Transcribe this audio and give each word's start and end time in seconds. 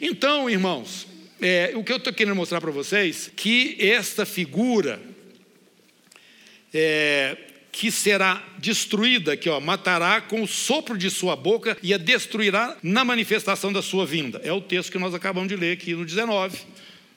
Então, 0.00 0.48
irmãos, 0.50 1.06
é, 1.40 1.72
o 1.74 1.82
que 1.82 1.90
eu 1.90 1.96
estou 1.96 2.12
querendo 2.12 2.36
mostrar 2.36 2.60
para 2.60 2.70
vocês 2.70 3.30
que 3.34 3.76
esta 3.80 4.26
figura 4.26 5.00
é, 6.72 7.36
que 7.72 7.90
será 7.90 8.42
destruída, 8.58 9.32
aqui, 9.32 9.48
ó, 9.48 9.58
matará 9.58 10.20
com 10.20 10.42
o 10.42 10.46
sopro 10.46 10.98
de 10.98 11.10
sua 11.10 11.34
boca 11.34 11.78
e 11.82 11.94
a 11.94 11.98
destruirá 11.98 12.76
na 12.82 13.04
manifestação 13.04 13.72
da 13.72 13.80
sua 13.80 14.04
vinda. 14.04 14.40
É 14.44 14.52
o 14.52 14.60
texto 14.60 14.92
que 14.92 14.98
nós 14.98 15.14
acabamos 15.14 15.48
de 15.48 15.56
ler 15.56 15.72
aqui 15.72 15.94
no 15.94 16.04
19. 16.04 16.58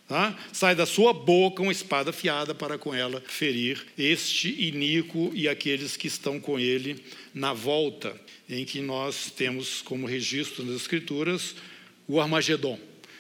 Tá? 0.08 0.36
Sai 0.52 0.74
da 0.74 0.86
sua 0.86 1.14
boca 1.14 1.62
uma 1.62 1.72
espada 1.72 2.10
afiada 2.10 2.56
para 2.56 2.78
com 2.78 2.96
ela 2.96 3.22
ferir 3.28 3.86
este 3.98 4.50
iníquo 4.50 5.32
e 5.36 5.48
aqueles 5.48 5.96
que 5.96 6.08
estão 6.08 6.40
com 6.40 6.58
ele 6.58 7.04
na 7.34 7.54
volta, 7.54 8.20
em 8.50 8.66
que 8.66 8.82
nós 8.82 9.32
temos 9.32 9.82
como 9.82 10.08
registro 10.08 10.64
nas 10.64 10.78
Escrituras 10.78 11.56
o 12.10 12.20
Armagedon 12.20 12.78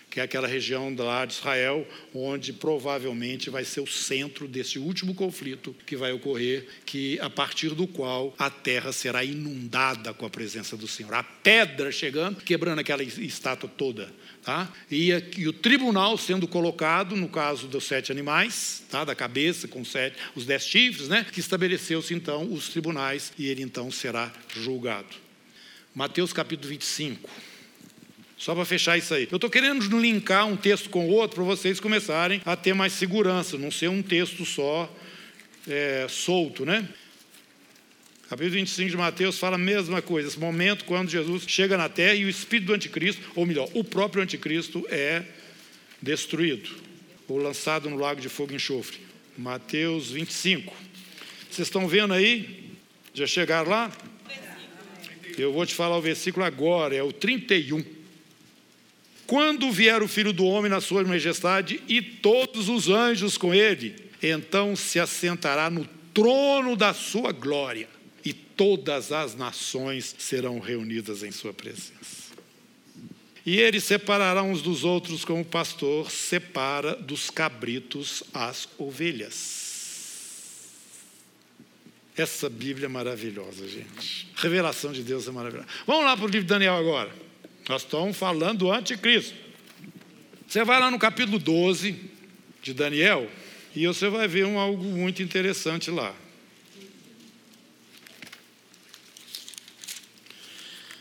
que 0.09 0.19
é 0.19 0.23
aquela 0.23 0.47
região 0.47 0.93
lá 0.97 1.23
de 1.23 1.33
Israel, 1.33 1.87
onde 2.13 2.51
provavelmente 2.51 3.49
vai 3.49 3.63
ser 3.63 3.79
o 3.79 3.87
centro 3.87 4.47
desse 4.47 4.79
último 4.79 5.13
conflito 5.13 5.75
que 5.85 5.95
vai 5.95 6.11
ocorrer, 6.11 6.67
que 6.85 7.19
a 7.19 7.29
partir 7.29 7.69
do 7.75 7.85
qual 7.85 8.33
a 8.37 8.49
terra 8.49 8.91
será 8.91 9.23
inundada 9.23 10.13
com 10.13 10.25
a 10.25 10.29
presença 10.29 10.75
do 10.75 10.87
Senhor. 10.87 11.13
A 11.13 11.21
pedra 11.21 11.91
chegando, 11.91 12.41
quebrando 12.41 12.79
aquela 12.79 13.03
estátua 13.03 13.69
toda. 13.69 14.11
Tá? 14.41 14.71
E, 14.89 15.11
e, 15.37 15.47
o 15.47 15.53
tribunal 15.53 16.17
sendo 16.17 16.47
colocado, 16.47 17.15
no 17.15 17.29
caso 17.29 17.67
dos 17.67 17.83
sete 17.83 18.11
animais, 18.11 18.83
tá? 18.89 19.03
da 19.03 19.13
cabeça 19.13 19.67
com 19.67 19.85
sete, 19.85 20.17
os 20.33 20.45
dez 20.45 20.65
chifres, 20.65 21.07
né? 21.07 21.25
que 21.31 21.39
estabeleceu-se 21.39 22.13
então 22.13 22.51
os 22.51 22.69
tribunais 22.69 23.31
e 23.37 23.47
ele 23.47 23.61
então 23.61 23.91
será 23.91 24.31
julgado. 24.55 25.15
Mateus 25.93 26.33
capítulo 26.33 26.69
25. 26.69 27.29
Só 28.39 28.55
para 28.55 28.63
fechar 28.63 28.97
isso 28.97 29.13
aí. 29.13 29.27
Eu 29.29 29.35
estou 29.35 29.49
querendo 29.49 29.99
linkar 29.99 30.47
um 30.47 30.55
texto 30.55 30.89
com 30.89 31.05
o 31.05 31.11
outro 31.11 31.35
para 31.35 31.43
vocês 31.43 31.77
começarem 31.77 32.41
a 32.45 32.55
ter 32.55 32.73
mais 32.73 32.93
segurança, 32.93 33.57
não 33.57 33.69
ser 33.69 33.89
um 33.89 34.01
texto 34.01 34.45
só 34.45 34.89
é, 35.67 36.07
solto, 36.09 36.65
né? 36.65 36.87
Capítulo 38.29 38.51
25 38.51 38.91
de 38.91 38.95
Mateus 38.95 39.37
fala 39.37 39.55
a 39.55 39.59
mesma 39.59 40.01
coisa. 40.01 40.29
Esse 40.29 40.39
momento 40.39 40.85
quando 40.85 41.09
Jesus 41.09 41.43
chega 41.47 41.75
na 41.75 41.89
terra 41.89 42.13
e 42.13 42.23
o 42.23 42.29
espírito 42.29 42.67
do 42.67 42.73
anticristo, 42.73 43.21
ou 43.35 43.45
melhor, 43.45 43.69
o 43.73 43.83
próprio 43.83 44.23
anticristo 44.23 44.87
é 44.89 45.21
destruído, 46.01 46.69
ou 47.27 47.37
lançado 47.37 47.89
no 47.89 47.97
lago 47.97 48.21
de 48.21 48.29
fogo 48.29 48.53
e 48.53 48.55
enxofre. 48.55 48.99
Mateus 49.37 50.11
25. 50.11 50.73
Vocês 51.51 51.67
estão 51.67 51.89
vendo 51.89 52.13
aí? 52.13 52.71
Já 53.13 53.27
chegaram 53.27 53.69
lá? 53.69 53.91
Eu 55.37 55.51
vou 55.51 55.65
te 55.65 55.75
falar 55.75 55.97
o 55.97 56.01
versículo 56.01 56.45
agora, 56.45 56.95
é 56.95 57.03
o 57.03 57.11
31. 57.11 57.98
Quando 59.29 59.71
vier 59.71 60.01
o 60.01 60.07
filho 60.07 60.33
do 60.33 60.43
homem 60.43 60.71
na 60.71 60.81
sua 60.81 61.03
majestade 61.03 61.83
e 61.87 62.01
todos 62.01 62.67
os 62.67 62.89
anjos 62.89 63.37
com 63.37 63.53
ele, 63.53 63.95
então 64.23 64.75
se 64.75 64.99
assentará 64.99 65.69
no 65.69 65.85
trono 66.11 66.75
da 66.75 66.95
sua 66.95 67.31
glória 67.31 67.87
e 68.25 68.33
todas 68.33 69.11
as 69.11 69.35
nações 69.35 70.15
serão 70.17 70.57
reunidas 70.57 71.21
em 71.21 71.29
sua 71.29 71.53
presença. 71.53 72.33
E 73.45 73.59
ele 73.59 73.79
separará 73.79 74.41
uns 74.41 74.63
dos 74.63 74.83
outros 74.83 75.23
como 75.23 75.41
o 75.41 75.45
pastor 75.45 76.09
separa 76.09 76.95
dos 76.95 77.29
cabritos 77.29 78.23
as 78.33 78.67
ovelhas. 78.79 80.71
Essa 82.17 82.49
Bíblia 82.49 82.87
é 82.87 82.89
maravilhosa, 82.89 83.67
gente. 83.67 84.27
A 84.35 84.41
revelação 84.41 84.91
de 84.91 85.03
Deus 85.03 85.27
é 85.27 85.31
maravilhosa. 85.31 85.69
Vamos 85.85 86.05
lá 86.05 86.17
para 86.17 86.25
o 86.25 86.29
livro 86.29 86.47
de 86.47 86.49
Daniel 86.49 86.73
agora. 86.73 87.28
Nós 87.69 87.83
estamos 87.83 88.17
falando 88.17 88.57
do 88.57 88.71
anticristo. 88.71 89.35
Você 90.47 90.65
vai 90.65 90.79
lá 90.79 90.89
no 90.89 90.97
capítulo 90.97 91.37
12 91.37 91.95
de 92.63 92.73
Daniel 92.73 93.29
e 93.75 93.85
você 93.85 94.09
vai 94.09 94.27
ver 94.27 94.47
um, 94.47 94.57
algo 94.57 94.83
muito 94.83 95.21
interessante 95.21 95.91
lá. 95.91 96.15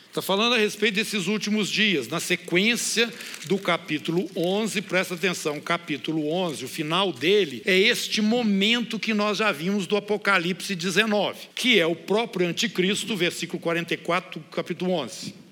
Está 0.08 0.20
falando 0.20 0.56
a 0.56 0.58
respeito 0.58 0.96
desses 0.96 1.26
últimos 1.26 1.70
dias, 1.70 2.06
na 2.06 2.20
sequência 2.20 3.10
do 3.46 3.56
capítulo 3.56 4.30
11, 4.36 4.82
presta 4.82 5.14
atenção, 5.14 5.58
capítulo 5.60 6.30
11, 6.30 6.66
o 6.66 6.68
final 6.68 7.14
dele 7.14 7.62
é 7.64 7.78
este 7.78 8.20
momento 8.20 8.98
que 8.98 9.14
nós 9.14 9.38
já 9.38 9.50
vimos 9.52 9.86
do 9.86 9.96
Apocalipse 9.96 10.74
19, 10.74 11.48
que 11.54 11.80
é 11.80 11.86
o 11.86 11.96
próprio 11.96 12.46
anticristo, 12.46 13.16
versículo 13.16 13.58
44 13.58 14.40
do 14.40 14.46
capítulo 14.48 14.92
11 14.92 15.47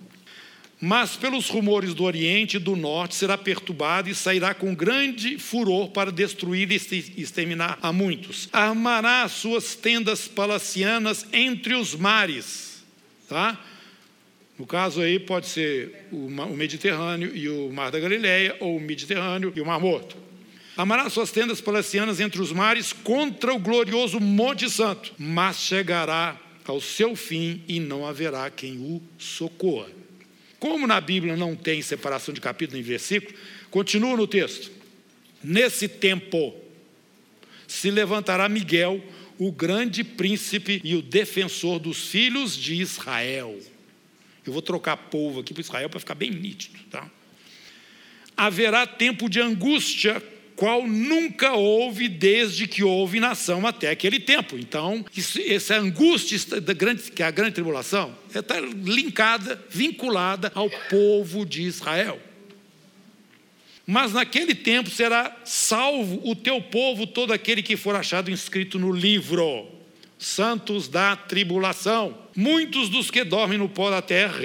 mas 0.81 1.17
pelos 1.17 1.49
rumores 1.49 1.95
do 1.95 2.05
Oriente 2.05 2.57
e 2.57 2.61
do 2.61 2.77
Norte 2.77 3.15
será 3.15 3.39
perturbado 3.39 4.11
e 4.11 4.15
sairá 4.15 4.53
com 4.53 4.75
grande 4.75 5.39
furor 5.39 5.89
para 5.89 6.13
destruir 6.13 6.71
e 6.71 6.75
exterminar 7.21 7.79
a 7.81 7.93
muitos. 7.93 8.49
Armará 8.53 9.23
as 9.23 9.33
suas 9.33 9.75
tendas 9.75 10.29
palacianas 10.29 11.27
entre 11.33 11.75
os 11.75 11.95
mares, 11.95 12.85
tá? 13.29 13.59
No 14.59 14.67
caso 14.67 15.01
aí 15.01 15.19
pode 15.19 15.47
ser 15.47 16.09
o 16.11 16.29
Mediterrâneo 16.29 17.35
e 17.35 17.49
o 17.49 17.71
Mar 17.71 17.91
da 17.91 18.01
Galileia, 18.01 18.57
ou 18.61 18.77
o 18.77 18.81
Mediterrâneo 18.81 19.53
e 19.55 19.61
o 19.61 19.67
Mar 19.67 19.79
Morto. 19.79 20.17
Amará 20.77 21.09
suas 21.09 21.31
tendas 21.31 21.61
palacianas 21.61 22.21
entre 22.21 22.41
os 22.41 22.53
mares 22.53 22.93
contra 22.93 23.55
o 23.55 23.59
glorioso 23.59 24.21
Monte 24.21 24.69
Santo, 24.71 25.13
mas 25.19 25.59
chegará 25.59 26.39
ao 26.67 26.81
seu 26.81 27.15
fim 27.17 27.63
e 27.67 27.81
não 27.81 28.07
haverá 28.07 28.51
quem 28.51 28.79
o 28.79 29.03
socorra. 29.19 29.89
Como 30.59 30.87
na 30.87 31.01
Bíblia 31.01 31.37
não 31.37 31.55
tem 31.55 31.83
separação 31.83 32.33
de 32.33 32.41
capítulo 32.41 32.79
e 32.79 32.83
versículo, 32.83 33.37
continua 33.71 34.17
no 34.17 34.27
texto. 34.27 34.71
Nesse 35.43 35.87
tempo 35.89 36.55
se 37.67 37.91
levantará 37.91 38.49
Miguel, 38.49 39.05
o 39.39 39.53
grande 39.53 40.03
príncipe 40.03 40.81
e 40.83 40.95
o 40.95 41.03
defensor 41.03 41.79
dos 41.79 42.09
filhos 42.09 42.57
de 42.57 42.75
Israel. 42.75 43.59
Eu 44.47 44.53
vou 44.53 44.63
trocar 44.63 44.97
povo 44.97 45.41
aqui 45.41 45.53
para 45.53 45.61
Israel 45.61 45.91
para 45.91 46.01
ficar 46.01 46.15
bem 46.15 46.31
nítido. 46.31 46.79
Tá? 46.91 47.11
Haverá 48.37 48.87
tempo 48.87 49.29
de 49.29 49.41
angústia 49.41 50.23
qual 50.57 50.87
nunca 50.87 51.53
houve 51.53 52.09
desde 52.09 52.67
que 52.67 52.83
houve 52.83 53.21
nação 53.21 53.67
até 53.67 53.91
aquele 53.91 54.19
tempo. 54.19 54.57
Então, 54.57 55.05
isso, 55.15 55.39
essa 55.47 55.77
angústia 55.77 56.61
da 56.61 56.73
grande, 56.73 57.11
que 57.13 57.23
é 57.23 57.27
a 57.27 57.31
grande 57.31 57.53
tribulação 57.53 58.17
está 58.35 58.59
linkada, 58.59 59.63
vinculada 59.71 60.51
ao 60.55 60.69
povo 60.91 61.45
de 61.45 61.63
Israel. 61.63 62.21
Mas 63.87 64.13
naquele 64.13 64.55
tempo 64.55 64.91
será 64.91 65.37
salvo 65.45 66.21
o 66.29 66.35
teu 66.35 66.61
povo, 66.61 67.07
todo 67.07 67.33
aquele 67.33 67.63
que 67.63 67.77
for 67.77 67.95
achado 67.95 68.31
inscrito 68.31 68.79
no 68.79 68.91
livro. 68.91 69.69
Santos 70.19 70.89
da 70.89 71.15
tribulação. 71.15 72.17
Muitos 72.35 72.89
dos 72.89 73.11
que 73.11 73.23
dormem 73.23 73.59
no 73.59 73.69
pó 73.69 73.91
da 73.91 74.03
terra 74.03 74.39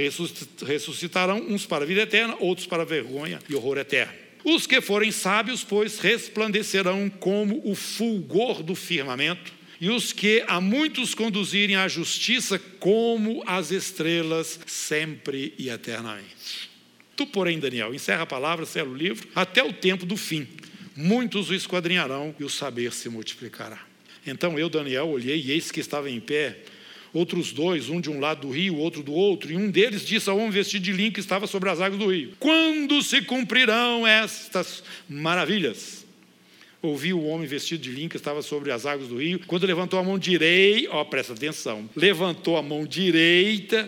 ressuscitarão, 0.65 1.37
uns 1.49 1.65
para 1.65 1.83
a 1.83 1.87
vida 1.87 2.01
eterna, 2.01 2.35
outros 2.39 2.67
para 2.67 2.83
a 2.83 2.85
vergonha 2.85 3.39
e 3.49 3.55
horror 3.55 3.77
eterno. 3.77 4.20
Os 4.43 4.65
que 4.65 4.81
forem 4.81 5.11
sábios, 5.11 5.63
pois, 5.63 5.99
resplandecerão 5.99 7.09
como 7.09 7.61
o 7.63 7.75
fulgor 7.75 8.63
do 8.63 8.75
firmamento, 8.75 9.53
e 9.79 9.89
os 9.89 10.13
que 10.13 10.43
a 10.47 10.61
muitos 10.61 11.15
conduzirem 11.15 11.75
à 11.75 11.87
justiça, 11.87 12.59
como 12.79 13.43
as 13.47 13.71
estrelas, 13.71 14.59
sempre 14.67 15.53
e 15.57 15.69
eternamente. 15.69 16.69
Tu, 17.15 17.25
porém, 17.25 17.59
Daniel, 17.59 17.93
encerra 17.93 18.23
a 18.23 18.27
palavra, 18.27 18.65
sela 18.65 18.89
o 18.89 18.95
livro, 18.95 19.27
até 19.35 19.63
o 19.63 19.73
tempo 19.73 20.05
do 20.05 20.15
fim. 20.15 20.47
Muitos 20.95 21.49
o 21.49 21.53
esquadrinharão 21.53 22.35
e 22.39 22.43
o 22.43 22.49
saber 22.49 22.93
se 22.93 23.09
multiplicará. 23.09 23.79
Então 24.25 24.57
eu, 24.59 24.69
Daniel, 24.69 25.07
olhei 25.07 25.41
e 25.41 25.51
eis 25.51 25.71
que 25.71 25.79
estava 25.79 26.09
em 26.09 26.19
pé 26.19 26.59
outros 27.13 27.51
dois, 27.51 27.89
um 27.89 27.99
de 27.99 28.09
um 28.09 28.19
lado 28.19 28.47
do 28.47 28.53
rio, 28.53 28.77
outro 28.77 29.03
do 29.03 29.13
outro, 29.13 29.51
e 29.51 29.55
um 29.55 29.69
deles 29.69 30.05
disse 30.05 30.29
ao 30.29 30.37
homem 30.37 30.51
vestido 30.51 30.83
de 30.83 30.91
linho 30.91 31.11
que 31.11 31.19
estava 31.19 31.45
sobre 31.47 31.69
as 31.69 31.81
águas 31.81 31.99
do 31.99 32.11
rio: 32.11 32.33
Quando 32.39 33.01
se 33.01 33.21
cumprirão 33.21 34.05
estas 34.07 34.83
maravilhas? 35.09 36.05
Ouviu 36.81 37.19
o 37.19 37.27
homem 37.27 37.45
vestido 37.45 37.83
de 37.83 37.91
linho 37.91 38.09
que 38.09 38.17
estava 38.17 38.41
sobre 38.41 38.71
as 38.71 38.87
águas 38.87 39.09
do 39.09 39.17
rio, 39.21 39.39
quando 39.45 39.67
levantou 39.67 39.99
a 39.99 40.03
mão 40.03 40.17
direita, 40.17 40.89
ó, 40.91 41.03
presta 41.03 41.33
atenção, 41.33 41.87
levantou 41.95 42.57
a 42.57 42.63
mão 42.63 42.87
direita 42.87 43.87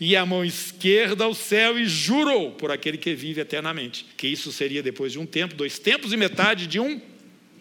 e 0.00 0.16
a 0.16 0.24
mão 0.24 0.42
esquerda 0.42 1.24
ao 1.24 1.34
céu 1.34 1.78
e 1.78 1.84
jurou 1.84 2.52
por 2.52 2.70
aquele 2.70 2.96
que 2.96 3.14
vive 3.14 3.42
eternamente, 3.42 4.06
que 4.16 4.26
isso 4.26 4.50
seria 4.50 4.82
depois 4.82 5.12
de 5.12 5.18
um 5.18 5.26
tempo, 5.26 5.54
dois 5.54 5.78
tempos 5.78 6.10
e 6.10 6.16
metade 6.16 6.66
de 6.66 6.80
um 6.80 6.98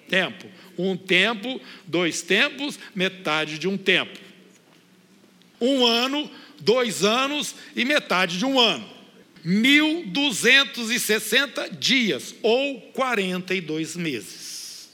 tempo. 0.08 0.46
Um 0.78 0.96
tempo, 0.96 1.60
dois 1.86 2.22
tempos, 2.22 2.80
metade 2.94 3.58
de 3.58 3.68
um 3.68 3.78
tempo 3.78 4.25
um 5.60 5.86
ano, 5.86 6.32
dois 6.60 7.04
anos 7.04 7.54
e 7.76 7.84
metade 7.86 8.38
de 8.38 8.46
um 8.46 8.60
ano. 8.60 8.94
1.260 9.46 11.78
dias, 11.78 12.34
ou 12.42 12.82
42 12.94 13.96
meses. 13.96 14.90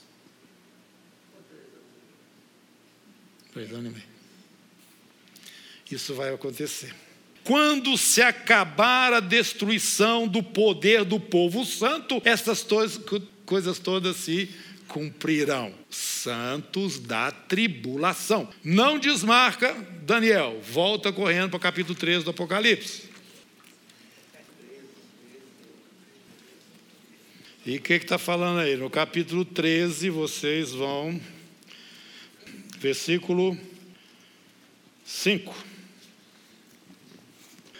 Dois 3.54 3.72
anos 3.72 3.86
e 3.86 3.90
meio. 3.94 4.12
Isso 5.90 6.14
vai 6.14 6.32
acontecer. 6.32 6.94
quando 7.44 7.98
se 7.98 8.22
acabar 8.22 9.12
a 9.12 9.20
destruição 9.20 10.28
do 10.28 10.42
poder 10.42 11.04
do 11.04 11.18
povo 11.18 11.64
santo, 11.64 12.22
essas 12.24 12.64
coisas 13.44 13.78
todas 13.78 14.16
se 14.16 14.48
cumprirão. 14.92 15.72
Santos 15.90 16.98
da 16.98 17.32
tribulação. 17.32 18.48
Não 18.62 18.98
desmarca, 18.98 19.74
Daniel, 20.02 20.60
volta 20.60 21.10
correndo 21.10 21.48
para 21.48 21.56
o 21.56 21.60
capítulo 21.60 21.98
13 21.98 22.24
do 22.24 22.30
Apocalipse. 22.30 23.10
E 27.64 27.76
o 27.76 27.80
que 27.80 27.94
está 27.94 28.18
falando 28.18 28.60
aí? 28.60 28.76
No 28.76 28.90
capítulo 28.90 29.44
13, 29.44 30.10
vocês 30.10 30.72
vão, 30.72 31.18
versículo 32.78 33.56
5. 35.04 35.54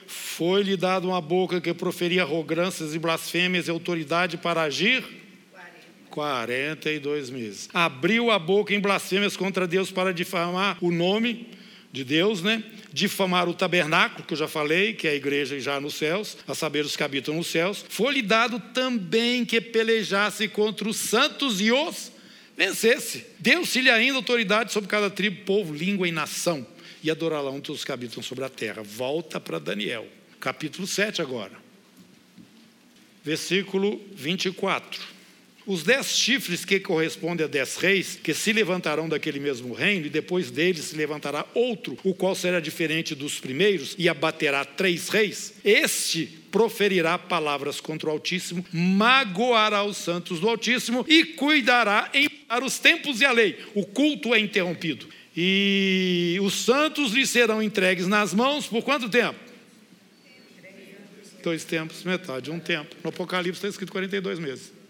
Foi-lhe 0.06 0.76
dado 0.76 1.08
uma 1.08 1.20
boca 1.20 1.60
que 1.60 1.74
proferia 1.74 2.22
arrogâncias 2.22 2.94
e 2.94 2.98
blasfêmias 2.98 3.68
e 3.68 3.70
autoridade 3.70 4.38
para 4.38 4.62
agir 4.62 5.21
42 6.12 7.30
meses. 7.30 7.68
Abriu 7.72 8.30
a 8.30 8.38
boca 8.38 8.74
em 8.74 8.78
blasfêmias 8.78 9.36
contra 9.36 9.66
Deus 9.66 9.90
para 9.90 10.12
difamar 10.12 10.76
o 10.80 10.92
nome 10.92 11.48
de 11.90 12.04
Deus, 12.04 12.42
né? 12.42 12.62
Difamar 12.92 13.48
o 13.48 13.54
tabernáculo, 13.54 14.26
que 14.26 14.34
eu 14.34 14.38
já 14.38 14.46
falei, 14.46 14.92
que 14.92 15.08
é 15.08 15.12
a 15.12 15.14
igreja 15.14 15.58
já 15.58 15.80
nos 15.80 15.94
céus, 15.94 16.36
a 16.46 16.54
saber 16.54 16.84
os 16.84 16.96
que 16.96 17.02
habitam 17.02 17.34
nos 17.34 17.46
céus. 17.46 17.84
Foi-lhe 17.88 18.20
dado 18.20 18.60
também 18.74 19.44
que 19.44 19.60
pelejasse 19.60 20.46
contra 20.48 20.86
os 20.86 20.96
santos 20.96 21.60
e 21.60 21.72
os 21.72 22.12
vencesse. 22.56 23.26
Deu-se-lhe 23.38 23.90
ainda 23.90 24.18
autoridade 24.18 24.70
sobre 24.70 24.90
cada 24.90 25.08
tribo, 25.08 25.44
povo, 25.44 25.74
língua 25.74 26.06
e 26.06 26.12
nação, 26.12 26.66
e 27.02 27.10
adorarão 27.10 27.58
todos 27.58 27.80
os 27.80 27.84
que 27.84 27.92
habitam 27.92 28.22
sobre 28.22 28.44
a 28.44 28.50
terra. 28.50 28.82
Volta 28.82 29.40
para 29.40 29.58
Daniel, 29.58 30.06
capítulo 30.38 30.86
7 30.86 31.22
agora, 31.22 31.54
versículo 33.24 33.98
24. 34.14 35.11
Os 35.66 35.82
dez 35.82 36.06
chifres 36.18 36.64
que 36.64 36.80
correspondem 36.80 37.44
a 37.44 37.48
dez 37.48 37.76
reis, 37.76 38.18
que 38.20 38.34
se 38.34 38.52
levantarão 38.52 39.08
daquele 39.08 39.38
mesmo 39.38 39.72
reino, 39.72 40.06
e 40.06 40.10
depois 40.10 40.50
deles 40.50 40.86
se 40.86 40.96
levantará 40.96 41.46
outro, 41.54 41.96
o 42.02 42.14
qual 42.14 42.34
será 42.34 42.58
diferente 42.58 43.14
dos 43.14 43.38
primeiros, 43.38 43.94
e 43.96 44.08
abaterá 44.08 44.64
três 44.64 45.08
reis. 45.08 45.54
Este 45.64 46.26
proferirá 46.50 47.16
palavras 47.16 47.80
contra 47.80 48.08
o 48.08 48.12
Altíssimo, 48.12 48.64
magoará 48.72 49.84
os 49.84 49.96
santos 49.96 50.40
do 50.40 50.48
Altíssimo 50.48 51.04
e 51.08 51.24
cuidará 51.24 52.10
em 52.12 52.28
dar 52.48 52.62
os 52.62 52.78
tempos 52.78 53.20
e 53.20 53.24
a 53.24 53.32
lei. 53.32 53.58
O 53.74 53.86
culto 53.86 54.34
é 54.34 54.38
interrompido. 54.38 55.06
E 55.34 56.36
os 56.42 56.52
santos 56.52 57.12
lhe 57.12 57.26
serão 57.26 57.62
entregues 57.62 58.06
nas 58.06 58.34
mãos 58.34 58.66
por 58.66 58.82
quanto 58.82 59.08
tempo? 59.08 59.38
Dois 61.42 61.64
tempos, 61.64 62.04
metade 62.04 62.44
de 62.44 62.50
um 62.50 62.60
tempo. 62.60 62.94
No 63.02 63.08
Apocalipse 63.08 63.58
está 63.58 63.68
escrito 63.68 63.90
42 63.90 64.38
meses. 64.38 64.81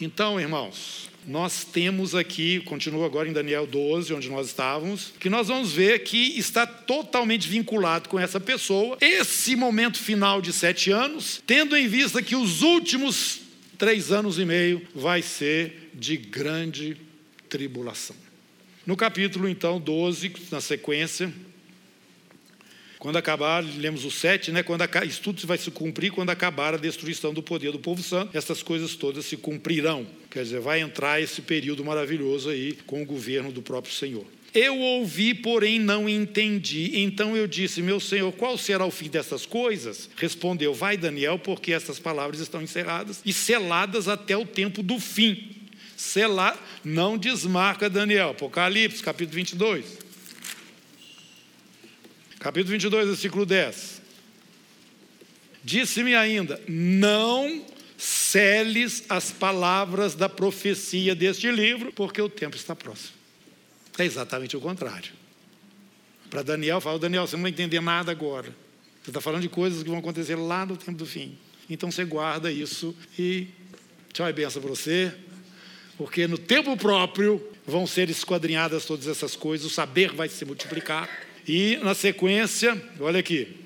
Então, 0.00 0.40
irmãos, 0.40 1.10
nós 1.26 1.62
temos 1.62 2.14
aqui, 2.14 2.60
continua 2.60 3.04
agora 3.04 3.28
em 3.28 3.32
Daniel 3.34 3.66
12, 3.66 4.14
onde 4.14 4.30
nós 4.30 4.46
estávamos, 4.46 5.12
que 5.20 5.28
nós 5.28 5.48
vamos 5.48 5.72
ver 5.72 5.98
que 6.04 6.38
está 6.38 6.66
totalmente 6.66 7.46
vinculado 7.46 8.08
com 8.08 8.18
essa 8.18 8.40
pessoa, 8.40 8.96
esse 9.00 9.54
momento 9.54 9.98
final 9.98 10.40
de 10.40 10.54
sete 10.54 10.90
anos, 10.90 11.42
tendo 11.46 11.76
em 11.76 11.86
vista 11.86 12.22
que 12.22 12.34
os 12.34 12.62
últimos 12.62 13.42
três 13.76 14.10
anos 14.10 14.38
e 14.38 14.46
meio 14.46 14.80
vai 14.94 15.20
ser 15.20 15.90
de 15.92 16.16
grande 16.16 16.96
tribulação. 17.50 18.16
No 18.86 18.96
capítulo, 18.96 19.46
então, 19.48 19.78
12, 19.78 20.32
na 20.50 20.62
sequência, 20.62 21.30
quando 23.00 23.16
acabar, 23.16 23.64
lemos 23.64 24.04
o 24.04 24.10
7, 24.10 24.52
né? 24.52 24.62
Quando 24.62 24.84
isso 25.06 25.22
tudo 25.22 25.46
vai 25.46 25.56
se 25.56 25.70
cumprir 25.70 26.12
quando 26.12 26.28
acabar 26.28 26.74
a 26.74 26.76
destruição 26.76 27.32
do 27.32 27.42
poder 27.42 27.72
do 27.72 27.78
povo 27.78 28.02
santo, 28.02 28.36
essas 28.36 28.62
coisas 28.62 28.94
todas 28.94 29.24
se 29.24 29.38
cumprirão. 29.38 30.06
Quer 30.30 30.42
dizer, 30.42 30.60
vai 30.60 30.80
entrar 30.80 31.18
esse 31.18 31.40
período 31.40 31.82
maravilhoso 31.82 32.50
aí 32.50 32.76
com 32.86 33.02
o 33.02 33.06
governo 33.06 33.50
do 33.50 33.62
próprio 33.62 33.94
Senhor. 33.94 34.26
Eu 34.52 34.78
ouvi, 34.78 35.32
porém 35.32 35.78
não 35.78 36.06
entendi. 36.06 37.00
Então 37.00 37.34
eu 37.34 37.46
disse: 37.46 37.80
Meu 37.80 38.00
senhor, 38.00 38.32
qual 38.32 38.58
será 38.58 38.84
o 38.84 38.90
fim 38.90 39.08
dessas 39.08 39.46
coisas? 39.46 40.10
Respondeu: 40.16 40.74
Vai, 40.74 40.98
Daniel, 40.98 41.38
porque 41.38 41.72
essas 41.72 41.98
palavras 41.98 42.38
estão 42.38 42.60
encerradas 42.60 43.22
e 43.24 43.32
seladas 43.32 44.08
até 44.08 44.36
o 44.36 44.44
tempo 44.44 44.82
do 44.82 44.98
fim. 44.98 45.56
Selar, 45.96 46.58
não 46.84 47.16
desmarca 47.16 47.88
Daniel. 47.88 48.30
Apocalipse, 48.30 49.02
capítulo 49.02 49.36
22. 49.36 49.99
Capítulo 52.40 52.72
22, 52.72 53.06
versículo 53.08 53.44
10. 53.44 54.00
Disse-me 55.62 56.14
ainda: 56.14 56.58
Não 56.66 57.66
seles 57.98 59.04
as 59.10 59.30
palavras 59.30 60.14
da 60.14 60.26
profecia 60.26 61.14
deste 61.14 61.50
livro, 61.50 61.92
porque 61.92 62.20
o 62.20 62.30
tempo 62.30 62.56
está 62.56 62.74
próximo. 62.74 63.12
É 63.98 64.06
exatamente 64.06 64.56
o 64.56 64.60
contrário. 64.60 65.12
Para 66.30 66.42
Daniel, 66.42 66.80
fala: 66.80 66.98
Daniel, 66.98 67.26
você 67.26 67.36
não 67.36 67.42
vai 67.42 67.50
entender 67.50 67.80
nada 67.80 68.10
agora. 68.10 68.48
Você 69.02 69.10
está 69.10 69.20
falando 69.20 69.42
de 69.42 69.50
coisas 69.50 69.82
que 69.82 69.90
vão 69.90 69.98
acontecer 69.98 70.34
lá 70.34 70.64
no 70.64 70.78
tempo 70.78 70.96
do 70.96 71.04
fim. 71.04 71.36
Então 71.68 71.90
você 71.90 72.06
guarda 72.06 72.50
isso 72.50 72.96
e 73.18 73.48
tchau 74.14 74.26
e 74.26 74.32
benção 74.32 74.62
para 74.62 74.70
você, 74.70 75.12
porque 75.98 76.26
no 76.26 76.38
tempo 76.38 76.74
próprio 76.74 77.46
vão 77.66 77.86
ser 77.86 78.08
esquadrinhadas 78.08 78.86
todas 78.86 79.06
essas 79.06 79.36
coisas, 79.36 79.66
o 79.66 79.70
saber 79.70 80.14
vai 80.14 80.28
se 80.30 80.42
multiplicar 80.46 81.28
e 81.46 81.78
na 81.82 81.94
sequência, 81.94 82.80
olha 83.00 83.20
aqui. 83.20 83.60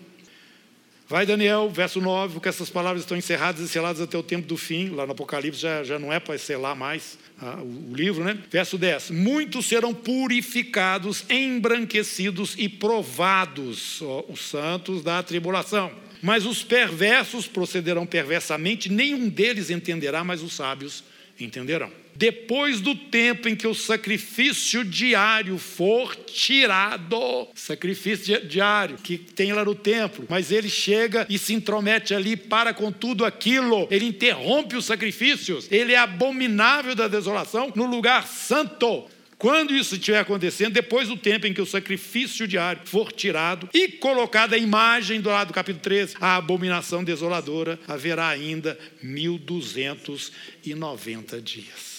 Vai 1.07 1.27
Daniel, 1.27 1.69
verso 1.69 2.01
9, 2.01 2.35
porque 2.35 2.49
essas 2.49 2.71
palavras 2.71 3.03
estão 3.03 3.17
encerradas 3.17 3.61
e 3.61 3.69
seladas 3.69 4.01
até 4.01 4.17
o 4.17 4.23
tempo 4.23 4.47
do 4.47 4.57
fim. 4.57 4.89
Lá 4.89 5.05
no 5.05 5.13
Apocalipse 5.13 5.61
já, 5.61 5.85
já 5.85 5.99
não 5.99 6.11
é 6.13 6.19
para 6.19 6.39
selar 6.39 6.75
mais 6.75 7.19
ah, 7.41 7.59
o, 7.61 7.93
o 7.93 7.95
livro, 7.95 8.25
né? 8.25 8.39
Verso 8.51 8.79
10: 8.79 9.11
Muitos 9.11 9.67
serão 9.67 9.93
purificados, 9.93 11.25
embranquecidos 11.29 12.55
e 12.57 12.71
provados, 12.71 14.01
ó, 14.01 14.25
os 14.29 14.41
santos 14.41 15.03
da 15.03 15.23
tribulação. 15.23 15.93
Mas 16.23 16.47
os 16.47 16.63
perversos 16.63 17.47
procederão 17.47 18.07
perversamente, 18.07 18.91
nenhum 18.91 19.29
deles 19.29 19.69
entenderá, 19.69 20.25
mas 20.25 20.43
os 20.43 20.55
sábios 20.55 21.05
entenderão 21.39 22.04
depois 22.17 22.81
do 22.81 22.95
tempo 22.95 23.49
em 23.49 23.57
que 23.57 23.67
o 23.67 23.75
sacrifício 23.75 24.85
diário 24.85 25.59
for 25.59 26.15
tirado, 26.15 27.49
sacrifício 27.55 28.47
diário 28.47 28.99
que 28.99 29.19
tem 29.19 29.53
lá 29.53 29.65
no 29.65 29.75
templo, 29.75 30.25
mas 30.29 30.53
ele 30.53 30.69
chega 30.69 31.27
e 31.29 31.37
se 31.39 31.55
intromete 31.55 32.15
ali 32.15 32.37
para 32.37 32.73
com 32.73 32.93
tudo 32.93 33.25
aquilo, 33.25 33.89
ele 33.91 34.07
interrompe 34.07 34.77
os 34.77 34.85
sacrifícios, 34.85 35.67
ele 35.71 35.93
é 35.93 35.99
abominável 35.99 36.95
da 36.95 37.09
desolação 37.09 37.73
no 37.75 37.87
lugar 37.87 38.27
santo. 38.27 39.07
Quando 39.37 39.75
isso 39.75 39.97
estiver 39.97 40.21
acontecendo, 40.21 40.73
depois 40.73 41.09
do 41.09 41.17
tempo 41.17 41.45
em 41.47 41.53
que 41.53 41.61
o 41.61 41.67
sacrifício 41.67 42.49
diário 42.49 42.81
for 42.85 43.13
tirado 43.13 43.69
e 43.75 43.89
colocada 43.89 44.57
a 44.57 44.59
imagem 44.59 45.21
do 45.21 45.29
lado 45.29 45.49
do 45.49 45.55
capítulo 45.55 45.83
13, 45.83 46.15
a 46.21 46.37
abominação 46.37 47.05
desoladora, 47.05 47.79
haverá 47.87 48.29
ainda 48.29 48.79
1290 49.03 51.43
dias. 51.43 51.94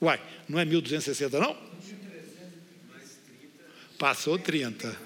Uai, 0.00 0.20
não 0.48 0.58
é 0.58 0.64
1260 0.64 1.40
não? 1.40 1.56
Passou 3.98 4.38
30. 4.38 4.96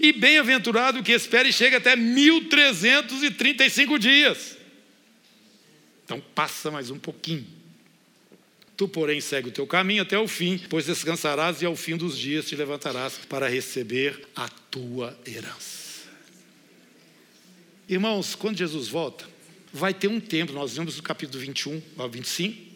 E 0.00 0.12
bem-aventurado 0.12 1.02
que 1.02 1.12
espere 1.12 1.50
e 1.50 1.52
chega 1.52 1.76
até 1.76 1.94
1335 1.94 3.98
dias. 3.98 4.56
Então 6.04 6.20
passa 6.34 6.70
mais 6.70 6.90
um 6.90 6.98
pouquinho. 6.98 7.46
Tu, 8.76 8.88
porém, 8.88 9.20
segue 9.20 9.48
o 9.48 9.52
teu 9.52 9.66
caminho 9.66 10.02
até 10.02 10.18
o 10.18 10.26
fim, 10.26 10.58
pois 10.68 10.86
descansarás 10.86 11.62
e 11.62 11.66
ao 11.66 11.76
fim 11.76 11.96
dos 11.96 12.18
dias 12.18 12.46
te 12.46 12.56
levantarás 12.56 13.18
para 13.28 13.48
receber 13.48 14.26
a 14.34 14.48
tua 14.48 15.16
herança. 15.26 16.08
Irmãos, 17.88 18.34
quando 18.34 18.56
Jesus 18.56 18.88
volta, 18.88 19.24
vai 19.72 19.94
ter 19.94 20.08
um 20.08 20.18
tempo, 20.18 20.52
nós 20.52 20.74
vemos 20.74 20.96
no 20.96 21.02
capítulo 21.02 21.44
21 21.44 21.80
ao 21.98 22.08
25, 22.08 22.71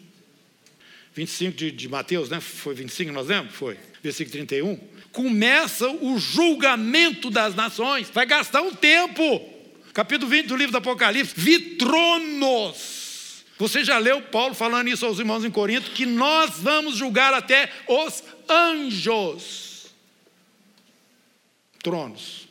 25 1.17 1.57
de, 1.57 1.71
de 1.71 1.89
Mateus, 1.89 2.29
né? 2.29 2.39
Foi 2.39 2.75
25 2.75 3.11
nós 3.11 3.27
lemos? 3.27 3.53
Foi. 3.55 3.75
Versículo 4.03 4.31
31. 4.33 4.79
Começa 5.11 5.89
o 5.89 6.19
julgamento 6.19 7.31
das 7.31 7.55
nações. 7.55 8.07
Vai 8.11 8.27
gastar 8.27 8.61
um 8.61 8.71
tempo. 8.71 9.41
Capítulo 9.95 10.29
20 10.29 10.45
do 10.45 10.55
livro 10.55 10.71
do 10.71 10.77
Apocalipse. 10.77 11.33
Vitronos. 11.35 13.07
Você 13.57 13.83
já 13.83 13.97
leu 13.97 14.21
Paulo 14.21 14.53
falando 14.53 14.89
isso 14.89 15.07
aos 15.07 15.17
irmãos 15.17 15.43
em 15.43 15.49
Corinto, 15.49 15.89
que 15.89 16.05
nós 16.05 16.59
vamos 16.59 16.95
julgar 16.95 17.33
até 17.33 17.71
os 17.87 18.23
anjos. 18.47 19.87
Tronos. 21.81 22.47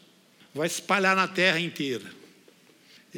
Vai 0.53 0.67
espalhar 0.67 1.15
na 1.15 1.29
terra 1.29 1.61
inteira. 1.61 2.05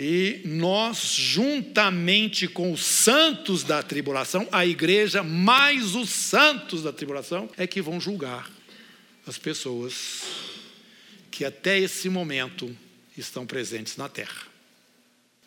E 0.01 0.43
nós, 0.45 1.13
juntamente 1.13 2.47
com 2.47 2.71
os 2.71 2.85
santos 2.85 3.65
da 3.65 3.83
tribulação, 3.83 4.49
a 4.53 4.65
igreja 4.65 5.25
mais 5.25 5.97
os 5.97 6.09
santos 6.09 6.85
da 6.85 6.93
tribulação, 6.93 7.51
é 7.57 7.67
que 7.67 7.83
vão 7.83 8.01
julgar 8.01 8.49
as 9.27 9.37
pessoas 9.39 10.23
que 11.33 11.45
até 11.45 11.81
esse 11.81 12.09
momento 12.09 12.73
estão 13.17 13.45
presentes 13.45 13.97
na 13.97 14.09
terra. 14.09 14.47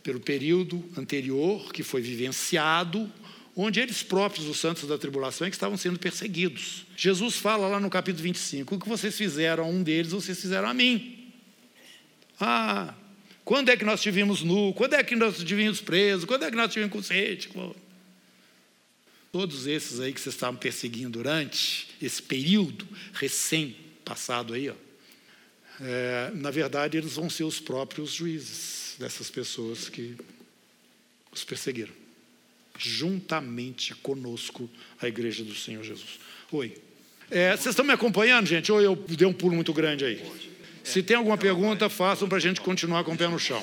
Pelo 0.03 0.19
período 0.19 0.83
anterior 0.97 1.71
que 1.71 1.81
foi 1.81 2.01
vivenciado, 2.01 3.09
onde 3.55 3.79
eles 3.79 4.03
próprios, 4.03 4.49
os 4.49 4.59
santos 4.59 4.85
da 4.85 4.97
tribulação, 4.97 5.47
é 5.47 5.49
que 5.49 5.55
estavam 5.55 5.77
sendo 5.77 5.97
perseguidos. 5.97 6.85
Jesus 6.97 7.37
fala 7.37 7.69
lá 7.69 7.79
no 7.79 7.89
capítulo 7.89 8.23
25: 8.23 8.75
o 8.75 8.79
que 8.81 8.89
vocês 8.89 9.15
fizeram 9.15 9.63
a 9.63 9.67
um 9.67 9.81
deles, 9.81 10.11
vocês 10.11 10.41
fizeram 10.41 10.67
a 10.67 10.73
mim. 10.73 11.31
Ah, 12.37 12.93
quando 13.43 13.69
é 13.69 13.77
que 13.77 13.83
nós 13.83 14.01
tivemos 14.01 14.41
nu? 14.43 14.73
Quando 14.73 14.93
é 14.93 15.03
que 15.03 15.15
nós 15.15 15.37
tivemos 15.43 15.81
preso? 15.81 16.27
Quando 16.27 16.43
é 16.43 16.49
que 16.49 16.55
nós 16.55 16.71
tivemos 16.71 16.93
com 16.93 17.01
sede? 17.01 17.49
Todos 19.31 19.65
esses 19.65 19.99
aí 19.99 20.13
que 20.13 20.19
vocês 20.19 20.35
estavam 20.35 20.59
perseguindo 20.59 21.11
durante 21.11 21.87
esse 22.01 22.21
período 22.21 22.87
recém-passado 23.13 24.53
aí, 24.53 24.69
ó, 24.69 24.75
é, 25.79 26.31
na 26.35 26.51
verdade, 26.51 26.97
eles 26.97 27.13
vão 27.13 27.29
ser 27.29 27.43
os 27.43 27.59
próprios 27.59 28.13
juízes 28.13 28.95
dessas 28.99 29.31
pessoas 29.31 29.89
que 29.89 30.15
os 31.31 31.43
perseguiram, 31.43 31.93
juntamente 32.77 33.95
conosco, 33.95 34.69
a 35.01 35.07
igreja 35.07 35.43
do 35.43 35.55
Senhor 35.55 35.83
Jesus. 35.83 36.19
Oi. 36.51 36.75
É, 37.31 37.51
vocês 37.51 37.67
estão 37.67 37.85
me 37.85 37.93
acompanhando, 37.93 38.45
gente? 38.45 38.71
Ou 38.71 38.81
eu 38.81 38.95
dei 38.95 39.25
um 39.25 39.33
pulo 39.33 39.55
muito 39.55 39.73
grande 39.73 40.05
aí? 40.05 40.50
Se 40.83 41.03
tem 41.03 41.15
alguma 41.17 41.37
pergunta, 41.37 41.89
façam 41.89 42.27
para 42.27 42.37
a 42.37 42.41
gente 42.41 42.61
continuar 42.61 43.03
com 43.03 43.13
o 43.13 43.17
pé 43.17 43.27
no 43.27 43.39
chão. 43.39 43.61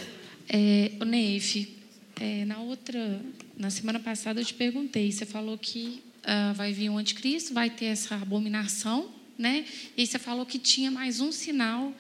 É, 0.48 0.92
o 1.00 1.04
Neif, 1.04 1.76
é, 2.20 2.44
na 2.44 2.58
outra, 2.58 3.20
na 3.56 3.70
semana 3.70 3.98
passada 4.00 4.40
eu 4.40 4.44
te 4.44 4.54
perguntei, 4.54 5.10
você 5.12 5.26
falou 5.26 5.58
que 5.58 6.02
uh, 6.24 6.54
vai 6.54 6.72
vir 6.72 6.88
o 6.88 6.94
um 6.94 6.98
anticristo, 6.98 7.52
vai 7.52 7.70
ter 7.70 7.86
essa 7.86 8.14
abominação, 8.14 9.10
né? 9.36 9.64
E 9.96 10.06
você 10.06 10.18
falou 10.18 10.46
que 10.46 10.58
tinha 10.58 10.90
mais 10.90 11.20
um 11.20 11.30
sinal 11.30 11.92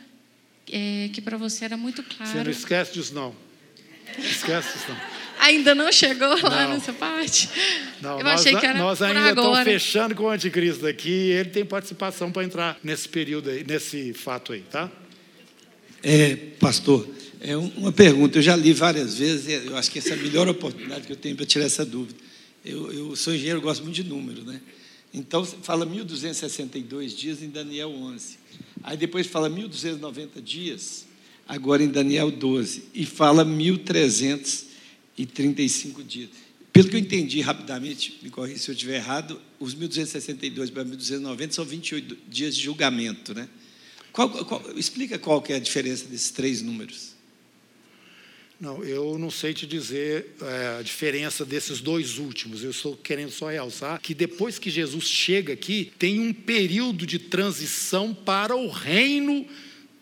é, 0.70 1.08
que 1.12 1.20
para 1.20 1.36
você 1.36 1.64
era 1.64 1.76
muito 1.76 2.02
claro. 2.02 2.30
Você 2.32 2.44
não 2.44 2.50
esquece 2.50 2.92
disso 2.92 3.14
não. 3.14 3.34
Esquece 4.18 4.72
disso 4.74 4.86
não. 4.88 5.18
Ainda 5.40 5.74
não 5.74 5.92
chegou 5.92 6.28
lá 6.42 6.64
não. 6.64 6.74
nessa 6.74 6.92
parte? 6.92 7.48
Não, 8.00 8.18
eu 8.18 8.24
nós, 8.24 8.40
achei 8.40 8.56
que 8.56 8.66
era 8.66 8.78
nós 8.78 9.00
ainda 9.00 9.28
estamos 9.28 9.58
fechando 9.60 10.14
com 10.14 10.24
o 10.24 10.28
anticristo 10.28 10.86
aqui. 10.86 11.30
Ele 11.30 11.50
tem 11.50 11.64
participação 11.64 12.32
para 12.32 12.44
entrar 12.44 12.78
nesse 12.82 13.08
período 13.08 13.50
aí, 13.50 13.64
nesse 13.64 14.12
fato 14.12 14.52
aí, 14.52 14.62
tá? 14.62 14.90
É, 16.02 16.34
pastor, 16.58 17.08
é 17.40 17.56
uma 17.56 17.92
pergunta. 17.92 18.38
Eu 18.38 18.42
já 18.42 18.56
li 18.56 18.72
várias 18.72 19.18
vezes. 19.18 19.66
Eu 19.66 19.76
acho 19.76 19.90
que 19.90 19.98
essa 19.98 20.10
é 20.10 20.12
a 20.14 20.16
melhor 20.16 20.48
oportunidade 20.48 21.06
que 21.06 21.12
eu 21.12 21.16
tenho 21.16 21.34
para 21.36 21.46
tirar 21.46 21.64
essa 21.64 21.84
dúvida. 21.84 22.18
Eu, 22.64 22.92
eu 22.92 23.16
sou 23.16 23.34
engenheiro, 23.34 23.60
gosto 23.60 23.82
muito 23.82 23.96
de 23.96 24.04
número, 24.04 24.44
né? 24.44 24.60
Então 25.12 25.44
fala 25.44 25.84
1262 25.86 27.16
dias 27.16 27.42
em 27.42 27.48
Daniel 27.48 27.90
11. 27.90 28.38
Aí 28.82 28.96
depois 28.96 29.26
fala 29.26 29.48
1290 29.48 30.42
dias, 30.42 31.06
agora 31.46 31.80
em 31.82 31.88
Daniel 31.88 32.30
12, 32.30 32.84
e 32.94 33.04
fala 33.06 33.44
1335 33.44 36.02
dias. 36.02 36.30
Pelo 36.72 36.88
que 36.88 36.96
eu 36.96 37.00
entendi 37.00 37.40
rapidamente, 37.40 38.18
me 38.22 38.30
corrija 38.30 38.58
se 38.58 38.70
eu 38.70 38.74
estiver 38.74 38.96
errado, 38.96 39.40
os 39.58 39.74
1262 39.74 40.70
para 40.70 40.84
1290 40.84 41.54
são 41.54 41.64
28 41.64 42.18
dias 42.28 42.54
de 42.54 42.62
julgamento, 42.62 43.34
né? 43.34 43.48
Qual, 44.12 44.28
qual, 44.44 44.62
explica 44.76 45.18
qual 45.18 45.40
que 45.42 45.52
é 45.52 45.56
a 45.56 45.60
diferença 45.60 46.04
desses 46.06 46.30
três 46.30 46.62
números. 46.62 47.18
Não, 48.60 48.82
eu 48.82 49.16
não 49.18 49.30
sei 49.30 49.54
te 49.54 49.68
dizer 49.68 50.34
é, 50.42 50.78
a 50.80 50.82
diferença 50.82 51.44
desses 51.44 51.80
dois 51.80 52.18
últimos. 52.18 52.64
Eu 52.64 52.72
estou 52.72 52.96
querendo 52.96 53.30
só 53.30 53.48
realçar 53.48 54.00
que 54.00 54.12
depois 54.12 54.58
que 54.58 54.68
Jesus 54.68 55.04
chega 55.04 55.52
aqui, 55.52 55.92
tem 55.96 56.18
um 56.18 56.32
período 56.32 57.06
de 57.06 57.20
transição 57.20 58.12
para 58.12 58.56
o 58.56 58.68
reino 58.68 59.46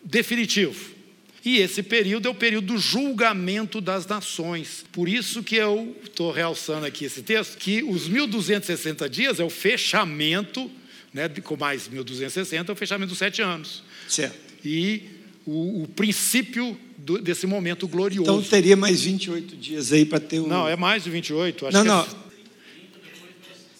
definitivo. 0.03 0.97
E 1.45 1.59
esse 1.59 1.83
período 1.83 2.27
é 2.27 2.31
o 2.31 2.35
período 2.35 2.73
do 2.73 2.77
julgamento 2.79 3.79
das 3.79 4.07
nações. 4.07 4.83
Por 4.91 5.07
isso 5.07 5.43
que 5.43 5.55
eu 5.55 5.95
estou 6.03 6.31
realçando 6.31 6.85
aqui 6.85 7.05
esse 7.05 7.21
texto, 7.21 7.57
que 7.57 7.83
os 7.83 8.07
1260 8.07 9.07
dias 9.07 9.39
é 9.39 9.43
o 9.43 9.49
fechamento, 9.51 10.69
né, 11.13 11.29
com 11.29 11.55
mais 11.55 11.87
1260 11.87 12.71
é 12.71 12.73
o 12.73 12.75
fechamento 12.75 13.09
dos 13.09 13.19
sete 13.19 13.41
anos. 13.41 13.83
Certo. 14.07 14.37
E 14.63 15.03
o, 15.45 15.83
o 15.83 15.87
princípio 15.87 16.77
do, 16.97 17.17
desse 17.19 17.47
momento 17.47 17.87
glorioso. 17.87 18.29
Então 18.29 18.41
teria 18.41 18.75
mais 18.75 19.01
28 19.01 19.55
dias 19.55 19.93
aí 19.93 20.05
para 20.05 20.19
ter 20.19 20.39
o. 20.39 20.47
Não, 20.47 20.67
é 20.67 20.75
mais 20.75 21.03
de 21.03 21.09
28. 21.09 21.67
Acho 21.67 21.77
não, 21.77 21.83
não. 21.85 22.01
É... 22.01 22.07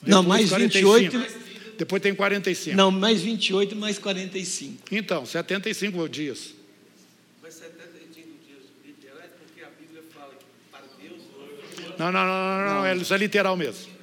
Não, 0.06 0.24
mais 0.24 0.50
45. 0.50 1.18
28. 1.18 1.48
Depois 1.78 2.02
tem 2.02 2.16
45. 2.16 2.76
Não, 2.76 2.90
mais 2.90 3.22
28 3.22 3.76
mais 3.76 4.00
45. 4.00 4.84
Então, 4.92 5.26
75 5.26 6.10
dias. 6.10 6.54
Mas 7.44 7.54
75 7.56 8.28
dias 8.48 8.64
literais, 8.86 9.30
porque 9.38 9.64
a 9.64 9.70
Bíblia 9.80 10.04
fala 10.14 10.34
que 10.34 10.46
para 10.72 10.86
Deus. 11.00 11.22
Não, 12.00 12.12
não, 12.12 12.26
não, 12.26 12.26
não, 12.26 12.84
não, 12.84 12.96
não. 12.96 13.02
isso 13.02 13.14
é 13.14 13.18
literal 13.18 13.56
mesmo. 13.56 13.97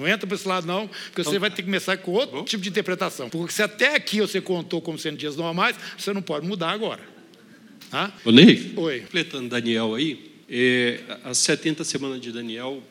Não 0.00 0.08
entra 0.08 0.26
para 0.26 0.34
esse 0.34 0.48
lado, 0.48 0.66
não, 0.66 0.88
porque 0.88 1.22
você 1.22 1.38
vai 1.38 1.50
ter 1.50 1.56
que 1.56 1.64
começar 1.64 1.94
com 1.98 2.12
outro 2.12 2.38
Bom. 2.38 2.44
tipo 2.44 2.62
de 2.62 2.70
interpretação. 2.70 3.28
Porque 3.28 3.52
se 3.52 3.62
até 3.62 3.94
aqui 3.94 4.20
você 4.22 4.40
contou 4.40 4.80
como 4.80 4.98
sendo 4.98 5.18
dias 5.18 5.36
normais, 5.36 5.76
você 5.98 6.10
não 6.14 6.22
pode 6.22 6.46
mudar 6.46 6.70
agora. 6.70 7.02
Tá? 7.90 8.10
Ô, 8.24 8.30
Ney, 8.30 8.72
Oi. 8.76 9.00
completando 9.00 9.50
Daniel 9.50 9.94
aí, 9.94 10.32
é, 10.48 11.00
as 11.22 11.36
70 11.38 11.84
semanas 11.84 12.18
de 12.18 12.32
Daniel 12.32 12.82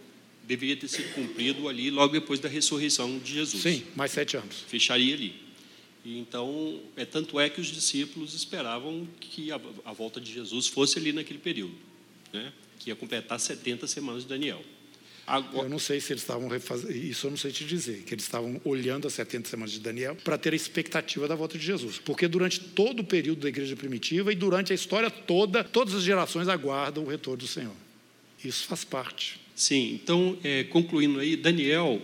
deveria 0.43 0.77
ter 0.77 0.87
sido 0.87 1.11
cumprido 1.13 1.67
ali 1.67 1.89
logo 1.89 2.13
depois 2.13 2.39
da 2.39 2.47
ressurreição 2.47 3.17
de 3.17 3.33
Jesus. 3.33 3.63
Sim, 3.63 3.83
mais 3.95 4.11
sete 4.11 4.37
anos. 4.37 4.63
Fecharia 4.67 5.15
ali. 5.15 5.33
E 6.05 6.19
então, 6.19 6.79
é 6.95 7.05
tanto 7.05 7.39
é 7.39 7.49
que 7.49 7.59
os 7.59 7.67
discípulos 7.67 8.35
esperavam 8.35 9.07
que 9.19 9.51
a, 9.51 9.59
a 9.83 9.93
volta 9.93 10.21
de 10.21 10.31
Jesus 10.31 10.67
fosse 10.67 10.99
ali 10.99 11.11
naquele 11.11 11.39
período, 11.39 11.73
né? 12.31 12.53
que 12.77 12.89
ia 12.89 12.95
completar 12.95 13.39
70 13.39 13.87
semanas 13.87 14.23
de 14.23 14.29
Daniel. 14.29 14.63
Agora... 15.29 15.67
Eu 15.67 15.69
não 15.69 15.77
sei 15.77 16.01
se 16.01 16.11
eles 16.11 16.23
estavam 16.23 16.47
refazendo, 16.47 16.91
isso 16.91 17.27
eu 17.27 17.29
não 17.29 17.37
sei 17.37 17.51
te 17.51 17.63
dizer, 17.63 18.01
que 18.03 18.15
eles 18.15 18.23
estavam 18.23 18.59
olhando 18.65 19.07
as 19.07 19.13
70 19.13 19.47
semanas 19.47 19.71
de 19.71 19.79
Daniel 19.79 20.17
para 20.23 20.39
ter 20.39 20.53
a 20.53 20.55
expectativa 20.55 21.27
da 21.27 21.35
volta 21.35 21.55
de 21.55 21.63
Jesus. 21.63 21.99
Porque 22.03 22.27
durante 22.27 22.59
todo 22.59 23.01
o 23.01 23.03
período 23.03 23.41
da 23.41 23.47
igreja 23.47 23.75
primitiva 23.75 24.33
e 24.33 24.35
durante 24.35 24.71
a 24.71 24.75
história 24.75 25.11
toda, 25.11 25.63
todas 25.63 25.93
as 25.93 26.03
gerações 26.03 26.47
aguardam 26.47 27.03
o 27.03 27.07
retorno 27.07 27.37
do 27.37 27.47
Senhor. 27.47 27.75
Isso 28.43 28.65
faz 28.65 28.83
parte. 28.83 29.39
Sim, 29.55 29.99
então, 30.01 30.35
é, 30.43 30.63
concluindo 30.63 31.19
aí, 31.19 31.35
Daniel, 31.35 32.01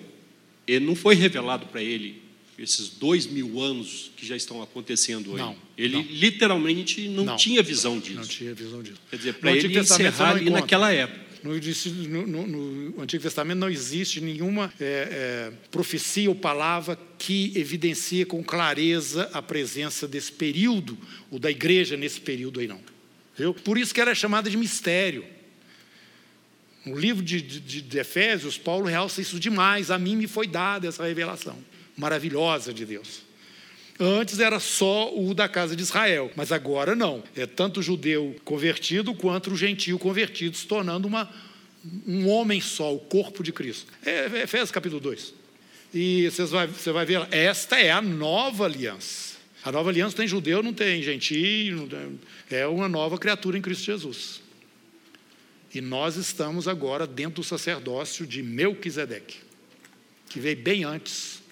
ele 0.68 0.86
não 0.86 0.96
foi 0.96 1.16
revelado 1.16 1.66
para 1.66 1.82
ele 1.82 2.22
esses 2.60 2.90
dois 2.90 3.26
mil 3.26 3.60
anos 3.60 4.12
que 4.16 4.26
já 4.26 4.36
estão 4.36 4.62
acontecendo 4.62 5.32
aí. 5.32 5.38
Não, 5.38 5.56
ele 5.78 5.96
não. 5.96 6.02
literalmente 6.04 7.08
não, 7.10 7.26
não, 7.26 7.36
tinha 7.36 7.64
visão 7.64 8.00
disso. 8.00 8.20
Não 8.20 8.28
tinha 8.28 8.54
visão 8.54 8.84
disso. 8.84 9.00
Quer 9.10 9.18
dizer, 9.18 9.34
para 9.34 9.52
ele 9.52 9.80
encerrar 9.80 10.32
ali 10.32 10.50
naquela 10.50 10.92
época. 10.92 11.25
No, 11.46 12.28
no, 12.28 12.48
no, 12.48 13.02
Antigo 13.02 13.22
Testamento 13.22 13.60
não 13.60 13.70
existe 13.70 14.20
nenhuma 14.20 14.74
é, 14.80 14.84
é, 14.84 15.54
profecia 15.70 16.30
ou 16.30 16.36
palavra 16.36 16.98
que 17.18 17.54
evidencie 17.56 18.26
com 18.26 18.44
clareza 18.44 19.30
a 19.32 19.42
presença 19.42 20.08
desse 20.08 20.32
período, 20.32 20.98
ou 21.30 21.38
da 21.38 21.52
igreja 21.52 21.96
nesse 21.96 22.20
período 22.20 22.60
aí, 22.60 22.68
não. 22.68 22.82
Viu? 23.38 23.54
Por 23.54 23.78
isso 23.78 23.94
que 23.94 24.02
ela 24.02 24.12
é 24.12 24.16
chamada 24.16 24.50
de 24.50 24.58
mistério. 24.58 25.26
No 26.86 26.98
livro 26.98 27.24
de, 27.24 27.42
de, 27.42 27.82
de 27.82 27.98
Efésios, 27.98 28.58
Paulo 28.58 28.86
realça 28.86 29.22
isso 29.22 29.40
demais. 29.40 29.92
A 29.92 30.00
mim 30.00 30.16
me 30.16 30.28
foi 30.28 30.48
dada 30.48 30.88
essa 30.88 31.04
revelação 31.04 31.58
maravilhosa 31.98 32.74
de 32.74 32.86
Deus. 32.86 33.25
Antes 34.00 34.40
era 34.40 34.60
só 34.60 35.14
o 35.16 35.34
da 35.34 35.48
casa 35.48 35.76
de 35.76 35.82
Israel, 35.82 36.30
mas 36.36 36.52
agora 36.52 36.96
não. 36.96 37.24
É 37.36 37.46
tanto 37.46 37.80
o 37.80 37.84
judeu 37.84 38.36
convertido 38.44 39.14
quanto 39.14 39.52
o 39.52 39.58
gentio 39.58 39.98
convertido, 39.98 40.58
se 40.58 40.68
tornando 40.68 41.08
uma, 41.08 41.34
um 42.06 42.28
homem 42.28 42.60
só, 42.60 42.94
o 42.94 43.00
corpo 43.00 43.42
de 43.42 43.54
Cristo. 43.54 43.92
É, 44.06 44.26
é 44.34 44.42
Efésios 44.44 44.72
capítulo 44.72 45.00
2. 45.00 45.34
E 45.94 46.30
você 46.30 46.44
vai, 46.44 46.68
você 46.68 46.92
vai 46.92 47.06
ver, 47.06 47.26
esta 47.32 47.80
é 47.80 47.90
a 47.90 48.02
nova 48.02 48.66
aliança. 48.66 49.36
A 49.64 49.72
nova 49.72 49.90
aliança 49.90 50.18
tem 50.18 50.28
judeu, 50.28 50.62
não 50.62 50.74
tem 50.74 51.02
gentio, 51.02 51.78
não 51.78 51.88
tem, 51.88 52.20
é 52.52 52.68
uma 52.68 52.90
nova 52.90 53.18
criatura 53.18 53.58
em 53.58 53.62
Cristo 53.62 53.86
Jesus. 53.86 54.42
E 55.74 55.80
nós 55.80 56.18
estamos 56.18 56.68
agora 56.68 57.08
dentro 57.08 57.36
do 57.36 57.44
sacerdócio 57.44 58.28
de 58.28 58.44
Melquisedeque, 58.44 59.38
que 60.30 60.40
veio 60.40 60.58
bem 60.58 60.84
antes 60.84 61.45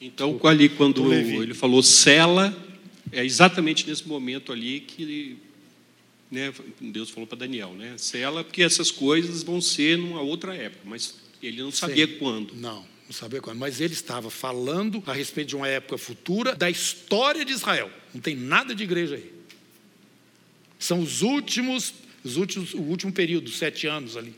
então, 0.00 0.38
ali, 0.44 0.68
quando 0.68 1.12
ele 1.12 1.54
falou 1.54 1.82
cela, 1.82 2.56
é 3.10 3.24
exatamente 3.24 3.86
nesse 3.88 4.06
momento 4.06 4.52
ali 4.52 4.80
que 4.80 5.38
né, 6.30 6.52
Deus 6.80 7.08
falou 7.10 7.26
para 7.26 7.38
Daniel, 7.38 7.72
né? 7.72 7.94
Cela, 7.96 8.44
porque 8.44 8.62
essas 8.62 8.90
coisas 8.90 9.42
vão 9.42 9.60
ser 9.60 9.96
numa 9.96 10.20
outra 10.20 10.54
época, 10.54 10.82
mas 10.84 11.14
ele 11.42 11.62
não 11.62 11.70
sabia 11.70 12.06
Sim. 12.06 12.16
quando. 12.18 12.54
Não, 12.54 12.86
não 13.06 13.12
sabia 13.12 13.40
quando. 13.40 13.58
Mas 13.58 13.80
ele 13.80 13.94
estava 13.94 14.28
falando 14.28 15.02
a 15.06 15.14
respeito 15.14 15.48
de 15.48 15.56
uma 15.56 15.68
época 15.68 15.96
futura 15.96 16.54
da 16.54 16.68
história 16.68 17.44
de 17.44 17.52
Israel. 17.52 17.90
Não 18.12 18.20
tem 18.20 18.36
nada 18.36 18.74
de 18.74 18.82
igreja 18.82 19.14
aí. 19.14 19.32
São 20.78 21.00
os 21.00 21.22
últimos, 21.22 21.94
os 22.22 22.36
últimos, 22.36 22.74
o 22.74 22.82
último 22.82 23.12
período, 23.12 23.50
sete 23.50 23.86
anos 23.86 24.14
ali, 24.14 24.34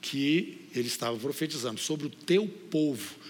que 0.00 0.58
ele 0.72 0.86
estava 0.86 1.16
profetizando 1.16 1.80
sobre 1.80 2.06
o 2.06 2.10
teu 2.10 2.46
povo 2.46 3.22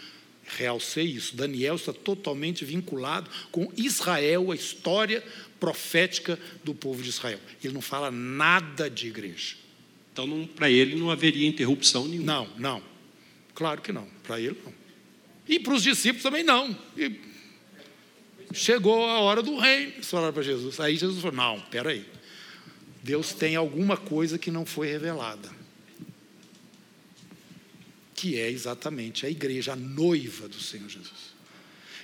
Realcei 0.57 1.05
isso. 1.05 1.35
Daniel 1.35 1.77
está 1.77 1.93
totalmente 1.93 2.65
vinculado 2.65 3.31
com 3.51 3.73
Israel, 3.77 4.51
a 4.51 4.55
história 4.55 5.23
profética 5.59 6.39
do 6.63 6.75
povo 6.75 7.03
de 7.03 7.09
Israel. 7.09 7.41
Ele 7.63 7.73
não 7.73 7.81
fala 7.81 8.11
nada 8.11 8.91
de 8.91 9.09
igreja. 9.09 9.57
Então, 10.13 10.49
para 10.55 10.71
ele 10.71 10.95
não 10.95 11.11
haveria 11.11 11.49
interrupção 11.49 12.07
nenhuma. 12.07 12.27
Não, 12.33 12.49
não. 12.59 12.83
Claro 13.55 13.81
que 13.81 13.93
não. 13.93 14.07
Para 14.23 14.41
ele 14.41 14.59
não. 14.65 14.73
E 15.49 15.59
para 15.59 15.75
os 15.75 15.83
discípulos 15.83 16.23
também 16.23 16.45
não. 16.45 16.77
E 16.97 17.19
chegou 18.53 19.09
a 19.09 19.21
hora 19.21 19.43
do 19.43 19.57
reino, 19.57 19.93
eles 19.95 20.11
falaram 20.11 20.33
para 20.33 20.43
Jesus. 20.43 20.79
Aí 20.81 20.97
Jesus 20.97 21.21
falou: 21.21 21.37
Não, 21.37 21.61
peraí. 21.61 22.05
Deus 23.03 23.33
tem 23.33 23.57
alguma 23.57 23.97
coisa 23.97 24.39
que 24.39 24.51
não 24.51 24.65
foi 24.67 24.89
revelada. 24.89 25.62
Que 28.23 28.39
é 28.39 28.49
exatamente 28.49 29.27
a 29.27 29.29
igreja, 29.29 29.73
a 29.73 29.77
noiva 29.77 30.47
do 30.47 30.61
Senhor 30.61 30.89
Jesus. 30.89 31.33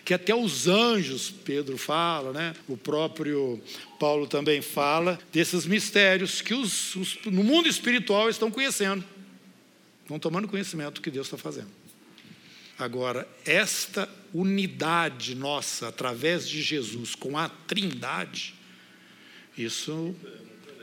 Que 0.05 0.13
até 0.13 0.35
os 0.35 0.67
anjos, 0.67 1.31
Pedro 1.31 1.79
fala, 1.79 2.33
né? 2.33 2.57
o 2.67 2.77
próprio 2.77 3.63
Paulo 4.01 4.27
também 4.27 4.61
fala, 4.61 5.17
desses 5.33 5.65
mistérios 5.65 6.43
que 6.43 6.55
os, 6.55 6.97
os 6.97 7.19
no 7.25 7.45
mundo 7.45 7.69
espiritual 7.69 8.29
estão 8.29 8.51
conhecendo, 8.51 9.05
estão 10.03 10.19
tomando 10.19 10.49
conhecimento 10.49 10.95
do 10.95 11.03
que 11.03 11.09
Deus 11.09 11.29
está 11.29 11.39
fazendo. 11.39 11.71
Agora, 12.77 13.29
esta 13.45 14.09
unidade 14.35 15.37
nossa 15.37 15.87
através 15.87 16.49
de 16.49 16.61
Jesus 16.63 17.15
com 17.15 17.39
a 17.39 17.49
Trindade, 17.49 18.57
isso 19.57 20.17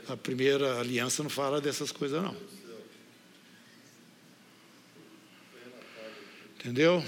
a 0.08 0.16
primeira 0.16 0.80
aliança 0.80 1.22
não 1.22 1.28
fala 1.28 1.60
dessas 1.60 1.92
coisas 1.92 2.22
não. 2.22 2.34
Entendeu? 6.58 7.04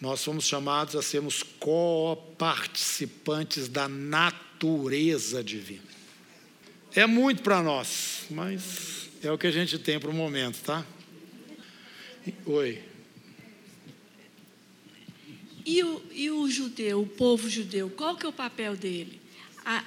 Nós 0.00 0.20
somos 0.20 0.46
chamados 0.46 0.94
a 0.94 1.02
sermos 1.02 1.42
co-participantes 1.42 3.66
da 3.68 3.88
natureza 3.88 5.42
divina. 5.42 5.88
É 6.94 7.04
muito 7.06 7.42
para 7.42 7.60
nós, 7.62 8.24
mas 8.30 9.10
é 9.22 9.30
o 9.30 9.38
que 9.38 9.46
a 9.46 9.50
gente 9.50 9.78
tem 9.78 10.00
para 10.00 10.10
o 10.10 10.14
momento, 10.14 10.62
tá? 10.62 10.86
Oi. 12.46 12.82
E 15.66 15.84
o, 15.84 16.02
e 16.12 16.30
o 16.30 16.48
judeu, 16.48 17.02
o 17.02 17.06
povo 17.06 17.50
judeu, 17.50 17.90
qual 17.90 18.16
que 18.16 18.24
é 18.24 18.28
o 18.28 18.32
papel 18.32 18.76
dele? 18.76 19.20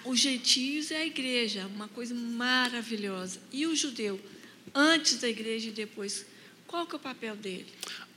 os 0.06 0.20
gentios 0.20 0.92
é 0.92 0.98
a 0.98 1.06
igreja, 1.06 1.66
uma 1.66 1.88
coisa 1.88 2.14
maravilhosa. 2.14 3.40
E 3.52 3.66
o 3.66 3.76
judeu, 3.76 4.20
antes 4.76 5.20
da 5.20 5.28
igreja 5.28 5.70
e 5.70 5.72
depois, 5.72 6.24
qual 6.68 6.86
que 6.86 6.94
é 6.94 6.98
o 6.98 7.00
papel 7.00 7.36
dele? 7.36 7.66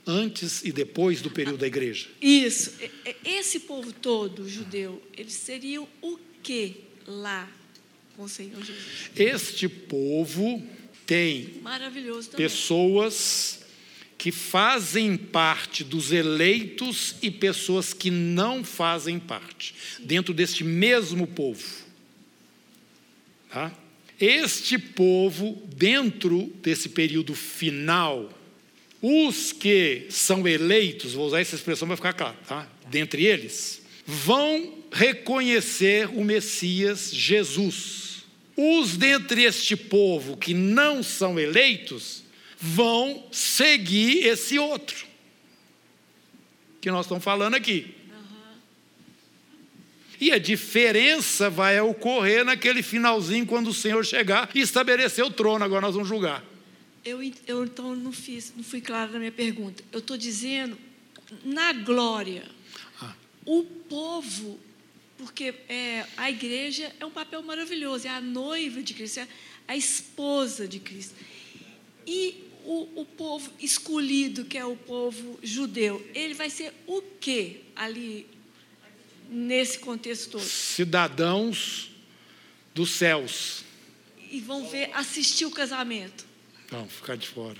Antes 0.07 0.63
e 0.63 0.71
depois 0.71 1.21
do 1.21 1.31
período 1.31 1.57
da 1.57 1.67
igreja. 1.67 2.07
Isso. 2.21 2.73
Esse 3.23 3.61
povo 3.61 3.91
todo, 3.91 4.47
judeu, 4.47 5.01
eles 5.17 5.33
seriam 5.33 5.87
o 6.01 6.19
que 6.43 6.75
lá 7.07 7.49
com 8.15 8.23
o 8.23 8.29
Senhor 8.29 8.63
Jesus? 8.63 9.09
Este 9.15 9.67
povo 9.67 10.63
tem 11.05 11.61
pessoas 12.35 13.65
que 14.17 14.31
fazem 14.31 15.17
parte 15.17 15.83
dos 15.83 16.11
eleitos 16.11 17.15
e 17.21 17.29
pessoas 17.29 17.93
que 17.93 18.09
não 18.09 18.63
fazem 18.63 19.19
parte, 19.19 19.75
dentro 19.99 20.33
deste 20.33 20.63
mesmo 20.63 21.27
povo. 21.27 21.63
Tá? 23.49 23.71
Este 24.19 24.77
povo, 24.77 25.61
dentro 25.75 26.51
desse 26.61 26.89
período 26.89 27.35
final, 27.35 28.31
os 29.07 29.51
que 29.51 30.07
são 30.09 30.47
eleitos, 30.47 31.13
vou 31.13 31.27
usar 31.27 31.39
essa 31.39 31.53
expressão 31.53 31.87
para 31.87 31.95
ficar 31.95 32.13
claro, 32.13 32.35
tá? 32.47 32.67
dentre 32.89 33.23
eles, 33.23 33.83
vão 34.03 34.79
reconhecer 34.91 36.09
o 36.09 36.23
Messias 36.23 37.11
Jesus. 37.13 38.23
Os 38.57 38.97
dentre 38.97 39.43
este 39.43 39.75
povo 39.75 40.35
que 40.35 40.55
não 40.55 41.03
são 41.03 41.39
eleitos, 41.39 42.23
vão 42.57 43.27
seguir 43.31 44.25
esse 44.25 44.57
outro 44.57 45.05
que 46.81 46.89
nós 46.89 47.05
estamos 47.05 47.23
falando 47.23 47.53
aqui. 47.53 47.93
E 50.19 50.31
a 50.31 50.39
diferença 50.39 51.47
vai 51.47 51.79
ocorrer 51.79 52.43
naquele 52.43 52.81
finalzinho, 52.81 53.45
quando 53.45 53.67
o 53.67 53.73
Senhor 53.73 54.03
chegar 54.03 54.49
e 54.55 54.61
estabelecer 54.61 55.23
o 55.23 55.29
trono. 55.29 55.63
Agora 55.63 55.81
nós 55.81 55.93
vamos 55.93 56.09
julgar. 56.09 56.43
Eu, 57.05 57.21
eu 57.45 57.63
então 57.63 57.95
não 57.95 58.11
fiz, 58.11 58.51
não 58.55 58.63
fui 58.63 58.81
clara 58.81 59.11
na 59.11 59.19
minha 59.19 59.31
pergunta. 59.31 59.83
Eu 59.91 59.99
estou 59.99 60.17
dizendo 60.17 60.75
na 61.43 61.71
glória. 61.71 62.43
Ah. 62.99 63.13
O 63.45 63.63
povo, 63.63 64.59
porque 65.17 65.53
é, 65.69 66.03
a 66.17 66.31
igreja 66.31 66.91
é 66.99 67.05
um 67.05 67.11
papel 67.11 67.43
maravilhoso, 67.43 68.07
é 68.07 68.09
a 68.09 68.19
noiva 68.19 68.81
de 68.81 68.95
Cristo, 68.95 69.19
é 69.19 69.27
a 69.67 69.77
esposa 69.77 70.67
de 70.67 70.79
Cristo. 70.79 71.13
E 72.07 72.43
o, 72.63 73.01
o 73.01 73.05
povo 73.05 73.51
escolhido, 73.59 74.45
que 74.45 74.57
é 74.57 74.65
o 74.65 74.75
povo 74.75 75.39
judeu, 75.43 76.03
ele 76.15 76.33
vai 76.33 76.49
ser 76.49 76.73
o 76.87 77.01
que 77.01 77.61
ali 77.75 78.27
nesse 79.29 79.77
contexto 79.77 80.31
todo? 80.31 80.43
Cidadãos 80.43 81.91
dos 82.73 82.91
céus. 82.91 83.63
E 84.31 84.39
vão 84.39 84.67
ver, 84.67 84.89
assistir 84.93 85.45
o 85.45 85.51
casamento. 85.51 86.24
Não, 86.71 86.87
ficar 86.87 87.15
de 87.15 87.27
fora. 87.27 87.57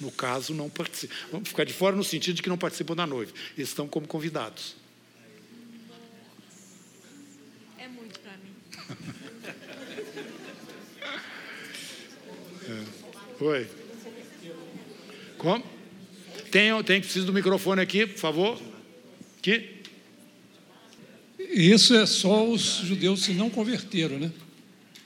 No 0.00 0.10
caso, 0.10 0.52
não 0.54 0.68
participam. 0.68 1.44
Ficar 1.44 1.64
de 1.64 1.72
fora 1.72 1.96
no 1.96 2.04
sentido 2.04 2.36
de 2.36 2.42
que 2.42 2.48
não 2.48 2.58
participam 2.58 2.94
da 2.94 3.06
noiva. 3.06 3.32
Eles 3.56 3.68
estão 3.68 3.86
como 3.88 4.06
convidados. 4.06 4.76
É 7.78 7.88
muito 7.88 8.20
para 8.20 8.36
mim. 8.38 8.54
é. 13.40 13.44
Oi. 13.44 13.68
Como? 15.38 15.64
Tem, 16.50 16.70
tem 16.84 17.00
que 17.00 17.06
precisar 17.06 17.26
do 17.26 17.32
microfone 17.32 17.80
aqui, 17.80 18.06
por 18.06 18.18
favor. 18.18 18.62
Aqui. 19.38 19.82
Isso 21.38 21.94
é 21.94 22.06
só 22.06 22.48
os 22.48 22.78
judeus 22.78 23.26
que 23.26 23.32
não 23.32 23.50
converteram, 23.50 24.18
né? 24.18 24.32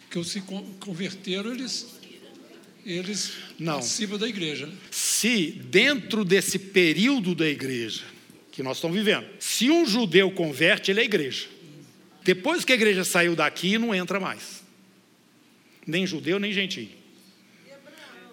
Porque 0.03 0.19
os 0.19 0.33
que 0.33 0.41
converteram, 0.81 1.53
eles, 1.53 1.98
eles 2.85 3.33
não. 3.59 3.75
participam 3.75 4.19
da 4.19 4.29
igreja. 4.29 4.67
Né? 4.67 4.75
Se 4.91 5.51
dentro 5.51 6.25
desse 6.25 6.59
período 6.59 7.35
da 7.35 7.49
igreja 7.49 8.05
que 8.53 8.63
nós 8.63 8.79
estamos 8.79 8.97
vivendo, 8.97 9.27
se 9.39 9.71
um 9.71 9.87
judeu 9.87 10.31
converte, 10.31 10.91
ele 10.91 11.01
é 11.01 11.05
igreja. 11.05 11.47
Depois 12.25 12.65
que 12.65 12.73
a 12.73 12.75
igreja 12.75 13.05
saiu 13.05 13.35
daqui, 13.35 13.79
não 13.79 13.95
entra 13.95 14.21
mais. 14.21 14.63
Nem 15.87 16.07
judeu, 16.07 16.39
nem 16.39 16.53
gentio 16.53 16.99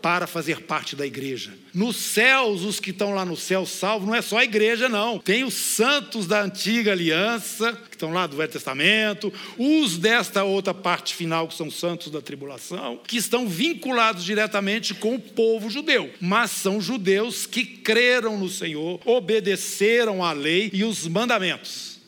para 0.05 0.27
fazer 0.27 0.61
parte 0.61 0.95
da 0.95 1.03
igreja. 1.03 1.51
Nos 1.73 1.95
céus, 1.95 2.61
os 2.61 2.79
que 2.79 2.91
estão 2.91 3.15
lá 3.15 3.25
no 3.25 3.35
céu 3.35 3.65
salvos, 3.65 4.07
não 4.07 4.13
é 4.13 4.21
só 4.21 4.37
a 4.37 4.43
igreja, 4.43 4.87
não. 4.87 5.17
Tem 5.17 5.43
os 5.43 5.55
santos 5.55 6.27
da 6.27 6.43
antiga 6.43 6.91
aliança, 6.91 7.73
que 7.73 7.95
estão 7.95 8.13
lá 8.13 8.27
do 8.27 8.37
Velho 8.37 8.51
Testamento, 8.51 9.33
os 9.57 9.97
desta 9.97 10.43
outra 10.43 10.75
parte 10.75 11.15
final, 11.15 11.47
que 11.47 11.55
são 11.55 11.71
santos 11.71 12.11
da 12.11 12.21
tribulação, 12.21 12.99
que 13.07 13.17
estão 13.17 13.47
vinculados 13.47 14.23
diretamente 14.23 14.93
com 14.93 15.15
o 15.15 15.19
povo 15.19 15.71
judeu. 15.71 16.13
Mas 16.21 16.51
são 16.51 16.79
judeus 16.79 17.47
que 17.47 17.65
creram 17.65 18.37
no 18.37 18.47
Senhor, 18.47 18.99
obedeceram 19.05 20.23
à 20.23 20.33
lei 20.33 20.69
e 20.71 20.83
os 20.83 21.07
mandamentos. 21.07 21.99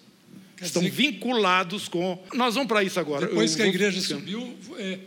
Quer 0.55 0.65
estão 0.65 0.83
dizer, 0.83 0.95
vinculados 0.95 1.87
com. 1.87 2.23
Nós 2.35 2.53
vamos 2.53 2.67
para 2.67 2.83
isso 2.83 2.99
agora. 2.99 3.25
Depois 3.25 3.53
Eu 3.53 3.57
que 3.57 3.63
a 3.63 3.67
igreja 3.67 3.99
subiu, 4.01 4.55
é, 4.77 4.99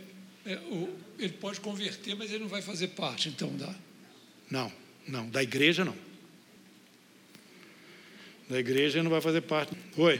é, 0.45 0.55
o, 0.69 0.89
ele 1.23 1.33
pode 1.33 1.59
converter, 1.59 2.15
mas 2.15 2.31
ele 2.31 2.39
não 2.39 2.47
vai 2.47 2.61
fazer 2.61 2.89
parte, 2.89 3.29
então, 3.29 3.49
da. 3.55 3.73
Não, 4.49 4.71
não, 5.07 5.29
da 5.29 5.41
igreja 5.41 5.85
não. 5.85 5.95
Da 8.49 8.59
igreja 8.59 8.97
ele 8.97 9.03
não 9.03 9.11
vai 9.11 9.21
fazer 9.21 9.41
parte. 9.41 9.73
Oi? 9.97 10.19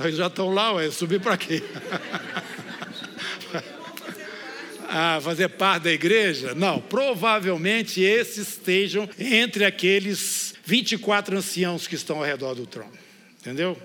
Eles 0.00 0.16
já 0.16 0.28
estão 0.28 0.50
lá, 0.50 0.72
ué, 0.74 0.90
subir 0.90 1.20
para 1.20 1.36
quê? 1.36 1.62
ah, 4.88 5.18
fazer 5.20 5.48
parte 5.48 5.84
da 5.84 5.92
igreja? 5.92 6.54
Não, 6.54 6.80
provavelmente 6.80 8.00
esses 8.00 8.48
estejam 8.48 9.08
entre 9.18 9.64
aqueles 9.64 10.54
24 10.64 11.36
anciãos 11.36 11.86
que 11.86 11.94
estão 11.94 12.18
ao 12.18 12.24
redor 12.24 12.54
do 12.54 12.66
trono. 12.66 12.92
Entendeu? 13.40 13.80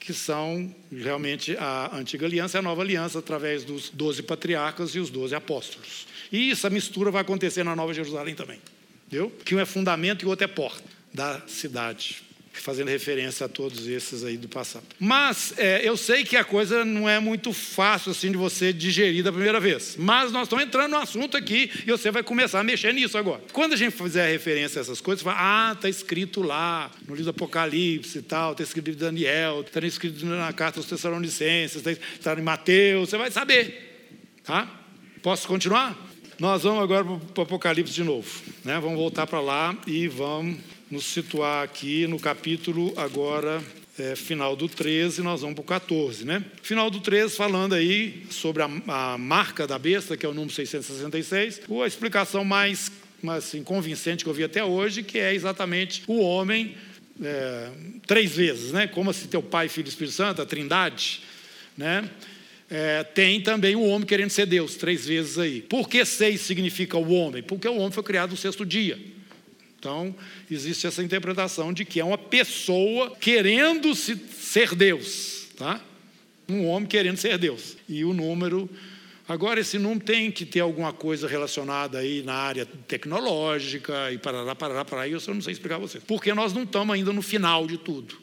Que 0.00 0.14
são 0.14 0.74
realmente 0.90 1.54
a 1.58 1.94
antiga 1.94 2.26
aliança 2.26 2.56
e 2.56 2.58
a 2.58 2.62
nova 2.62 2.80
aliança, 2.80 3.18
através 3.18 3.62
dos 3.62 3.90
doze 3.90 4.22
patriarcas 4.22 4.94
e 4.94 4.98
os 4.98 5.10
doze 5.10 5.34
apóstolos. 5.34 6.06
E 6.32 6.50
essa 6.50 6.70
mistura 6.70 7.10
vai 7.10 7.20
acontecer 7.20 7.62
na 7.62 7.76
Nova 7.76 7.92
Jerusalém 7.92 8.34
também. 8.34 8.58
Entendeu? 9.06 9.30
Que 9.44 9.54
um 9.54 9.60
é 9.60 9.66
fundamento 9.66 10.22
e 10.22 10.26
o 10.26 10.30
outro 10.30 10.44
é 10.44 10.48
porta 10.48 10.82
da 11.12 11.42
cidade. 11.46 12.22
Fazendo 12.52 12.88
referência 12.88 13.46
a 13.46 13.48
todos 13.48 13.86
esses 13.86 14.24
aí 14.24 14.36
do 14.36 14.48
passado. 14.48 14.84
Mas 14.98 15.54
é, 15.56 15.86
eu 15.86 15.96
sei 15.96 16.24
que 16.24 16.36
a 16.36 16.44
coisa 16.44 16.84
não 16.84 17.08
é 17.08 17.18
muito 17.18 17.52
fácil 17.52 18.10
assim 18.10 18.30
de 18.30 18.36
você 18.36 18.72
digerir 18.72 19.22
da 19.22 19.32
primeira 19.32 19.60
vez. 19.60 19.96
Mas 19.98 20.32
nós 20.32 20.44
estamos 20.44 20.64
entrando 20.64 20.90
no 20.92 20.98
assunto 20.98 21.36
aqui 21.36 21.70
e 21.86 21.90
você 21.90 22.10
vai 22.10 22.22
começar 22.22 22.60
a 22.60 22.64
mexer 22.64 22.92
nisso 22.92 23.16
agora. 23.16 23.42
Quando 23.52 23.74
a 23.74 23.76
gente 23.76 23.96
fizer 23.96 24.30
referência 24.30 24.80
a 24.80 24.82
essas 24.82 25.00
coisas, 25.00 25.22
fala, 25.22 25.36
ah, 25.38 25.72
está 25.72 25.88
escrito 25.88 26.42
lá 26.42 26.90
no 27.06 27.14
livro 27.14 27.24
do 27.24 27.30
Apocalipse 27.30 28.18
e 28.18 28.22
tal, 28.22 28.52
está 28.52 28.64
escrito 28.64 28.90
em 28.90 28.94
Daniel, 28.94 29.60
está 29.60 29.80
escrito 29.86 30.24
na 30.26 30.52
carta 30.52 30.80
aos 30.80 30.86
Tessalonicenses, 30.86 31.84
está 31.86 32.34
tá 32.34 32.40
em 32.40 32.44
Mateus, 32.44 33.10
você 33.10 33.16
vai 33.16 33.30
saber. 33.30 33.88
Tá? 34.44 34.68
Posso 35.22 35.46
continuar? 35.46 35.96
Nós 36.38 36.62
vamos 36.62 36.82
agora 36.82 37.04
para 37.04 37.40
o 37.40 37.42
Apocalipse 37.42 37.92
de 37.92 38.02
novo. 38.02 38.28
Né? 38.64 38.78
Vamos 38.80 38.96
voltar 38.96 39.26
para 39.26 39.40
lá 39.40 39.76
e 39.86 40.08
vamos 40.08 40.58
nos 40.90 41.04
situar 41.04 41.62
aqui 41.62 42.06
no 42.08 42.18
capítulo 42.18 42.92
agora 42.96 43.62
é, 43.96 44.16
final 44.16 44.56
do 44.56 44.68
13, 44.68 45.22
nós 45.22 45.42
vamos 45.42 45.54
para 45.54 45.62
o 45.62 45.64
14, 45.64 46.24
né? 46.24 46.44
Final 46.62 46.90
do 46.90 47.00
13, 47.00 47.36
falando 47.36 47.74
aí 47.74 48.26
sobre 48.30 48.62
a, 48.62 48.70
a, 48.88 49.18
marca 49.18 49.66
da 49.66 49.78
besta, 49.78 50.16
que 50.16 50.26
é 50.26 50.28
o 50.28 50.34
número 50.34 50.52
666, 50.52 51.60
a 51.82 51.86
explicação 51.86 52.44
mais, 52.44 52.90
assim, 53.28 53.62
convincente 53.62 54.24
que 54.24 54.30
eu 54.30 54.34
vi 54.34 54.42
até 54.42 54.64
hoje, 54.64 55.02
que 55.02 55.18
é 55.18 55.32
exatamente 55.34 56.02
o 56.08 56.20
homem 56.20 56.74
é, 57.22 57.70
três 58.06 58.34
vezes, 58.34 58.72
né? 58.72 58.86
Como 58.86 59.12
se 59.12 59.28
teu 59.28 59.42
pai, 59.42 59.68
filho 59.68 59.86
e 59.86 59.90
Espírito 59.90 60.14
Santo, 60.14 60.42
a 60.42 60.46
trindade, 60.46 61.20
né? 61.76 62.08
É, 62.68 63.02
tem 63.02 63.40
também 63.40 63.76
o 63.76 63.82
homem 63.82 64.06
querendo 64.06 64.30
ser 64.30 64.46
Deus, 64.46 64.76
três 64.76 65.06
vezes 65.06 65.38
aí. 65.38 65.60
Por 65.60 65.88
que 65.88 66.04
seis 66.04 66.40
significa 66.40 66.96
o 66.96 67.12
homem? 67.12 67.42
Porque 67.42 67.68
o 67.68 67.76
homem 67.76 67.92
foi 67.92 68.02
criado 68.02 68.30
no 68.30 68.36
sexto 68.36 68.64
dia. 68.64 68.98
Então, 69.80 70.14
existe 70.50 70.86
essa 70.86 71.02
interpretação 71.02 71.72
de 71.72 71.86
que 71.86 71.98
é 71.98 72.04
uma 72.04 72.18
pessoa 72.18 73.16
querendo 73.16 73.94
-se 73.94 74.14
ser 74.14 74.74
Deus, 74.74 75.46
tá? 75.56 75.80
Um 76.46 76.66
homem 76.66 76.86
querendo 76.86 77.16
ser 77.16 77.38
Deus. 77.38 77.78
E 77.88 78.04
o 78.04 78.12
número 78.12 78.68
Agora, 79.26 79.60
esse 79.60 79.78
número 79.78 80.00
tem 80.00 80.28
que 80.28 80.44
ter 80.44 80.58
alguma 80.58 80.92
coisa 80.92 81.28
relacionada 81.28 81.98
aí 81.98 82.20
na 82.20 82.34
área 82.34 82.66
tecnológica 82.66 84.10
e 84.10 84.18
parará, 84.18 84.56
parará, 84.56 84.84
parará, 84.84 85.06
e 85.06 85.12
eu 85.12 85.20
não 85.28 85.40
sei 85.40 85.52
explicar 85.52 85.76
a 85.76 85.78
vocês. 85.78 86.02
Porque 86.02 86.34
nós 86.34 86.52
não 86.52 86.64
estamos 86.64 86.92
ainda 86.92 87.12
no 87.12 87.22
final 87.22 87.64
de 87.64 87.78
tudo. 87.78 88.18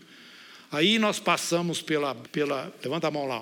Aí 0.70 1.00
nós 1.00 1.18
passamos 1.18 1.82
pela. 1.82 2.14
pela 2.14 2.74
levanta 2.84 3.08
a 3.08 3.12
mão 3.12 3.26
lá. 3.26 3.42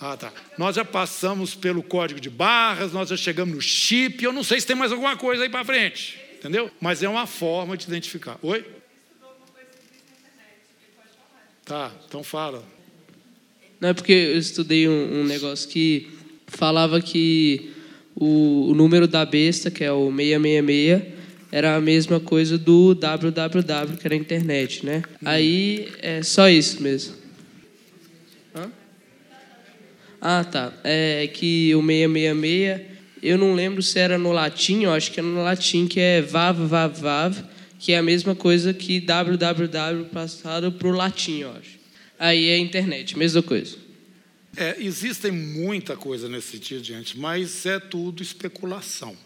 Ah, 0.00 0.16
tá. 0.16 0.32
Nós 0.56 0.76
já 0.76 0.84
passamos 0.84 1.56
pelo 1.56 1.82
código 1.82 2.20
de 2.20 2.30
barras, 2.30 2.92
nós 2.92 3.08
já 3.08 3.16
chegamos 3.16 3.56
no 3.56 3.60
chip. 3.60 4.22
Eu 4.22 4.32
não 4.32 4.44
sei 4.44 4.60
se 4.60 4.66
tem 4.66 4.76
mais 4.76 4.92
alguma 4.92 5.16
coisa 5.16 5.42
aí 5.42 5.48
para 5.48 5.64
frente 5.64 6.25
entendeu? 6.46 6.70
Mas 6.80 7.02
é 7.02 7.08
uma 7.08 7.26
forma 7.26 7.76
de 7.76 7.86
identificar. 7.86 8.38
Oi? 8.40 8.64
Tá, 11.64 11.92
então 12.06 12.22
fala. 12.22 12.64
Não 13.80 13.88
é 13.88 13.94
porque 13.94 14.12
eu 14.12 14.38
estudei 14.38 14.88
um, 14.88 15.20
um 15.20 15.24
negócio 15.24 15.68
que 15.68 16.08
falava 16.46 17.00
que 17.00 17.72
o, 18.14 18.68
o, 18.70 18.74
número 18.74 19.08
da 19.08 19.26
besta, 19.26 19.70
que 19.70 19.82
é 19.82 19.90
o 19.90 20.06
666, 20.06 21.02
era 21.50 21.74
a 21.74 21.80
mesma 21.80 22.20
coisa 22.20 22.56
do 22.56 22.94
www, 22.94 23.96
que 23.98 24.06
era 24.06 24.14
a 24.14 24.18
internet, 24.18 24.86
né? 24.86 25.02
Hum. 25.14 25.16
Aí 25.24 25.92
é 25.98 26.22
só 26.22 26.48
isso 26.48 26.80
mesmo. 26.80 27.16
Hã? 28.54 28.70
Ah, 30.20 30.44
tá. 30.44 30.72
É 30.84 31.26
que 31.26 31.74
o 31.74 31.82
666 31.84 32.95
eu 33.26 33.36
não 33.36 33.54
lembro 33.54 33.82
se 33.82 33.98
era 33.98 34.16
no 34.16 34.30
latim, 34.32 34.84
eu 34.84 34.92
acho 34.92 35.10
que 35.10 35.20
é 35.20 35.22
no 35.22 35.42
latim, 35.42 35.86
que 35.86 35.98
é 35.98 36.22
vav, 36.22 36.58
vav, 36.66 37.00
vav, 37.00 37.36
que 37.78 37.92
é 37.92 37.98
a 37.98 38.02
mesma 38.02 38.34
coisa 38.34 38.72
que 38.72 39.00
www 39.00 40.04
passado 40.12 40.70
para 40.72 40.88
o 40.88 40.92
latim, 40.92 41.40
eu 41.40 41.50
acho. 41.50 41.76
Aí 42.18 42.48
é 42.48 42.58
internet, 42.58 43.18
mesma 43.18 43.42
coisa. 43.42 43.76
É, 44.56 44.76
existem 44.78 45.30
muita 45.30 45.96
coisa 45.96 46.28
nesse 46.28 46.52
sentido, 46.52 46.82
gente, 46.82 47.18
mas 47.18 47.66
é 47.66 47.78
tudo 47.78 48.22
especulação. 48.22 49.16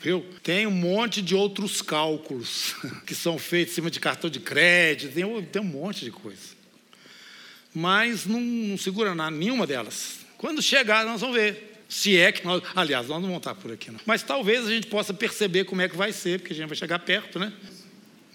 Viu? 0.00 0.24
Tem 0.42 0.66
um 0.66 0.70
monte 0.70 1.20
de 1.20 1.34
outros 1.34 1.82
cálculos 1.82 2.74
que 3.04 3.14
são 3.14 3.36
feitos 3.36 3.72
em 3.72 3.74
cima 3.74 3.90
de 3.90 3.98
cartão 3.98 4.30
de 4.30 4.40
crédito, 4.40 5.12
tem, 5.12 5.42
tem 5.42 5.60
um 5.60 5.64
monte 5.64 6.04
de 6.04 6.10
coisa. 6.10 6.56
Mas 7.74 8.24
não, 8.24 8.40
não 8.40 8.78
segura 8.78 9.14
nada, 9.14 9.36
nenhuma 9.36 9.66
delas. 9.66 10.20
Quando 10.38 10.62
chegar, 10.62 11.04
nós 11.04 11.20
vamos 11.20 11.36
ver. 11.36 11.67
Se 11.88 12.18
é 12.18 12.30
que 12.30 12.44
nós. 12.44 12.62
Aliás, 12.76 13.08
nós 13.08 13.16
não 13.16 13.28
vamos 13.28 13.38
estar 13.38 13.54
por 13.54 13.72
aqui, 13.72 13.90
não. 13.90 13.98
Mas 14.04 14.22
talvez 14.22 14.66
a 14.66 14.70
gente 14.70 14.86
possa 14.88 15.14
perceber 15.14 15.64
como 15.64 15.80
é 15.80 15.88
que 15.88 15.96
vai 15.96 16.12
ser, 16.12 16.38
porque 16.38 16.52
a 16.52 16.56
gente 16.56 16.68
vai 16.68 16.76
chegar 16.76 16.98
perto, 16.98 17.38
né? 17.38 17.52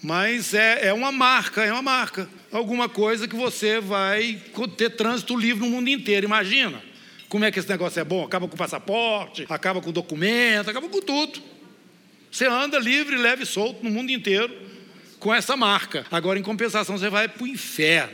Mas 0.02 0.52
é, 0.52 0.88
é 0.88 0.92
uma 0.92 1.12
marca, 1.12 1.64
é 1.64 1.72
uma 1.72 1.80
marca. 1.80 2.28
Alguma 2.52 2.88
coisa 2.88 3.28
que 3.28 3.36
você 3.36 3.80
vai 3.80 4.42
ter 4.76 4.90
trânsito 4.90 5.36
livre 5.36 5.64
no 5.64 5.70
mundo 5.70 5.88
inteiro. 5.88 6.26
Imagina 6.26 6.82
como 7.28 7.44
é 7.44 7.50
que 7.50 7.58
esse 7.58 7.68
negócio 7.68 8.00
é 8.00 8.04
bom. 8.04 8.24
Acaba 8.24 8.48
com 8.48 8.54
o 8.54 8.58
passaporte, 8.58 9.46
acaba 9.48 9.80
com 9.80 9.90
o 9.90 9.92
documento, 9.92 10.68
acaba 10.68 10.88
com 10.88 11.00
tudo. 11.00 11.40
Você 12.30 12.46
anda 12.46 12.78
livre, 12.78 13.16
leve 13.16 13.44
e 13.44 13.46
solto 13.46 13.84
no 13.84 13.90
mundo 13.90 14.10
inteiro 14.10 14.52
com 15.20 15.32
essa 15.32 15.56
marca. 15.56 16.04
Agora, 16.10 16.38
em 16.38 16.42
compensação, 16.42 16.98
você 16.98 17.08
vai 17.08 17.28
para 17.28 17.44
o 17.44 17.46
inferno. 17.46 18.12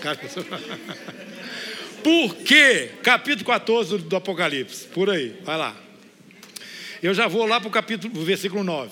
Cara, 0.00 0.18
Por 2.02 2.34
quê? 2.36 2.90
Capítulo 3.02 3.46
14 3.46 3.98
do 3.98 4.16
Apocalipse. 4.16 4.86
Por 4.88 5.08
aí, 5.08 5.36
vai 5.44 5.56
lá. 5.56 5.76
Eu 7.00 7.14
já 7.14 7.28
vou 7.28 7.46
lá 7.46 7.60
para 7.60 7.68
o 7.68 7.72
capítulo, 7.72 8.24
versículo 8.24 8.64
9. 8.64 8.90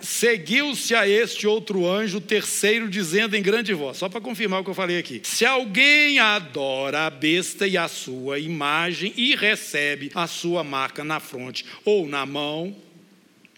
Seguiu-se 0.00 0.94
a 0.94 1.08
este 1.08 1.46
outro 1.46 1.88
anjo, 1.88 2.20
terceiro, 2.20 2.88
dizendo 2.88 3.34
em 3.34 3.42
grande 3.42 3.72
voz, 3.72 3.96
só 3.96 4.08
para 4.08 4.20
confirmar 4.20 4.60
o 4.60 4.64
que 4.64 4.70
eu 4.70 4.74
falei 4.74 4.98
aqui: 4.98 5.22
Se 5.24 5.46
alguém 5.46 6.18
adora 6.18 7.06
a 7.06 7.10
besta 7.10 7.66
e 7.66 7.76
a 7.76 7.88
sua 7.88 8.38
imagem 8.38 9.12
e 9.16 9.34
recebe 9.34 10.12
a 10.14 10.26
sua 10.26 10.62
marca 10.62 11.02
na 11.02 11.20
fronte 11.20 11.64
ou 11.84 12.06
na 12.06 12.26
mão, 12.26 12.76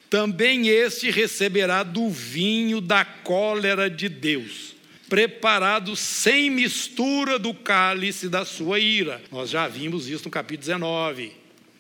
também 0.08 0.68
este 0.68 1.10
receberá 1.10 1.82
do 1.82 2.08
vinho 2.08 2.80
da 2.80 3.04
cólera 3.04 3.90
de 3.90 4.08
Deus 4.08 4.75
preparado 5.08 5.94
sem 5.96 6.50
mistura 6.50 7.38
do 7.38 7.54
cálice 7.54 8.28
da 8.28 8.44
sua 8.44 8.78
ira. 8.78 9.22
Nós 9.30 9.50
já 9.50 9.68
vimos 9.68 10.08
isso 10.08 10.24
no 10.24 10.30
capítulo 10.30 10.66
19. 10.66 11.32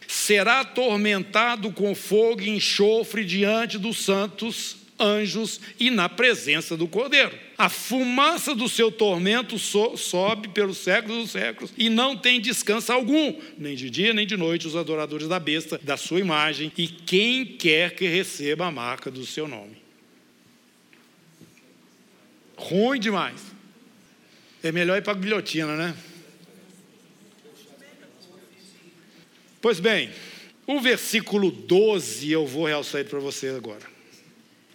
Será 0.06 0.60
atormentado 0.60 1.72
com 1.72 1.94
fogo 1.94 2.42
e 2.42 2.50
enxofre 2.50 3.24
diante 3.24 3.78
dos 3.78 4.04
santos 4.04 4.76
anjos 4.98 5.60
e 5.78 5.90
na 5.90 6.08
presença 6.08 6.76
do 6.76 6.88
Cordeiro. 6.88 7.32
A 7.58 7.68
fumaça 7.68 8.54
do 8.54 8.68
seu 8.68 8.90
tormento 8.90 9.58
so 9.58 9.96
sobe 9.96 10.48
pelos 10.48 10.78
séculos 10.78 11.22
dos 11.22 11.30
séculos 11.30 11.72
e 11.76 11.88
não 11.88 12.16
tem 12.16 12.40
descanso 12.40 12.92
algum, 12.92 13.34
nem 13.58 13.74
de 13.74 13.90
dia 13.90 14.12
nem 14.12 14.26
de 14.26 14.36
noite, 14.36 14.66
os 14.66 14.76
adoradores 14.76 15.28
da 15.28 15.38
besta, 15.38 15.78
da 15.82 15.96
sua 15.96 16.20
imagem 16.20 16.72
e 16.76 16.86
quem 16.86 17.44
quer 17.44 17.94
que 17.94 18.06
receba 18.06 18.66
a 18.66 18.70
marca 18.70 19.10
do 19.10 19.24
seu 19.26 19.46
nome. 19.48 19.85
Ruim 22.56 22.98
demais. 22.98 23.40
É 24.62 24.72
melhor 24.72 24.96
ir 24.96 25.02
para 25.02 25.12
a 25.12 25.16
guilhotina, 25.16 25.76
né? 25.76 25.96
Pois 29.60 29.80
bem, 29.80 30.10
o 30.66 30.80
versículo 30.80 31.50
12 31.50 32.30
eu 32.30 32.46
vou 32.46 32.66
realçar 32.66 33.04
para 33.04 33.18
você 33.18 33.48
agora. 33.48 33.84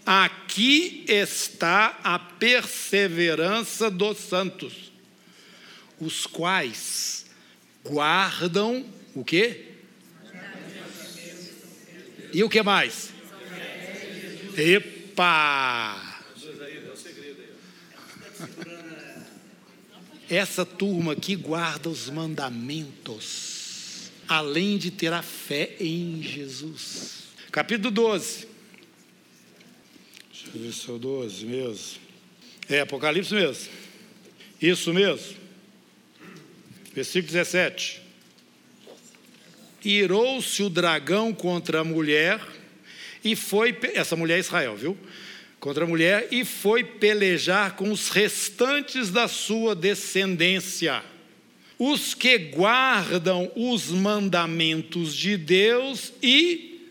Aqui 0.06 1.06
está 1.08 2.00
a 2.04 2.17
perseverança 2.17 3.89
dos 3.89 4.17
santos, 4.17 4.91
os 6.00 6.26
quais 6.26 7.26
guardam 7.84 8.86
o 9.13 9.24
quê? 9.24 9.65
E 12.34 12.44
o 12.44 12.50
que 12.50 12.63
mais? 12.63 13.12
Epa! 14.58 16.11
Essa 20.30 20.65
turma 20.65 21.13
aqui 21.13 21.36
guarda 21.36 21.89
os 21.89 22.10
mandamentos, 22.10 24.12
além 24.27 24.77
de 24.77 24.89
ter 24.89 25.12
a 25.12 25.21
fé 25.21 25.75
em 25.80 26.23
Jesus. 26.23 27.23
Capítulo 27.51 27.91
12. 27.91 28.47
Deixa 30.32 30.47
eu 30.56 30.62
ver 30.62 30.71
se 30.71 30.89
é 30.89 30.93
o 30.93 30.97
12 30.97 31.45
mesmo. 31.45 31.99
É 32.69 32.80
Apocalipse 32.80 33.34
mesmo. 33.34 33.69
Isso 34.62 34.93
mesmo. 34.93 35.36
Versículo 36.93 37.34
17. 37.34 38.01
Irou-se 39.84 40.63
o 40.63 40.69
dragão 40.69 41.34
contra 41.34 41.82
a 41.82 41.84
mulher 41.84 42.39
e 43.23 43.36
foi. 43.36 43.77
Essa 43.93 44.15
mulher 44.15 44.38
é 44.38 44.39
Israel, 44.39 44.77
viu? 44.77 44.97
Contra 45.62 45.86
a 45.86 45.88
mulher 45.88 46.28
e 46.32 46.43
foi 46.43 46.84
pelejar 46.84 47.76
com 47.76 47.91
os 47.91 48.10
restantes 48.10 49.12
da 49.12 49.28
sua 49.28 49.76
descendência, 49.76 51.04
os 51.78 52.15
que 52.15 52.38
guardam 52.38 53.50
os 53.56 53.89
mandamentos 53.89 55.15
de 55.15 55.38
Deus 55.38 56.12
e 56.21 56.89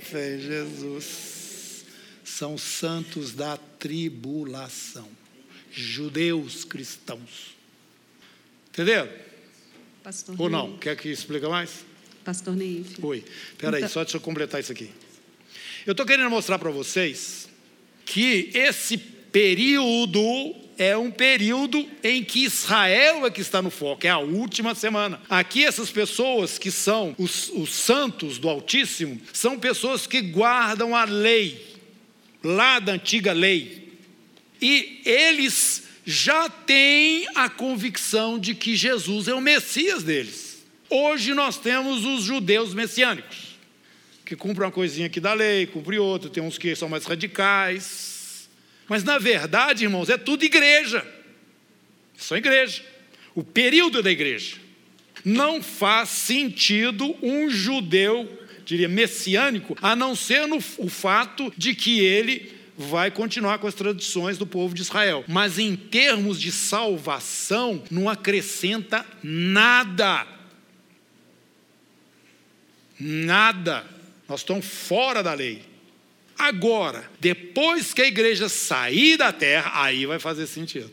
fé 0.00 0.36
em 0.36 0.40
Jesus. 0.40 1.86
são 2.24 2.58
santos 2.58 3.32
da 3.32 3.56
tribulação. 3.78 5.08
Judeus 5.70 6.64
cristãos. 6.64 7.56
Entenderam? 8.70 9.08
Pastor 10.02 10.34
Ou 10.38 10.50
não? 10.50 10.76
Quer 10.76 10.96
que 10.96 11.08
explique 11.08 11.46
mais? 11.46 11.84
Pastor 12.24 12.54
Neif. 12.54 12.98
Oi. 13.00 13.24
Espera 13.52 13.76
aí, 13.76 13.82
então... 13.82 13.88
só 13.92 14.02
deixa 14.02 14.16
eu 14.16 14.20
completar 14.20 14.60
isso 14.60 14.72
aqui. 14.72 14.90
Eu 15.86 15.92
estou 15.92 16.04
querendo 16.04 16.28
mostrar 16.28 16.58
para 16.58 16.70
vocês 16.70 17.48
que 18.04 18.50
esse 18.54 18.98
período 18.98 20.20
é 20.78 20.96
um 20.96 21.10
período 21.10 21.88
em 22.02 22.24
que 22.24 22.44
Israel 22.44 23.26
é 23.26 23.30
que 23.30 23.40
está 23.40 23.62
no 23.62 23.70
foco, 23.70 24.06
é 24.06 24.10
a 24.10 24.18
última 24.18 24.74
semana. 24.74 25.20
Aqui, 25.28 25.64
essas 25.64 25.90
pessoas 25.90 26.58
que 26.58 26.70
são 26.70 27.14
os, 27.18 27.50
os 27.50 27.72
santos 27.72 28.38
do 28.38 28.48
Altíssimo, 28.48 29.20
são 29.32 29.58
pessoas 29.58 30.06
que 30.06 30.20
guardam 30.20 30.96
a 30.96 31.04
lei, 31.04 31.64
lá 32.42 32.78
da 32.78 32.92
antiga 32.92 33.32
lei. 33.32 33.92
E 34.60 35.00
eles 35.04 35.84
já 36.04 36.48
têm 36.48 37.26
a 37.34 37.48
convicção 37.48 38.38
de 38.38 38.54
que 38.54 38.74
Jesus 38.74 39.28
é 39.28 39.34
o 39.34 39.40
Messias 39.40 40.02
deles. 40.02 40.64
Hoje 40.90 41.32
nós 41.32 41.56
temos 41.58 42.04
os 42.04 42.24
judeus 42.24 42.74
messiânicos, 42.74 43.51
que 44.32 44.36
cumprem 44.36 44.64
uma 44.64 44.72
coisinha 44.72 45.08
aqui 45.08 45.20
da 45.20 45.34
lei, 45.34 45.66
cumprem 45.66 45.98
outra, 45.98 46.30
tem 46.30 46.42
uns 46.42 46.56
que 46.56 46.74
são 46.74 46.88
mais 46.88 47.04
radicais, 47.04 48.48
mas 48.88 49.04
na 49.04 49.18
verdade, 49.18 49.84
irmãos, 49.84 50.08
é 50.08 50.16
tudo 50.16 50.42
igreja. 50.42 51.06
É 52.18 52.22
só 52.22 52.34
igreja. 52.34 52.82
O 53.34 53.44
período 53.44 54.02
da 54.02 54.10
igreja. 54.10 54.56
Não 55.22 55.62
faz 55.62 56.08
sentido 56.08 57.14
um 57.22 57.50
judeu, 57.50 58.26
diria 58.64 58.88
messiânico, 58.88 59.76
a 59.82 59.94
não 59.94 60.16
ser 60.16 60.46
no, 60.46 60.56
o 60.78 60.88
fato 60.88 61.52
de 61.54 61.74
que 61.74 62.00
ele 62.00 62.54
vai 62.76 63.10
continuar 63.10 63.58
com 63.58 63.66
as 63.66 63.74
tradições 63.74 64.38
do 64.38 64.46
povo 64.46 64.74
de 64.74 64.80
Israel. 64.80 65.26
Mas 65.28 65.58
em 65.58 65.76
termos 65.76 66.40
de 66.40 66.50
salvação, 66.50 67.82
não 67.90 68.08
acrescenta 68.08 69.04
nada. 69.22 70.26
Nada. 72.98 73.91
Nós 74.32 74.40
estamos 74.40 74.64
fora 74.64 75.22
da 75.22 75.34
lei. 75.34 75.60
Agora, 76.38 77.04
depois 77.20 77.92
que 77.92 78.00
a 78.00 78.06
igreja 78.06 78.48
sair 78.48 79.18
da 79.18 79.30
terra, 79.30 79.70
aí 79.74 80.06
vai 80.06 80.18
fazer 80.18 80.46
sentido. 80.46 80.90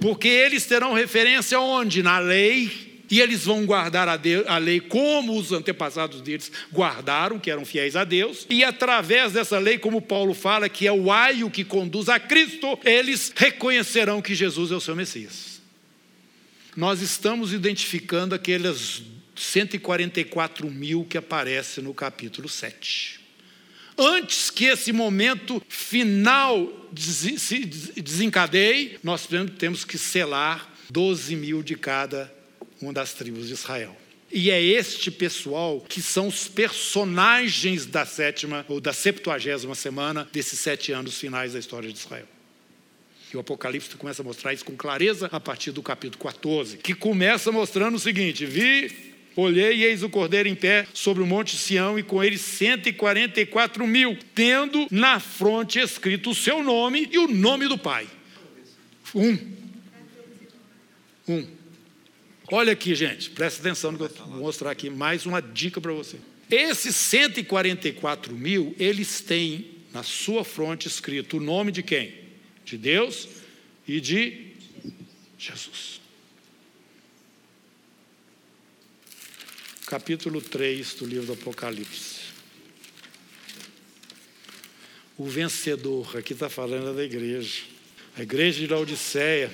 Porque 0.00 0.28
eles 0.28 0.64
terão 0.64 0.92
referência 0.92 1.58
onde? 1.58 2.04
Na 2.04 2.20
lei. 2.20 3.02
E 3.10 3.20
eles 3.20 3.46
vão 3.46 3.66
guardar 3.66 4.08
a, 4.08 4.16
Deus, 4.16 4.46
a, 4.46 4.58
lei 4.58 4.78
como 4.78 5.36
os 5.36 5.50
antepassados 5.50 6.20
deles 6.20 6.52
guardaram, 6.72 7.40
que 7.40 7.50
eram 7.50 7.64
fiéis 7.64 7.96
a 7.96 8.04
Deus. 8.04 8.46
E 8.48 8.62
através 8.62 9.32
dessa 9.32 9.58
lei, 9.58 9.76
como 9.76 10.00
Paulo 10.00 10.32
fala, 10.32 10.68
que 10.68 10.86
é 10.86 10.92
o 10.92 11.10
aio 11.10 11.50
que 11.50 11.64
conduz 11.64 12.08
a 12.08 12.20
Cristo, 12.20 12.78
eles 12.84 13.32
reconhecerão 13.34 14.22
que 14.22 14.36
Jesus 14.36 14.70
é 14.70 14.76
o 14.76 14.80
seu 14.80 14.94
Messias. 14.94 15.60
Nós 16.76 17.02
estamos 17.02 17.52
identificando 17.52 18.36
aqueles 18.36 19.02
144 19.34 20.70
mil 20.70 21.04
que 21.04 21.18
aparecem 21.18 21.82
no 21.84 21.94
capítulo 21.94 22.48
7 22.48 23.22
antes 23.96 24.50
que 24.50 24.66
esse 24.66 24.92
momento 24.92 25.62
final 25.68 26.70
se 26.96 27.64
desencadeie, 28.00 28.98
nós 29.02 29.28
temos 29.58 29.84
que 29.84 29.98
selar 29.98 30.72
12 30.90 31.36
mil 31.36 31.62
de 31.62 31.76
cada 31.76 32.32
uma 32.80 32.92
das 32.92 33.12
tribos 33.14 33.46
de 33.46 33.54
Israel. 33.54 33.96
E 34.30 34.50
é 34.50 34.62
este 34.62 35.10
pessoal 35.10 35.80
que 35.86 36.00
são 36.00 36.28
os 36.28 36.48
personagens 36.48 37.84
da 37.84 38.06
sétima 38.06 38.64
ou 38.68 38.80
da 38.80 38.92
septuagésima 38.92 39.74
semana 39.74 40.28
desses 40.32 40.58
sete 40.58 40.90
anos 40.90 41.18
finais 41.18 41.52
da 41.52 41.58
história 41.58 41.90
de 41.92 41.98
Israel. 41.98 42.26
E 43.32 43.36
o 43.36 43.40
Apocalipse 43.40 43.94
começa 43.96 44.22
a 44.22 44.24
mostrar 44.24 44.52
isso 44.52 44.64
com 44.64 44.76
clareza 44.76 45.28
a 45.32 45.40
partir 45.40 45.70
do 45.70 45.82
capítulo 45.82 46.22
14, 46.22 46.78
que 46.78 46.94
começa 46.94 47.52
mostrando 47.52 47.94
o 47.94 47.98
seguinte: 47.98 48.44
vi 48.44 49.11
Olhei 49.34 49.78
e 49.78 49.84
eis 49.84 50.02
o 50.02 50.10
cordeiro 50.10 50.48
em 50.48 50.54
pé 50.54 50.86
sobre 50.92 51.22
o 51.22 51.26
monte 51.26 51.56
Sião 51.56 51.98
e 51.98 52.02
com 52.02 52.22
ele 52.22 52.36
144 52.36 53.86
mil, 53.86 54.18
tendo 54.34 54.86
na 54.90 55.18
fronte 55.18 55.78
escrito 55.78 56.30
o 56.30 56.34
seu 56.34 56.62
nome 56.62 57.08
e 57.10 57.18
o 57.18 57.28
nome 57.28 57.66
do 57.66 57.78
Pai. 57.78 58.06
Um. 59.14 59.38
Um. 61.28 61.46
Olha 62.50 62.72
aqui, 62.72 62.94
gente, 62.94 63.30
presta 63.30 63.60
atenção 63.60 63.92
no 63.92 63.98
que 63.98 64.04
eu 64.04 64.26
vou 64.26 64.40
mostrar 64.40 64.70
aqui 64.70 64.90
mais 64.90 65.24
uma 65.24 65.40
dica 65.40 65.80
para 65.80 65.92
você. 65.92 66.18
Esses 66.50 66.94
144 66.96 68.34
mil, 68.34 68.74
eles 68.78 69.22
têm 69.22 69.66
na 69.92 70.02
sua 70.02 70.44
fronte 70.44 70.86
escrito 70.86 71.38
o 71.38 71.40
nome 71.40 71.72
de 71.72 71.82
quem? 71.82 72.14
De 72.64 72.76
Deus 72.76 73.28
e 73.88 74.00
de 74.00 74.52
Jesus. 75.38 75.91
Capítulo 79.92 80.40
3 80.40 80.94
do 80.94 81.04
livro 81.04 81.26
do 81.26 81.32
Apocalipse. 81.34 82.20
O 85.18 85.26
vencedor, 85.26 86.16
aqui 86.16 86.32
está 86.32 86.48
falando 86.48 86.96
da 86.96 87.04
igreja. 87.04 87.60
A 88.16 88.22
igreja 88.22 88.60
de 88.60 88.68
Laodiceia, 88.68 89.50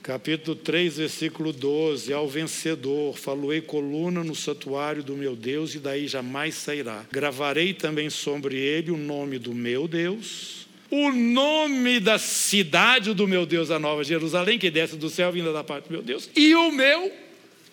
capítulo 0.00 0.54
3, 0.54 0.96
versículo 0.98 1.52
12: 1.52 2.12
Ao 2.12 2.28
vencedor, 2.28 3.18
faloei 3.18 3.60
coluna 3.60 4.22
no 4.22 4.36
santuário 4.36 5.02
do 5.02 5.16
meu 5.16 5.34
Deus, 5.34 5.74
e 5.74 5.80
daí 5.80 6.06
jamais 6.06 6.54
sairá. 6.54 7.04
Gravarei 7.10 7.74
também 7.74 8.10
sobre 8.10 8.56
ele 8.56 8.92
o 8.92 8.96
nome 8.96 9.40
do 9.40 9.52
meu 9.52 9.88
Deus, 9.88 10.68
o 10.88 11.10
nome 11.10 11.98
da 11.98 12.16
cidade 12.16 13.12
do 13.12 13.26
meu 13.26 13.44
Deus, 13.44 13.72
a 13.72 13.78
nova 13.80 14.04
Jerusalém, 14.04 14.56
que 14.56 14.70
desce 14.70 14.94
do 14.94 15.10
céu, 15.10 15.32
vinda 15.32 15.52
da 15.52 15.64
parte 15.64 15.88
do 15.88 15.92
meu 15.94 16.02
Deus, 16.02 16.30
e 16.36 16.54
o 16.54 16.70
meu 16.70 17.10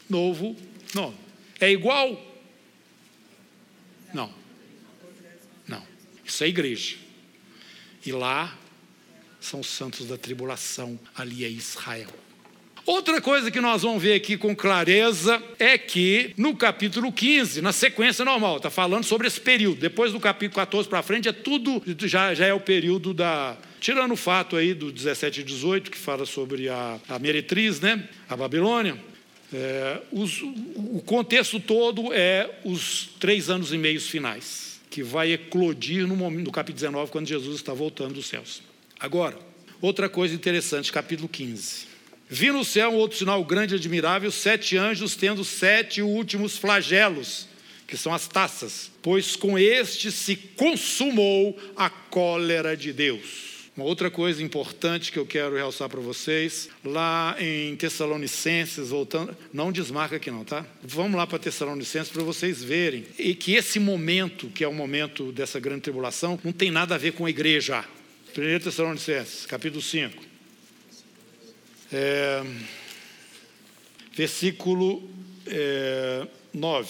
novo 0.10 0.56
nome. 0.96 1.29
É 1.60 1.70
igual? 1.72 2.22
Não. 4.14 4.34
Não. 5.68 5.84
Isso 6.26 6.44
é 6.44 6.48
igreja. 6.48 6.98
E 8.06 8.12
lá 8.12 8.58
são 9.40 9.60
os 9.60 9.68
santos 9.68 10.08
da 10.08 10.18
tribulação, 10.18 11.00
ali 11.16 11.44
é 11.44 11.50
Israel. 11.50 12.10
Outra 12.86 13.22
coisa 13.22 13.52
que 13.52 13.62
nós 13.62 13.84
vamos 13.84 14.02
ver 14.02 14.14
aqui 14.14 14.36
com 14.36 14.56
clareza 14.56 15.42
é 15.60 15.78
que 15.78 16.34
no 16.36 16.56
capítulo 16.56 17.12
15, 17.12 17.62
na 17.62 17.72
sequência 17.72 18.26
normal, 18.26 18.58
está 18.58 18.70
falando 18.70 19.04
sobre 19.04 19.28
esse 19.28 19.40
período. 19.40 19.80
Depois 19.80 20.12
do 20.12 20.20
capítulo 20.20 20.56
14 20.56 20.90
para 20.90 21.04
frente, 21.04 21.30
é 21.30 21.32
tudo, 21.32 21.84
já, 22.08 22.34
já 22.34 22.48
é 22.48 22.54
o 22.54 22.60
período 22.60 23.14
da. 23.14 23.56
Tirando 23.80 24.12
o 24.14 24.18
fato 24.18 24.56
aí 24.56 24.74
do 24.74 24.92
17 24.92 25.42
e 25.42 25.44
18, 25.44 25.92
que 25.92 25.98
fala 25.98 26.26
sobre 26.26 26.68
a, 26.68 27.00
a 27.08 27.20
meretriz, 27.20 27.80
né? 27.80 28.10
A 28.28 28.36
Babilônia. 28.36 28.98
É, 29.54 30.02
os, 30.12 30.42
o 30.42 31.02
contexto 31.06 31.60
todo 31.60 32.14
é 32.14 32.60
os 32.64 33.10
três 33.20 33.50
anos 33.50 33.74
e 33.74 33.78
meio 33.78 34.00
finais, 34.00 34.80
que 34.90 35.02
vai 35.02 35.32
eclodir 35.32 36.08
no, 36.08 36.16
momento, 36.16 36.46
no 36.46 36.52
capítulo 36.52 36.76
19, 36.76 37.12
quando 37.12 37.28
Jesus 37.28 37.56
está 37.56 37.74
voltando 37.74 38.14
dos 38.14 38.28
céus. 38.28 38.62
Agora, 39.00 39.38
outra 39.82 40.08
coisa 40.08 40.36
interessante, 40.36 40.92
capítulo 40.92 41.28
15. 41.28 41.88
Vi 42.30 42.52
no 42.52 42.64
céu 42.64 42.92
um 42.92 42.96
outro 42.96 43.18
sinal 43.18 43.44
grande 43.44 43.74
e 43.74 43.78
admirável, 43.78 44.30
sete 44.30 44.78
anjos 44.78 45.16
tendo 45.16 45.44
sete 45.44 46.02
últimos 46.04 46.58
flagelos, 46.58 47.48
que 47.88 47.98
são 47.98 48.14
as 48.14 48.28
taças, 48.28 48.92
pois 49.02 49.36
com 49.36 49.58
este 49.58 50.12
se 50.12 50.36
consumou 50.36 51.58
a 51.76 51.90
cólera 51.90 52.78
de 52.78 52.94
Deus. 52.94 53.49
Uma 53.80 53.86
outra 53.86 54.12
coisa 54.12 54.44
importante 54.44 55.10
que 55.10 55.18
eu 55.18 55.26
quero 55.26 55.56
realçar 55.56 55.88
para 55.88 56.02
vocês, 56.02 56.68
lá 56.84 57.34
em 57.40 57.78
Tessalonicenses, 57.78 58.90
voltando, 58.90 59.34
não 59.54 59.72
desmarca 59.72 60.18
aqui 60.18 60.30
não, 60.30 60.44
tá? 60.44 60.66
Vamos 60.84 61.16
lá 61.16 61.26
para 61.26 61.40
Tessalonicenses 61.40 62.12
para 62.12 62.22
vocês 62.22 62.62
verem 62.62 63.06
e 63.18 63.34
que 63.34 63.54
esse 63.54 63.80
momento, 63.80 64.50
que 64.50 64.66
é 64.66 64.68
o 64.68 64.74
momento 64.74 65.32
dessa 65.32 65.62
grande 65.62 65.80
tribulação, 65.84 66.38
não 66.44 66.52
tem 66.52 66.70
nada 66.70 66.96
a 66.96 66.98
ver 66.98 67.14
com 67.14 67.26
a 67.26 67.30
igreja. 67.30 67.86
1 68.38 68.60
Tessalonicenses, 68.66 69.46
capítulo 69.46 69.82
5. 69.82 70.26
É, 71.94 72.44
versículo 74.14 75.10
é, 75.48 76.28
9. 76.54 76.90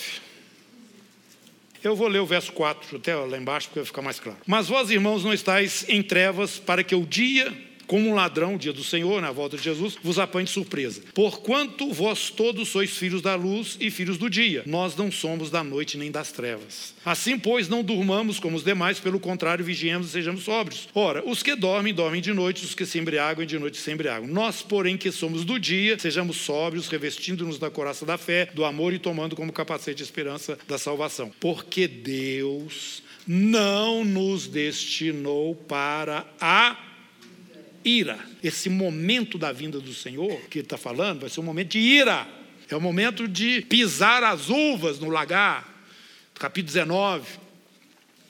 Eu 1.84 1.96
vou 1.96 2.08
ler 2.08 2.20
o 2.20 2.26
verso 2.26 2.52
4 2.54 2.98
até 2.98 3.16
lá 3.16 3.38
embaixo, 3.38 3.68
porque 3.68 3.80
vai 3.80 3.86
ficar 3.86 4.02
mais 4.02 4.20
claro. 4.20 4.38
Mas 4.46 4.68
vós, 4.68 4.90
irmãos, 4.90 5.24
não 5.24 5.34
estáis 5.34 5.86
em 5.88 6.02
trevas, 6.02 6.60
para 6.60 6.84
que 6.84 6.94
o 6.94 7.06
dia 7.06 7.54
como 7.90 8.08
um 8.08 8.14
ladrão, 8.14 8.56
dia 8.56 8.72
do 8.72 8.84
Senhor, 8.84 9.20
na 9.20 9.32
volta 9.32 9.58
de 9.58 9.64
Jesus, 9.64 9.98
vos 10.04 10.20
apanhe 10.20 10.46
de 10.46 10.52
surpresa. 10.52 11.02
Porquanto 11.12 11.92
vós 11.92 12.30
todos 12.30 12.70
sois 12.70 12.92
filhos 12.92 13.20
da 13.20 13.34
luz 13.34 13.78
e 13.80 13.90
filhos 13.90 14.20
do 14.20 14.30
dia, 14.30 14.62
nós 14.68 14.96
não 14.96 15.12
somos 15.12 15.50
da 15.50 15.64
noite 15.64 15.98
nem 15.98 16.12
das 16.12 16.32
trevas. 16.32 16.94
Assim, 17.04 17.40
pois, 17.40 17.68
não 17.68 17.84
durmamos 17.84 18.40
como 18.40 18.56
os 18.56 18.64
demais, 18.64 19.00
pelo 19.00 19.20
contrário, 19.20 19.66
vigiemos 19.66 20.10
e 20.10 20.12
sejamos 20.12 20.44
sóbrios. 20.44 20.88
Ora, 20.94 21.28
os 21.28 21.42
que 21.42 21.56
dormem, 21.56 21.92
dormem 21.92 22.22
de 22.22 22.32
noite, 22.32 22.64
os 22.64 22.76
que 22.76 22.86
se 22.86 23.00
embriagam, 23.00 23.44
de 23.44 23.58
noite 23.58 23.78
se 23.78 23.92
embriagam. 23.92 24.28
Nós, 24.28 24.62
porém, 24.62 24.96
que 24.96 25.12
somos 25.12 25.44
do 25.44 25.60
dia, 25.60 25.98
sejamos 25.98 26.38
sóbrios, 26.38 26.88
revestindo-nos 26.88 27.58
da 27.58 27.72
coraça 27.72 28.06
da 28.06 28.20
fé, 28.20 28.52
do 28.54 28.66
amor 28.66 28.94
e 28.94 29.00
tomando 29.00 29.36
como 29.36 29.52
capacete 29.52 30.04
a 30.04 30.06
esperança 30.06 30.60
da 30.68 30.78
salvação. 30.78 31.32
Porque 31.40 31.88
Deus 31.88 33.02
não 33.26 34.06
nos 34.06 34.46
destinou 34.46 35.56
para 35.56 36.28
a 36.40 36.89
ira. 37.84 38.20
Esse 38.44 38.70
momento 38.70 39.38
da 39.38 39.52
vinda 39.52 39.80
do 39.80 39.94
Senhor 39.94 40.42
que 40.50 40.60
ele 40.60 40.66
está 40.66 40.78
falando 40.78 41.22
vai 41.22 41.30
ser 41.30 41.40
um 41.40 41.44
momento 41.44 41.70
de 41.70 41.80
ira. 41.80 42.28
É 42.70 42.76
o 42.76 42.82
momento 42.82 43.28
de 43.28 43.62
pisar 43.62 44.24
as 44.24 44.50
uvas 44.50 45.00
no 45.00 45.10
lagar. 45.10 45.68
Capítulo 46.36 46.74
19. 46.74 47.26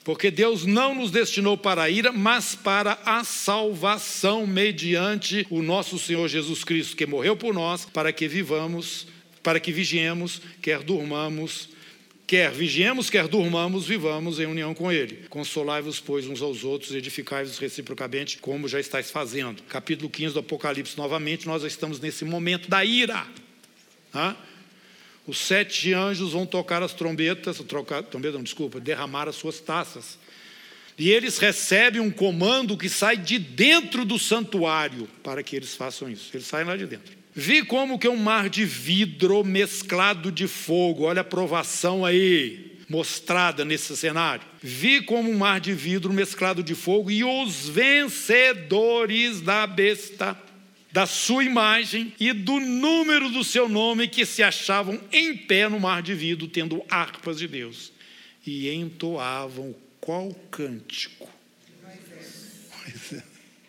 Porque 0.02 0.30
Deus 0.30 0.64
não 0.64 0.94
nos 0.94 1.10
destinou 1.10 1.58
para 1.58 1.82
a 1.82 1.90
ira, 1.90 2.10
mas 2.10 2.54
para 2.54 2.98
a 3.04 3.22
salvação 3.22 4.46
mediante 4.46 5.46
o 5.50 5.62
nosso 5.62 5.98
Senhor 5.98 6.26
Jesus 6.26 6.64
Cristo, 6.64 6.96
que 6.96 7.06
morreu 7.06 7.36
por 7.36 7.52
nós, 7.52 7.84
para 7.84 8.12
que 8.12 8.26
vivamos, 8.26 9.06
para 9.42 9.60
que 9.60 9.70
vigiemos, 9.70 10.40
quer 10.62 10.82
durmamos 10.82 11.68
Quer 12.30 12.52
vigiemos, 12.52 13.10
quer 13.10 13.26
durmamos, 13.26 13.88
vivamos 13.88 14.38
em 14.38 14.46
união 14.46 14.72
com 14.72 14.92
Ele. 14.92 15.26
Consolai-vos, 15.28 15.98
pois, 15.98 16.28
uns 16.28 16.40
aos 16.40 16.62
outros, 16.62 16.94
edificai-vos 16.94 17.58
reciprocamente, 17.58 18.38
como 18.38 18.68
já 18.68 18.78
estáis 18.78 19.10
fazendo. 19.10 19.64
Capítulo 19.64 20.08
15 20.08 20.34
do 20.34 20.38
Apocalipse, 20.38 20.96
novamente, 20.96 21.48
nós 21.48 21.64
estamos 21.64 21.98
nesse 21.98 22.24
momento 22.24 22.70
da 22.70 22.84
ira. 22.84 23.26
Tá? 24.12 24.36
Os 25.26 25.38
sete 25.38 25.92
anjos 25.92 26.30
vão 26.30 26.46
tocar 26.46 26.84
as 26.84 26.94
trombetas, 26.94 27.58
trocar, 27.66 28.04
trombeta, 28.04 28.36
não, 28.36 28.44
desculpa, 28.44 28.78
derramar 28.78 29.26
as 29.26 29.34
suas 29.34 29.58
taças. 29.58 30.16
E 30.96 31.10
eles 31.10 31.36
recebem 31.38 32.00
um 32.00 32.12
comando 32.12 32.76
que 32.76 32.88
sai 32.88 33.16
de 33.16 33.40
dentro 33.40 34.04
do 34.04 34.20
santuário 34.20 35.08
para 35.24 35.42
que 35.42 35.56
eles 35.56 35.74
façam 35.74 36.08
isso. 36.08 36.30
Eles 36.32 36.46
saem 36.46 36.64
lá 36.64 36.76
de 36.76 36.86
dentro. 36.86 37.19
Vi 37.34 37.64
como 37.64 37.98
que 37.98 38.06
é 38.06 38.10
um 38.10 38.16
mar 38.16 38.48
de 38.48 38.64
vidro 38.64 39.44
mesclado 39.44 40.32
de 40.32 40.48
fogo. 40.48 41.04
Olha 41.04 41.20
a 41.20 41.24
provação 41.24 42.04
aí 42.04 42.78
mostrada 42.88 43.64
nesse 43.64 43.96
cenário. 43.96 44.44
Vi 44.60 45.00
como 45.02 45.30
um 45.30 45.38
mar 45.38 45.60
de 45.60 45.72
vidro 45.72 46.12
mesclado 46.12 46.60
de 46.60 46.74
fogo 46.74 47.08
e 47.08 47.22
os 47.22 47.68
vencedores 47.68 49.40
da 49.40 49.64
besta, 49.64 50.36
da 50.90 51.06
sua 51.06 51.44
imagem 51.44 52.12
e 52.18 52.32
do 52.32 52.58
número 52.58 53.30
do 53.30 53.44
seu 53.44 53.68
nome 53.68 54.08
que 54.08 54.26
se 54.26 54.42
achavam 54.42 55.00
em 55.12 55.36
pé 55.36 55.68
no 55.68 55.78
mar 55.78 56.02
de 56.02 56.14
vidro, 56.14 56.48
tendo 56.48 56.82
harpas 56.90 57.38
de 57.38 57.46
Deus, 57.46 57.92
e 58.44 58.68
entoavam 58.68 59.72
qual 60.00 60.34
cântico. 60.50 61.30
É. 63.12 63.22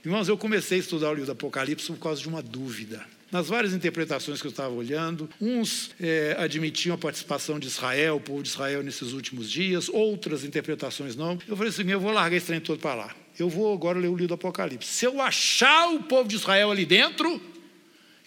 Irmãos, 0.04 0.28
eu 0.28 0.36
comecei 0.36 0.80
a 0.80 0.82
estudar 0.82 1.10
o 1.10 1.14
livro 1.14 1.28
do 1.28 1.34
Apocalipse 1.34 1.86
por 1.86 2.00
causa 2.00 2.20
de 2.20 2.28
uma 2.28 2.42
dúvida. 2.42 3.06
Nas 3.32 3.48
várias 3.48 3.74
interpretações 3.74 4.42
que 4.42 4.48
eu 4.48 4.52
estava 4.52 4.74
olhando, 4.74 5.30
uns 5.40 5.92
é, 6.02 6.36
admitiam 6.38 6.96
a 6.96 6.98
participação 6.98 7.58
de 7.58 7.68
Israel, 7.68 8.18
o 8.18 8.20
povo 8.20 8.44
de 8.44 8.50
Israel 8.50 8.84
nesses 8.84 9.14
últimos 9.14 9.50
dias, 9.50 9.88
outras 9.88 10.44
interpretações 10.44 11.16
não. 11.16 11.40
Eu 11.48 11.56
falei 11.56 11.70
assim: 11.70 11.90
eu 11.90 12.00
vou 12.00 12.12
largar 12.12 12.36
esse 12.36 12.48
trem 12.48 12.60
todo 12.60 12.80
para 12.80 12.94
lá. 12.94 13.16
Eu 13.40 13.48
vou 13.48 13.74
agora 13.74 13.98
ler 13.98 14.10
o 14.10 14.16
livro 14.16 14.28
do 14.28 14.34
Apocalipse. 14.34 14.92
Se 14.92 15.06
eu 15.06 15.22
achar 15.22 15.94
o 15.94 16.04
povo 16.04 16.28
de 16.28 16.36
Israel 16.36 16.72
ali 16.72 16.86
dentro, 16.86 17.42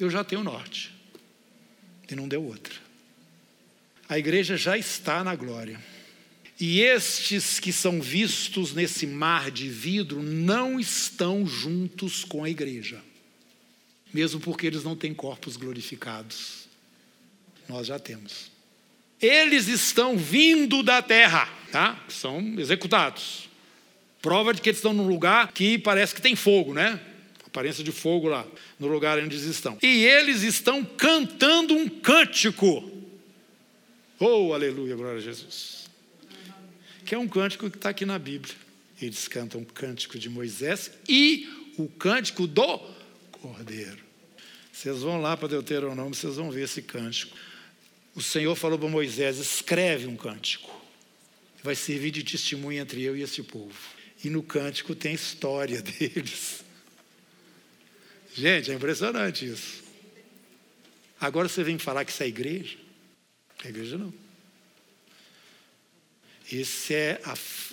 eu 0.00 0.08
já 0.08 0.24
tenho 0.24 0.42
norte. 0.42 0.90
E 2.10 2.14
não 2.14 2.26
deu 2.26 2.42
outra. 2.42 2.72
A 4.08 4.18
igreja 4.18 4.56
já 4.56 4.78
está 4.78 5.22
na 5.22 5.36
glória. 5.36 5.78
E 6.58 6.80
estes 6.80 7.60
que 7.60 7.72
são 7.74 8.00
vistos 8.00 8.72
nesse 8.72 9.06
mar 9.06 9.50
de 9.50 9.68
vidro 9.68 10.22
não 10.22 10.80
estão 10.80 11.46
juntos 11.46 12.24
com 12.24 12.42
a 12.42 12.48
igreja 12.48 13.02
mesmo 14.14 14.38
porque 14.38 14.68
eles 14.68 14.84
não 14.84 14.94
têm 14.94 15.12
corpos 15.12 15.56
glorificados. 15.56 16.68
Nós 17.68 17.88
já 17.88 17.98
temos. 17.98 18.52
Eles 19.20 19.66
estão 19.66 20.16
vindo 20.16 20.82
da 20.84 21.02
terra, 21.02 21.52
tá? 21.72 22.00
São 22.08 22.40
executados. 22.58 23.48
Prova 24.22 24.54
de 24.54 24.60
que 24.60 24.68
eles 24.68 24.78
estão 24.78 24.92
num 24.92 25.08
lugar 25.08 25.52
que 25.52 25.78
parece 25.78 26.14
que 26.14 26.22
tem 26.22 26.36
fogo, 26.36 26.72
né? 26.72 27.00
Aparência 27.44 27.82
de 27.82 27.90
fogo 27.90 28.28
lá, 28.28 28.46
no 28.78 28.86
lugar 28.86 29.18
onde 29.18 29.34
eles 29.34 29.46
estão. 29.46 29.78
E 29.82 30.04
eles 30.04 30.42
estão 30.42 30.84
cantando 30.84 31.74
um 31.74 31.88
cântico. 31.88 32.90
Oh, 34.20 34.52
aleluia, 34.52 34.94
glória 34.94 35.18
a 35.18 35.22
Jesus. 35.22 35.88
Que 37.04 37.14
é 37.14 37.18
um 37.18 37.28
cântico 37.28 37.68
que 37.68 37.76
está 37.76 37.90
aqui 37.90 38.06
na 38.06 38.18
Bíblia. 38.18 38.54
Eles 39.00 39.26
cantam 39.26 39.60
o 39.60 39.66
cântico 39.66 40.18
de 40.18 40.28
Moisés 40.28 40.90
e 41.08 41.48
o 41.76 41.88
cântico 41.88 42.46
do 42.46 42.80
Cordeiro. 43.32 44.03
Vocês 44.74 45.02
vão 45.02 45.20
lá 45.20 45.36
para 45.36 45.46
Deuteronômio, 45.46 46.14
vocês 46.14 46.34
vão 46.34 46.50
ver 46.50 46.64
esse 46.64 46.82
cântico. 46.82 47.36
O 48.12 48.20
Senhor 48.20 48.56
falou 48.56 48.76
para 48.76 48.88
Moisés: 48.88 49.38
escreve 49.38 50.08
um 50.08 50.16
cântico. 50.16 50.68
Vai 51.62 51.76
servir 51.76 52.10
de 52.10 52.24
testemunho 52.24 52.82
entre 52.82 53.00
eu 53.00 53.16
e 53.16 53.22
esse 53.22 53.40
povo. 53.44 53.72
E 54.24 54.28
no 54.28 54.42
cântico 54.42 54.92
tem 54.92 55.14
história 55.14 55.80
deles. 55.80 56.64
Gente, 58.34 58.72
é 58.72 58.74
impressionante 58.74 59.46
isso. 59.46 59.84
Agora 61.20 61.48
você 61.48 61.62
vem 61.62 61.78
falar 61.78 62.04
que 62.04 62.10
isso 62.10 62.24
é 62.24 62.26
igreja? 62.26 62.76
A 63.64 63.68
igreja 63.68 63.96
não. 63.96 64.12
Esse 66.52 66.92
é 66.92 67.20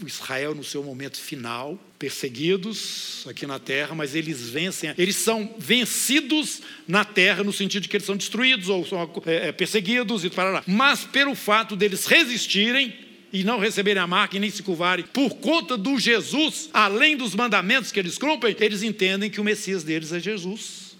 Israel 0.05 0.55
no 0.55 0.63
seu 0.63 0.81
momento 0.81 1.19
final, 1.19 1.77
perseguidos 1.99 3.25
aqui 3.27 3.45
na 3.45 3.59
terra, 3.59 3.93
mas 3.93 4.15
eles 4.15 4.49
vencem, 4.49 4.93
eles 4.97 5.17
são 5.17 5.53
vencidos 5.57 6.61
na 6.87 7.03
terra 7.03 7.43
no 7.43 7.51
sentido 7.51 7.83
de 7.83 7.89
que 7.89 7.97
eles 7.97 8.05
são 8.05 8.15
destruídos 8.15 8.69
ou 8.69 8.85
são 8.85 9.11
é, 9.25 9.49
é 9.49 9.51
perseguidos 9.51 10.23
e 10.23 10.29
para 10.29 10.63
Mas 10.65 11.03
pelo 11.03 11.35
fato 11.35 11.75
deles 11.75 12.05
resistirem 12.05 12.93
e 13.33 13.43
não 13.43 13.59
receberem 13.59 14.01
a 14.01 14.07
marca 14.07 14.37
e 14.37 14.39
nem 14.39 14.49
se 14.49 14.63
curvarem 14.63 15.05
por 15.11 15.35
conta 15.35 15.77
do 15.77 15.99
Jesus, 15.99 16.69
além 16.73 17.17
dos 17.17 17.35
mandamentos 17.35 17.91
que 17.91 17.99
eles 17.99 18.17
cumprem, 18.17 18.55
eles 18.59 18.83
entendem 18.83 19.29
que 19.29 19.41
o 19.41 19.43
Messias 19.43 19.83
deles 19.83 20.13
é 20.13 20.19
Jesus. 20.19 20.95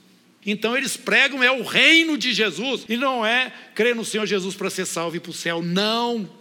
Então 0.45 0.75
eles 0.75 0.97
pregam 0.97 1.41
é 1.41 1.51
o 1.51 1.63
reino 1.63 2.17
de 2.17 2.33
Jesus 2.33 2.85
e 2.89 2.97
não 2.97 3.25
é 3.25 3.53
crer 3.75 3.95
no 3.95 4.03
Senhor 4.03 4.25
Jesus 4.25 4.55
para 4.55 4.69
ser 4.69 4.85
salvo 4.85 5.15
e 5.15 5.19
para 5.19 5.31
o 5.31 5.33
céu, 5.33 5.61
não. 5.61 6.40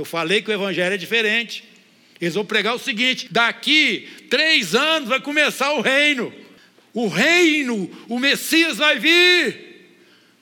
Eu 0.00 0.04
falei 0.04 0.40
que 0.40 0.50
o 0.50 0.54
evangelho 0.54 0.94
é 0.94 0.96
diferente. 0.96 1.62
Eles 2.20 2.34
vão 2.34 2.44
pregar 2.44 2.74
o 2.74 2.78
seguinte: 2.78 3.28
daqui 3.30 4.08
três 4.30 4.74
anos 4.74 5.08
vai 5.08 5.20
começar 5.20 5.72
o 5.72 5.80
reino. 5.80 6.32
O 6.92 7.06
reino, 7.06 7.90
o 8.08 8.18
Messias 8.18 8.78
vai 8.78 8.98
vir. 8.98 9.90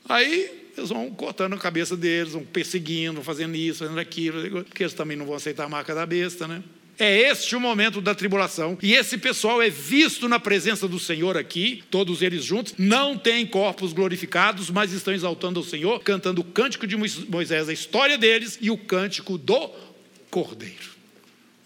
Aí 0.09 0.51
eles 0.77 0.91
vão 0.91 1.11
cortando 1.11 1.55
a 1.55 1.59
cabeça 1.59 1.97
deles, 1.97 2.33
vão 2.33 2.45
perseguindo, 2.45 3.23
fazendo 3.23 3.57
isso, 3.57 3.81
fazendo 3.81 3.99
aquilo, 3.99 4.65
porque 4.65 4.85
eles 4.85 4.95
também 4.95 5.17
não 5.17 5.27
vão 5.27 5.35
aceitar 5.35 5.65
a 5.65 5.69
marca 5.69 5.95
da 5.95 6.07
besta, 6.07 6.47
né? 6.47 6.63
É 6.99 7.31
este 7.31 7.55
o 7.55 7.61
momento 7.61 8.01
da 8.01 8.15
tribulação. 8.15 8.77
E 8.83 8.93
esse 8.93 9.17
pessoal 9.17 9.63
é 9.63 9.71
visto 9.71 10.29
na 10.29 10.41
presença 10.41 10.89
do 10.89 10.99
Senhor 10.99 11.37
aqui, 11.37 11.85
todos 11.91 12.23
eles 12.23 12.45
juntos. 12.45 12.75
Não 12.77 13.17
têm 13.17 13.47
corpos 13.47 13.93
glorificados, 13.93 14.69
mas 14.69 14.93
estão 14.93 15.15
exaltando 15.15 15.61
o 15.61 15.65
Senhor, 15.65 16.01
cantando 16.01 16.41
o 16.41 16.45
cântico 16.45 16.87
de 16.87 16.97
Moisés, 16.97 17.69
a 17.69 17.73
história 17.73 18.19
deles 18.19 18.59
e 18.61 18.71
o 18.71 18.77
cântico 18.77 19.39
do 19.39 19.71
Cordeiro. 20.29 20.99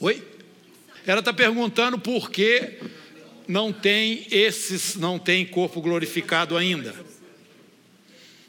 Oi? 0.00 0.22
Ela 1.06 1.20
está 1.20 1.32
perguntando 1.32 1.98
por 1.98 2.30
que 2.30 2.78
não 3.48 3.72
tem 3.72 4.26
esses, 4.30 4.96
não 4.96 5.18
tem 5.18 5.46
corpo 5.46 5.80
glorificado 5.80 6.56
ainda. 6.56 6.94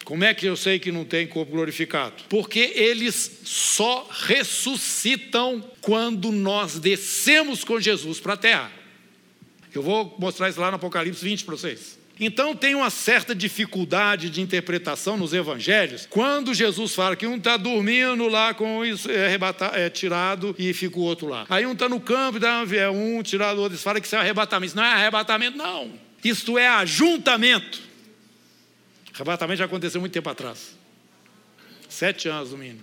Como 0.04 0.24
é 0.24 0.34
que 0.34 0.46
eu 0.46 0.56
sei 0.56 0.80
que 0.80 0.92
não 0.92 1.06
tem 1.06 1.26
corpo 1.26 1.52
glorificado? 1.52 2.24
Porque 2.30 2.74
eles 2.76 3.39
só 3.46 4.08
ressuscitam 4.12 5.63
quando 5.82 6.32
nós 6.32 6.78
descemos 6.80 7.63
com 7.63 7.80
Jesus 7.80 8.20
para 8.20 8.34
a 8.34 8.38
terra. 8.38 8.72
Eu 9.74 9.82
vou 9.82 10.16
mostrar 10.20 10.50
isso 10.50 10.60
lá 10.60 10.70
no 10.70 10.76
Apocalipse 10.76 11.24
20 11.24 11.46
para 11.46 11.56
vocês. 11.56 11.98
Então 12.20 12.56
tem 12.56 12.76
uma 12.76 12.89
certa 12.89 13.34
dificuldade 13.34 14.30
de 14.30 14.39
interpretação 14.39 15.18
nos 15.18 15.34
evangelhos 15.34 16.08
quando 16.08 16.54
Jesus 16.54 16.94
fala 16.94 17.16
que 17.16 17.26
um 17.26 17.38
está 17.38 17.58
dormindo 17.58 18.28
lá 18.28 18.54
com 18.54 18.86
isso 18.86 19.10
é, 19.10 19.36
é 19.74 19.89
tirado 19.89 20.56
e 20.60 20.74
fica 20.74 21.00
o 21.00 21.02
outro 21.02 21.28
lá. 21.28 21.46
Aí 21.50 21.66
um 21.66 21.74
está 21.74 21.89
no 21.89 22.00
campo 22.00 22.38
e 22.38 22.78
é 22.78 22.89
um 22.89 23.24
tirado, 23.24 23.58
o 23.58 23.62
outro 23.62 23.78
fala 23.80 24.00
que 24.00 24.06
isso 24.06 24.16
é 24.16 24.20
arrebatamento. 24.20 24.68
Isso 24.68 24.76
não 24.76 24.84
é 24.84 24.94
arrebatamento, 24.94 25.58
não. 25.58 25.92
Isto 26.24 26.58
é 26.58 26.68
ajuntamento. 26.68 27.93
Arrebatamento 29.13 29.60
já 29.60 29.65
aconteceu 29.65 30.02
muito 30.02 30.13
tempo 30.13 30.30
atrás. 30.30 30.76
Sete 31.88 32.28
anos 32.28 32.52
no 32.52 32.58
mínimo. 32.58 32.82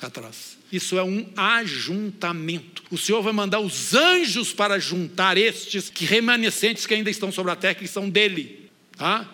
atrás. 0.00 0.56
Isso 0.72 0.98
é 0.98 1.02
um 1.02 1.26
ajuntamento. 1.36 2.82
O 2.90 2.96
Senhor 2.96 3.20
vai 3.20 3.32
mandar 3.32 3.58
os 3.60 3.94
anjos 3.94 4.52
para 4.52 4.78
juntar 4.78 5.36
estes 5.36 5.90
que 5.90 6.04
remanescentes 6.04 6.86
que 6.86 6.94
ainda 6.94 7.10
estão 7.10 7.32
sobre 7.32 7.52
a 7.52 7.56
terra, 7.56 7.74
que 7.74 7.88
são 7.88 8.08
dele. 8.08 8.70
Tá? 8.96 9.28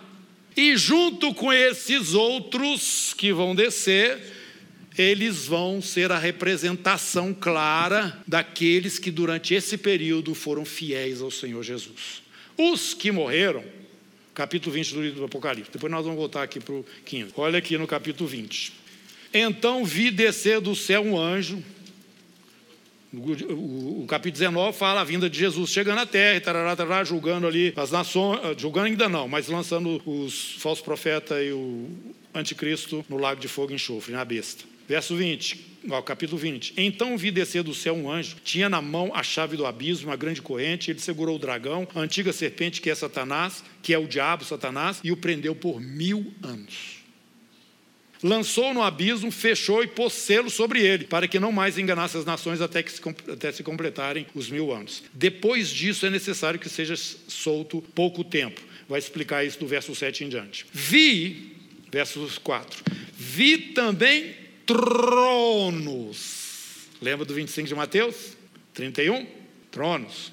E 0.57 0.77
junto 0.77 1.35
com 1.35 1.53
esses 1.53 2.15
outros 2.15 3.15
que 3.17 3.33
vão 3.33 3.55
descer, 3.55 4.21
eles 4.97 5.47
vão 5.47 5.83
ser 5.83 6.13
a 6.13 6.19
representação 6.19 7.35
clara 7.35 8.23
daqueles 8.27 8.99
que 8.99 9.11
durante 9.11 9.55
esse 9.55 9.77
período 9.77 10.35
foram 10.35 10.65
fiéis 10.65 11.21
ao 11.21 11.31
Senhor 11.31 11.63
Jesus. 11.63 12.23
Os 12.57 12.95
que 12.95 13.11
morreram, 13.11 13.65
capítulo 14.35 14.75
20 14.75 14.95
do 14.95 15.03
livro 15.03 15.19
do 15.21 15.25
Apocalipse. 15.27 15.71
Depois 15.73 15.91
nós 15.91 16.05
vamos 16.05 16.19
voltar 16.19 16.43
aqui 16.43 16.59
para 16.61 16.75
o 16.75 16.85
15. 17.05 17.33
Olha 17.37 17.59
aqui 17.59 17.79
no 17.79 17.87
capítulo 17.87 18.29
20. 18.29 18.73
Então 19.33 19.85
vi 19.85 20.11
descer 20.11 20.61
do 20.61 20.75
céu 20.75 21.03
um 21.03 21.19
anjo. 21.19 21.63
O, 23.13 24.05
capítulo 24.09 24.41
19 24.41 24.77
fala 24.77 25.01
a 25.01 25.05
vinda 25.05 25.31
de 25.31 25.39
Jesus 25.39 25.71
chegando 25.71 26.01
à 26.01 26.07
terra, 26.07 26.41
tarará, 26.41 26.75
tarará, 26.75 27.05
julgando 27.05 27.47
ali 27.47 27.73
as 27.77 27.93
nações, 27.93 28.41
ah, 28.43 28.55
julgando 28.59 28.87
ainda 28.87 29.09
não, 29.09 29.29
mas 29.29 29.47
lançando 29.47 30.03
os 30.05 30.57
falsos 30.59 30.85
profetas 30.85 31.39
e 31.41 31.53
o 31.53 31.89
anticristo 32.35 33.05
no 33.09 33.17
lago 33.17 33.41
de 33.41 33.47
fogo 33.47 33.71
e 33.71 33.77
enxofre, 33.77 34.13
na 34.13 34.25
besta. 34.25 34.65
Verso 34.87 35.17
20, 35.17 35.81
ó, 35.91 36.03
capítulo 36.03 36.39
20. 36.39 36.75
Então 36.77 37.17
vi 37.17 37.31
descer 37.31 37.63
do 37.63 37.75
céu 37.75 37.95
um 37.95 38.11
anjo, 38.11 38.37
tinha 38.45 38.69
na 38.69 38.83
mão 38.83 39.13
a 39.15 39.23
chave 39.23 39.57
do 39.57 39.67
abismo, 39.67 40.09
uma 40.11 40.17
grande 40.17 40.43
corrente, 40.43 40.91
ele 40.91 40.99
segurou 40.99 41.37
o 41.37 41.39
dragão, 41.39 41.89
a 41.95 42.01
antiga 42.01 42.33
serpente 42.33 42.81
que 42.81 42.91
é 42.91 42.95
Satanás, 42.95 43.65
que 43.83 43.95
é 43.95 43.99
o 43.99 44.07
diabo, 44.07 44.45
Satanás, 44.45 45.01
e 45.03 45.11
o 45.11 45.17
prendeu 45.17 45.55
por 45.55 45.81
mil 45.81 46.33
anos 46.43 47.05
lançou 48.25 48.73
no 48.73 48.83
abismo, 48.83 49.31
fechou 49.31 49.85
e 49.85 49.87
pôs 49.87 50.15
selo 50.15 50.49
sobre 50.49 50.81
ele, 50.81 51.05
para 51.05 51.29
que 51.29 51.39
não 51.39 51.53
mais 51.53 51.77
enganasse 51.77 52.17
as 52.17 52.25
nações 52.25 52.63
até, 52.63 52.83
que 52.83 52.91
se, 52.91 53.01
até 53.31 53.53
se 53.53 53.63
completarem 53.63 54.27
os 54.35 54.49
mil 54.49 54.73
anos. 54.73 55.03
Depois 55.13 55.69
disso 55.69 56.07
é 56.07 56.11
necessário 56.11 56.59
que 56.59 56.71
seja 56.71 56.97
solto 56.97 57.85
pouco 57.95 58.25
tempo. 58.25 58.63
Vai 58.89 58.99
explicar 58.99 59.45
isso 59.45 59.59
do 59.61 59.67
verso 59.67 59.95
7 59.95 60.25
em 60.25 60.31
diante. 60.31 60.65
Vi, 60.73 61.53
verso 61.93 62.27
4, 62.43 62.83
vi 63.15 63.59
também 63.59 64.44
tronos. 64.67 66.45
Lembra 67.01 67.25
do 67.25 67.35
25 67.35 67.69
de 67.69 67.75
Mateus? 67.75 68.37
31? 68.73 69.27
Tronos. 69.71 70.33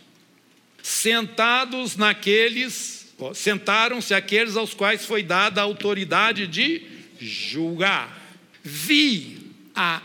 Sentados 0.81 1.95
naqueles, 1.95 3.13
sentaram-se 3.35 4.13
aqueles 4.13 4.55
aos 4.55 4.73
quais 4.73 5.05
foi 5.05 5.21
dada 5.21 5.61
a 5.61 5.63
autoridade 5.63 6.47
de 6.47 6.83
julgar. 7.19 8.19
Vi 8.63 9.37
a, 9.75 10.01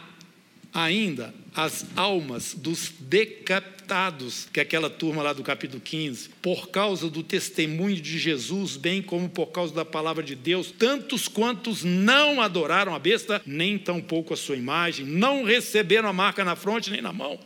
ainda 0.72 1.34
as 1.56 1.86
almas 1.96 2.52
dos 2.52 2.92
decapitados, 3.00 4.46
que 4.52 4.60
é 4.60 4.62
aquela 4.62 4.90
turma 4.90 5.22
lá 5.22 5.32
do 5.32 5.42
capítulo 5.42 5.80
15, 5.80 6.28
por 6.42 6.68
causa 6.68 7.08
do 7.08 7.22
testemunho 7.22 7.96
de 7.96 8.18
Jesus, 8.18 8.76
bem 8.76 9.00
como 9.00 9.26
por 9.26 9.46
causa 9.46 9.72
da 9.72 9.84
palavra 9.84 10.22
de 10.22 10.34
Deus, 10.34 10.70
tantos 10.70 11.26
quantos 11.28 11.82
não 11.82 12.42
adoraram 12.42 12.94
a 12.94 12.98
besta, 12.98 13.40
nem 13.46 13.78
tampouco 13.78 14.34
a 14.34 14.36
sua 14.36 14.54
imagem, 14.54 15.06
não 15.06 15.44
receberam 15.44 16.10
a 16.10 16.12
marca 16.12 16.44
na 16.44 16.54
fronte 16.54 16.90
nem 16.90 17.00
na 17.00 17.12
mão, 17.12 17.40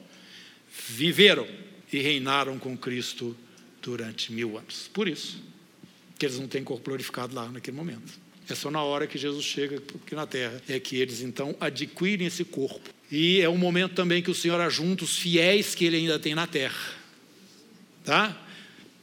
viveram 0.88 1.46
e 1.92 2.00
reinaram 2.00 2.58
com 2.58 2.76
Cristo 2.76 3.36
durante 3.80 4.32
mil 4.32 4.58
anos. 4.58 4.90
Por 4.92 5.06
isso, 5.06 5.40
que 6.18 6.26
eles 6.26 6.38
não 6.38 6.48
têm 6.48 6.64
corpo 6.64 6.84
glorificado 6.84 7.32
lá 7.32 7.48
naquele 7.48 7.76
momento. 7.76 8.12
É 8.48 8.56
só 8.56 8.72
na 8.72 8.82
hora 8.82 9.06
que 9.06 9.16
Jesus 9.16 9.44
chega 9.44 9.76
aqui 9.76 10.16
na 10.16 10.26
terra 10.26 10.61
é 10.68 10.80
que 10.80 10.96
eles 10.96 11.20
então 11.20 11.54
adquirem 11.61 12.26
esse 12.26 12.44
corpo. 12.44 12.90
E 13.11 13.40
é 13.40 13.48
um 13.48 13.56
momento 13.56 13.94
também 13.94 14.22
que 14.22 14.30
o 14.30 14.34
Senhor 14.34 14.61
ajunta 14.61 15.04
os 15.04 15.18
fiéis 15.18 15.74
que 15.74 15.84
ele 15.84 15.96
ainda 15.96 16.18
tem 16.18 16.34
na 16.34 16.46
terra. 16.46 16.94
Tá? 18.04 18.36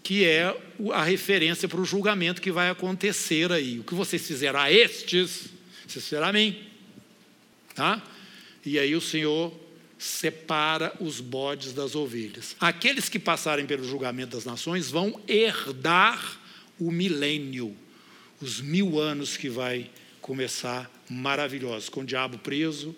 Que 0.01 0.25
é 0.25 0.55
a 0.93 1.03
referência 1.03 1.67
para 1.67 1.81
o 1.81 1.85
julgamento 1.85 2.41
que 2.41 2.51
vai 2.51 2.69
acontecer 2.69 3.51
aí. 3.51 3.79
O 3.79 3.83
que 3.83 3.93
vocês 3.93 4.25
fizeram 4.25 4.59
a 4.59 4.71
estes, 4.71 5.49
vocês 5.85 6.05
fizeram 6.05 6.27
a 6.27 6.33
mim. 6.33 6.57
Tá? 7.75 8.01
E 8.65 8.79
aí 8.79 8.95
o 8.95 9.01
Senhor 9.01 9.53
separa 9.99 10.93
os 11.01 11.19
bodes 11.19 11.73
das 11.73 11.95
ovelhas. 11.95 12.55
Aqueles 12.59 13.09
que 13.09 13.19
passarem 13.19 13.65
pelo 13.65 13.83
julgamento 13.83 14.35
das 14.35 14.45
nações 14.45 14.89
vão 14.89 15.19
herdar 15.27 16.39
o 16.79 16.91
milênio 16.91 17.75
os 18.41 18.61
mil 18.61 18.99
anos 18.99 19.35
que 19.35 19.49
vai 19.49 19.89
começar 20.21 20.91
maravilhosos, 21.09 21.89
com 21.89 22.01
o 22.01 22.05
diabo 22.05 22.37
preso 22.37 22.95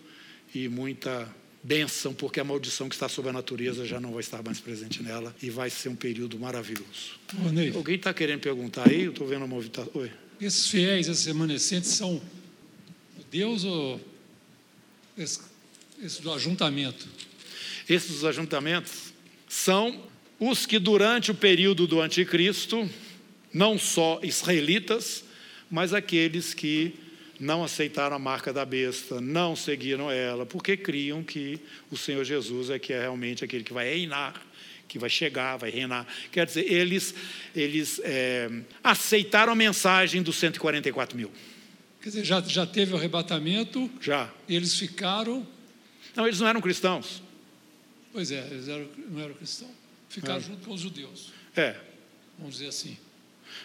e 0.54 0.68
muita 0.68 1.28
bênção, 1.62 2.14
porque 2.14 2.40
a 2.40 2.44
maldição 2.44 2.88
que 2.88 2.96
está 2.96 3.10
sobre 3.10 3.30
a 3.30 3.34
natureza 3.34 3.86
já 3.86 4.00
não 4.00 4.12
vai 4.12 4.22
estar 4.22 4.42
mais 4.44 4.60
presente 4.60 5.04
nela 5.04 5.36
e 5.42 5.50
vai 5.50 5.70
ser 5.70 5.90
um 5.90 5.96
período 5.96 6.40
maravilhoso. 6.40 7.20
Ô, 7.36 7.78
Alguém 7.78 7.96
está 7.96 8.14
querendo 8.14 8.40
perguntar 8.40 8.88
aí? 8.88 9.04
Eu 9.04 9.12
estou 9.12 9.28
vendo 9.28 9.44
a 9.44 9.48
movimentação. 9.48 9.92
Oi. 9.94 10.12
Esses 10.40 10.70
fiéis, 10.70 11.08
esses 11.10 11.26
remanescentes, 11.26 11.92
são 11.92 12.22
Deus 13.30 13.66
ou 13.66 14.00
esses, 15.18 15.42
esses 16.02 16.20
do 16.20 16.32
ajuntamento? 16.32 17.08
Esses 17.88 18.10
dos 18.12 18.26
ajuntamentos 18.26 19.14
são 19.48 20.08
os 20.40 20.66
que 20.66 20.80
durante 20.80 21.32
o 21.32 21.36
período 21.36 21.86
do 21.86 22.00
anticristo, 22.00 22.90
não 23.54 23.78
só 23.78 24.20
israelitas, 24.24 25.26
mas 25.70 25.94
aqueles 25.94 26.54
que 26.54 26.94
não 27.40 27.64
aceitaram 27.64 28.16
a 28.16 28.20
marca 28.20 28.52
da 28.52 28.66
besta, 28.66 29.22
não 29.22 29.56
seguiram 29.56 30.12
ela, 30.12 30.46
porque 30.46 30.76
criam 30.76 31.24
que 31.24 31.60
o 31.90 31.98
Senhor 31.98 32.24
Jesus 32.24 32.70
é 32.70 32.78
que 32.78 32.92
é 32.92 33.00
realmente 33.00 33.44
aquele 33.44 33.64
que 33.64 33.72
vai 33.72 33.90
reinar, 33.90 34.46
que 34.88 35.00
vai 35.00 35.10
chegar, 35.10 35.56
vai 35.58 35.70
reinar. 35.70 36.06
Quer 36.32 36.46
dizer, 36.46 36.70
eles, 36.70 37.16
eles 37.56 38.02
é, 38.04 38.50
aceitaram 38.84 39.54
a 39.54 39.56
mensagem 39.56 40.22
dos 40.22 40.36
144 40.38 41.16
mil. 41.16 41.32
Quer 42.02 42.10
dizer, 42.10 42.26
já, 42.26 42.42
já 42.42 42.66
teve 42.66 42.94
o 42.94 42.98
arrebatamento? 42.98 43.90
Já. 44.02 44.32
Eles 44.48 44.78
ficaram. 44.78 45.46
Não, 46.16 46.28
eles 46.28 46.40
não 46.40 46.48
eram 46.48 46.62
cristãos. 46.62 47.22
Pois 48.12 48.32
é, 48.32 48.46
eles 48.52 48.68
eram, 48.68 48.88
não 49.10 49.22
eram 49.22 49.34
cristãos. 49.36 49.72
Ficaram 50.10 50.40
é. 50.40 50.44
junto 50.44 50.66
com 50.66 50.74
os 50.74 50.82
judeus. 50.82 51.32
É. 51.56 51.76
Vamos 52.38 52.56
dizer 52.56 52.68
assim. 52.68 52.98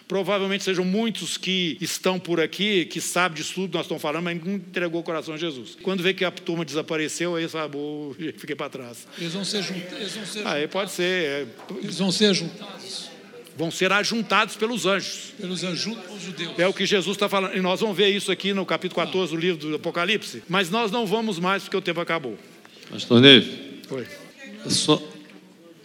Provavelmente 0.06 0.64
sejam 0.64 0.84
muitos 0.84 1.36
que 1.36 1.78
estão 1.80 2.18
por 2.18 2.40
aqui, 2.40 2.84
que 2.84 3.00
sabem 3.00 3.36
disso 3.36 3.54
tudo 3.54 3.70
que 3.70 3.76
nós 3.76 3.86
estamos 3.86 4.02
falando, 4.02 4.24
mas 4.24 4.44
não 4.44 4.54
entregou 4.54 5.00
o 5.00 5.04
coração 5.04 5.34
a 5.34 5.36
Jesus. 5.36 5.76
Quando 5.82 6.02
vê 6.02 6.12
que 6.12 6.24
a 6.24 6.30
turma 6.30 6.64
desapareceu, 6.64 7.36
aí 7.36 7.48
sabe, 7.48 7.76
fiquei 8.36 8.54
para 8.54 8.68
trás. 8.68 9.06
Eles 9.18 9.32
vão 9.32 9.44
ser 9.44 9.62
juntados. 9.62 10.14
Vão 10.14 10.26
ser 10.26 10.46
aí 10.46 10.68
pode 10.68 10.90
ser. 10.90 11.04
É... 11.04 11.46
Eles 11.82 11.98
vão 11.98 12.12
ser 12.12 12.34
juntados. 12.34 13.14
Vão 13.56 13.70
ser 13.70 13.92
ajuntados 13.92 14.56
pelos 14.56 14.84
anjos. 14.84 15.32
Pelos 15.40 15.62
anjos 15.62 15.96
os 16.14 16.22
judeus. 16.22 16.58
É 16.58 16.66
o 16.66 16.72
que 16.72 16.84
Jesus 16.84 17.14
está 17.14 17.28
falando. 17.28 17.56
E 17.56 17.60
nós 17.60 17.80
vamos 17.80 17.96
ver 17.96 18.08
isso 18.08 18.32
aqui 18.32 18.52
no 18.52 18.66
capítulo 18.66 19.06
14 19.06 19.32
do 19.32 19.38
livro 19.38 19.56
do 19.68 19.76
Apocalipse. 19.76 20.42
Mas 20.48 20.70
nós 20.70 20.90
não 20.90 21.06
vamos 21.06 21.38
mais 21.38 21.62
porque 21.62 21.76
o 21.76 21.80
tempo 21.80 22.00
acabou. 22.00 22.36
Pastor 22.90 23.20
Neve. 23.20 23.80
Oi. 23.90 24.06
Só, 24.68 25.00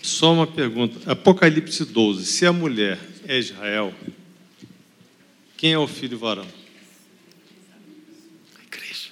só 0.02 0.34
uma 0.34 0.48
pergunta. 0.48 1.12
Apocalipse 1.12 1.86
12. 1.86 2.26
Se 2.26 2.46
a 2.46 2.52
mulher 2.52 2.98
é 3.30 3.38
Israel, 3.38 3.94
quem 5.56 5.74
é 5.74 5.78
o 5.78 5.86
filho 5.86 6.18
varão? 6.18 6.48
A 8.58 8.64
igreja. 8.64 9.10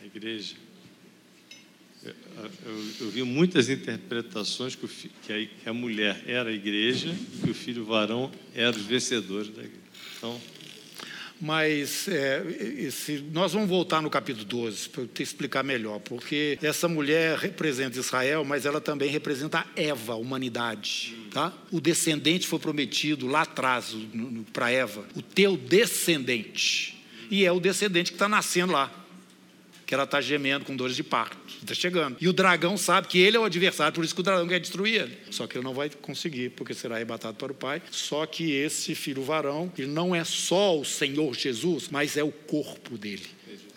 A 0.00 0.06
igreja. 0.06 0.54
Eu, 2.02 2.14
eu, 2.64 2.84
eu 3.00 3.10
vi 3.10 3.22
muitas 3.22 3.68
interpretações 3.68 4.74
que, 4.74 4.88
que, 4.88 5.32
a, 5.34 5.46
que, 5.46 5.68
a, 5.68 5.74
mulher 5.74 6.24
era 6.26 6.48
a 6.48 6.52
igreja 6.52 7.14
e 7.46 7.50
o 7.50 7.54
filho 7.54 7.84
varão 7.84 8.32
era 8.54 8.74
os 8.74 8.86
vencedores 8.86 9.50
da 9.50 9.60
igreja. 9.60 9.82
Então, 10.16 10.40
mas 11.38 12.08
é, 12.08 12.42
esse, 12.78 13.22
nós 13.32 13.52
vamos 13.52 13.68
voltar 13.68 14.00
no 14.00 14.08
capítulo 14.08 14.46
12 14.46 14.88
para 14.88 15.02
eu 15.02 15.08
te 15.08 15.22
explicar 15.22 15.62
melhor, 15.62 16.00
porque 16.00 16.58
essa 16.62 16.88
mulher 16.88 17.36
representa 17.36 17.98
Israel, 17.98 18.46
mas 18.46 18.64
ela 18.64 18.80
também 18.80 19.10
representa 19.10 19.58
a 19.58 19.66
Eva, 19.76 20.14
a 20.14 20.16
humanidade. 20.16 21.23
Tá? 21.34 21.52
O 21.70 21.80
descendente 21.80 22.46
foi 22.46 22.58
prometido 22.58 23.26
lá 23.26 23.42
atrás 23.42 23.94
para 24.52 24.70
Eva, 24.70 25.04
o 25.14 25.20
teu 25.20 25.56
descendente. 25.56 27.04
E 27.30 27.44
é 27.44 27.52
o 27.52 27.60
descendente 27.60 28.12
que 28.12 28.14
está 28.14 28.28
nascendo 28.28 28.72
lá 28.72 29.04
que 29.84 29.94
ela 29.94 30.04
está 30.04 30.20
gemendo 30.20 30.64
com 30.64 30.74
dores 30.74 30.96
de 30.96 31.02
parto. 31.02 31.36
Está 31.62 31.74
chegando. 31.74 32.16
E 32.20 32.28
o 32.28 32.32
dragão 32.32 32.76
sabe 32.76 33.08
que 33.08 33.18
ele 33.18 33.36
é 33.36 33.40
o 33.40 33.44
adversário, 33.44 33.94
por 33.94 34.04
isso 34.04 34.14
que 34.14 34.20
o 34.20 34.24
dragão 34.24 34.48
quer 34.48 34.60
destruir 34.60 35.02
ele. 35.02 35.18
Só 35.30 35.46
que 35.46 35.56
ele 35.56 35.64
não 35.64 35.74
vai 35.74 35.90
conseguir, 35.90 36.50
porque 36.50 36.74
será 36.74 36.96
arrebatado 36.96 37.36
para 37.36 37.52
o 37.52 37.54
Pai. 37.54 37.82
Só 37.90 38.24
que 38.26 38.52
esse 38.52 38.94
filho 38.94 39.22
varão, 39.22 39.72
ele 39.76 39.88
não 39.88 40.14
é 40.14 40.24
só 40.24 40.78
o 40.78 40.84
Senhor 40.84 41.34
Jesus, 41.34 41.88
mas 41.90 42.16
é 42.16 42.22
o 42.22 42.32
corpo 42.32 42.96
dele. 42.96 43.26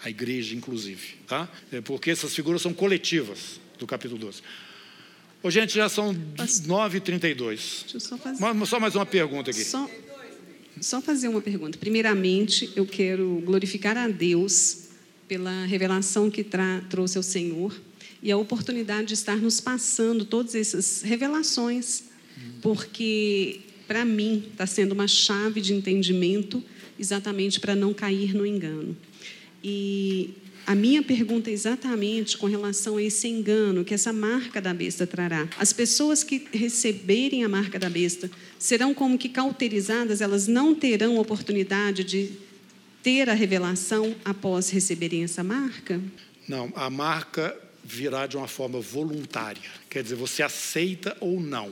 A 0.03 0.09
igreja, 0.09 0.55
inclusive. 0.55 1.15
Tá? 1.27 1.49
É 1.71 1.81
porque 1.81 2.11
essas 2.11 2.33
figuras 2.33 2.61
são 2.61 2.73
coletivas 2.73 3.59
do 3.77 3.85
capítulo 3.85 4.19
12. 4.19 4.41
Ô, 5.47 5.49
gente, 5.49 5.75
já 5.75 5.87
são 5.87 6.13
9h32. 6.13 7.45
Deixa 7.45 7.85
eu 7.93 7.99
só 8.01 8.17
fazer. 8.17 8.65
Só 8.65 8.81
mais 8.81 8.95
uma 8.95 9.05
pergunta 9.05 9.49
aqui. 9.49 9.63
Só, 9.63 9.89
só 10.81 11.01
fazer 11.01 11.29
uma 11.29 11.39
pergunta. 11.39 11.77
Primeiramente, 11.77 12.69
eu 12.75 12.85
quero 12.85 13.41
glorificar 13.45 13.95
a 13.95 14.09
Deus 14.09 14.89
pela 15.25 15.63
revelação 15.63 16.29
que 16.29 16.45
trouxe 16.89 17.15
ao 17.15 17.23
Senhor 17.23 17.73
e 18.21 18.29
a 18.29 18.35
oportunidade 18.35 19.07
de 19.07 19.13
estar 19.13 19.37
nos 19.37 19.61
passando 19.61 20.25
todas 20.25 20.53
essas 20.53 21.01
revelações, 21.01 22.03
porque 22.61 23.61
para 23.87 24.03
mim 24.03 24.49
está 24.51 24.67
sendo 24.67 24.91
uma 24.91 25.07
chave 25.07 25.61
de 25.61 25.73
entendimento 25.73 26.61
exatamente 26.99 27.61
para 27.61 27.73
não 27.73 27.93
cair 27.93 28.35
no 28.35 28.45
engano. 28.45 28.97
E 29.63 30.31
a 30.67 30.75
minha 30.75 31.01
pergunta 31.01 31.49
é 31.49 31.53
exatamente 31.53 32.37
com 32.37 32.45
relação 32.45 32.97
a 32.97 33.01
esse 33.01 33.25
engano 33.25 33.85
que 33.85 33.93
essa 33.93 34.11
marca 34.11 34.61
da 34.61 34.73
besta 34.73 35.07
trará. 35.07 35.47
As 35.57 35.71
pessoas 35.71 36.25
que 36.25 36.45
receberem 36.51 37.45
a 37.45 37.49
marca 37.49 37.79
da 37.79 37.89
besta 37.89 38.29
serão 38.59 38.93
como 38.93 39.17
que 39.17 39.29
cauterizadas, 39.29 40.19
elas 40.19 40.45
não 40.45 40.75
terão 40.75 41.17
oportunidade 41.17 42.03
de 42.03 42.31
ter 43.01 43.29
a 43.29 43.33
revelação 43.33 44.13
após 44.25 44.69
receberem 44.69 45.23
essa 45.23 45.41
marca? 45.41 46.01
Não, 46.49 46.69
a 46.75 46.89
marca 46.89 47.57
virá 47.81 48.27
de 48.27 48.35
uma 48.35 48.49
forma 48.49 48.81
voluntária. 48.81 49.61
Quer 49.89 50.03
dizer, 50.03 50.15
você 50.15 50.43
aceita 50.43 51.15
ou 51.21 51.39
não. 51.39 51.71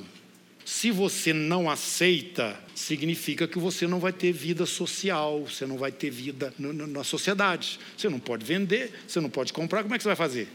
Se 0.66 0.90
você 0.90 1.32
não 1.32 1.70
aceita, 1.70 2.60
significa 2.74 3.48
que 3.48 3.60
você 3.60 3.86
não 3.86 4.00
vai 4.00 4.12
ter 4.12 4.32
vida 4.32 4.66
social, 4.66 5.46
você 5.46 5.64
não 5.64 5.78
vai 5.78 5.92
ter 5.92 6.10
vida 6.10 6.52
na 6.58 7.04
sociedade. 7.04 7.80
Você 7.96 8.10
não 8.10 8.18
pode 8.18 8.44
vender, 8.44 8.92
você 9.08 9.22
não 9.22 9.30
pode 9.30 9.54
comprar, 9.54 9.84
como 9.84 9.94
é 9.94 9.98
que 9.98 10.04
você 10.04 10.10
vai 10.10 10.16
fazer? 10.16 10.48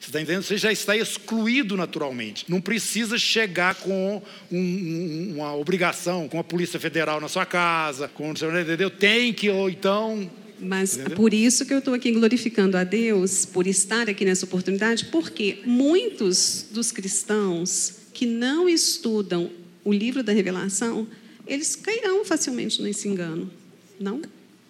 Você 0.00 0.08
está 0.08 0.20
entendendo? 0.20 0.42
Você 0.42 0.56
já 0.56 0.72
está 0.72 0.96
excluído 0.96 1.76
naturalmente. 1.76 2.46
Não 2.48 2.58
precisa 2.58 3.18
chegar 3.18 3.74
com 3.74 4.22
um, 4.50 5.34
uma 5.34 5.54
obrigação, 5.54 6.26
com 6.26 6.40
a 6.40 6.44
Polícia 6.44 6.80
Federal 6.80 7.20
na 7.20 7.28
sua 7.28 7.44
casa, 7.44 8.08
com 8.08 8.30
entendeu? 8.30 8.88
Tem 8.88 9.32
que, 9.34 9.50
ou 9.50 9.68
então. 9.68 10.28
Mas 10.58 10.94
Entendeu? 10.94 11.16
por 11.16 11.34
isso 11.34 11.66
que 11.66 11.74
eu 11.74 11.80
estou 11.80 11.92
aqui 11.92 12.10
glorificando 12.12 12.78
a 12.78 12.84
Deus, 12.84 13.44
por 13.44 13.66
estar 13.66 14.08
aqui 14.08 14.24
nessa 14.24 14.46
oportunidade, 14.46 15.04
porque 15.06 15.58
muitos 15.66 16.66
dos 16.70 16.90
cristãos 16.90 18.01
que 18.12 18.26
não 18.26 18.68
estudam 18.68 19.50
o 19.84 19.92
livro 19.92 20.22
da 20.22 20.32
revelação, 20.32 21.06
eles 21.46 21.74
cairão 21.74 22.24
facilmente 22.24 22.80
nesse 22.82 23.08
engano, 23.08 23.50
não? 23.98 24.22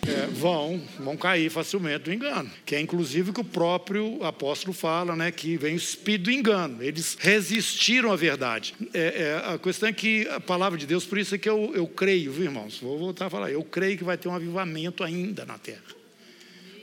É, 0.04 0.26
vão, 0.26 0.82
vão 0.98 1.16
cair 1.16 1.48
facilmente 1.48 2.08
no 2.08 2.14
engano. 2.14 2.50
Que 2.66 2.74
é 2.74 2.80
inclusive 2.80 3.32
que 3.32 3.40
o 3.40 3.44
próprio 3.44 4.22
apóstolo 4.24 4.72
fala, 4.72 5.14
né? 5.14 5.30
Que 5.30 5.56
vem 5.56 5.74
o 5.74 5.76
espírito 5.76 6.24
do 6.24 6.32
engano. 6.32 6.82
Eles 6.82 7.16
resistiram 7.20 8.10
à 8.10 8.16
verdade. 8.16 8.74
É, 8.92 9.00
é, 9.00 9.54
a 9.54 9.58
questão 9.58 9.88
é 9.88 9.92
que 9.92 10.26
a 10.28 10.40
palavra 10.40 10.76
de 10.76 10.86
Deus, 10.86 11.04
por 11.04 11.18
isso 11.18 11.36
é 11.36 11.38
que 11.38 11.48
eu, 11.48 11.72
eu 11.74 11.86
creio, 11.86 12.32
viu, 12.32 12.44
irmãos? 12.44 12.80
Vou 12.80 12.98
voltar 12.98 13.26
a 13.26 13.30
falar. 13.30 13.52
Eu 13.52 13.62
creio 13.62 13.96
que 13.96 14.02
vai 14.02 14.18
ter 14.18 14.28
um 14.28 14.34
avivamento 14.34 15.04
ainda 15.04 15.44
na 15.44 15.56
terra. 15.56 16.01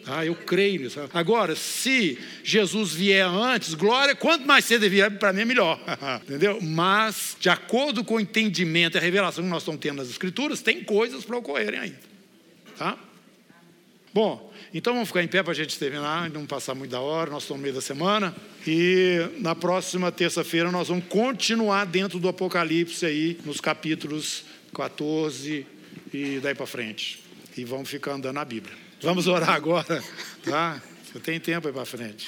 Ah, 0.06 0.26
eu 0.26 0.36
creio 0.36 0.82
nisso. 0.82 1.00
Agora, 1.14 1.56
se 1.56 2.18
Jesus 2.44 2.94
vier 2.94 3.26
antes, 3.28 3.74
glória, 3.74 4.16
quanto 4.16 4.46
mais 4.46 4.66
cedo 4.66 4.84
ele 4.84 4.96
vier, 4.96 5.20
para 5.20 5.32
mim 5.32 5.42
é 5.42 5.46
melhor. 5.46 5.80
Entendeu? 6.24 6.60
Mas, 6.62 7.38
de 7.40 7.50
acordo 7.50 8.04
com 8.04 8.16
o 8.16 8.20
entendimento 8.20 8.96
e 8.96 8.98
a 8.98 9.02
revelação 9.02 9.44
que 9.44 9.50
nós 9.50 9.62
estamos 9.62 9.80
tendo 9.80 9.98
nas 9.98 10.10
Escrituras, 10.10 10.62
tem 10.62 10.84
coisas 10.84 11.24
para 11.24 11.38
ocorrerem 11.38 11.80
ainda. 11.80 12.00
Tá? 12.78 12.98
Bom, 14.12 14.52
então 14.74 14.94
vamos 14.94 15.10
ficar 15.10 15.24
em 15.24 15.28
pé 15.28 15.44
para 15.44 15.52
a 15.52 15.56
gente 15.56 15.78
terminar, 15.78 16.30
não 16.30 16.46
passar 16.46 16.74
muito 16.74 16.92
da 16.92 17.00
hora, 17.00 17.30
nós 17.30 17.44
estamos 17.44 17.60
no 17.60 17.64
meio 17.64 17.76
da 17.76 17.82
semana. 17.82 18.36
E 18.66 19.30
na 19.38 19.54
próxima 19.54 20.12
terça-feira 20.12 20.72
nós 20.72 20.88
vamos 20.88 21.06
continuar 21.06 21.86
dentro 21.86 22.20
do 22.20 22.28
Apocalipse 22.28 23.06
aí, 23.06 23.40
nos 23.46 23.62
capítulos 23.62 24.44
14 24.74 25.66
e 26.14 26.40
daí 26.42 26.56
para 26.56 26.66
frente. 26.66 27.20
E 27.56 27.64
vamos 27.64 27.90
ficar 27.90 28.14
andando 28.14 28.36
na 28.36 28.46
Bíblia. 28.46 28.89
Vamos 29.02 29.28
orar 29.28 29.52
agora, 29.52 30.04
tá? 30.44 30.82
Você 31.06 31.20
tem 31.20 31.40
tempo 31.40 31.68
aí 31.68 31.74
para 31.74 31.86
frente. 31.86 32.28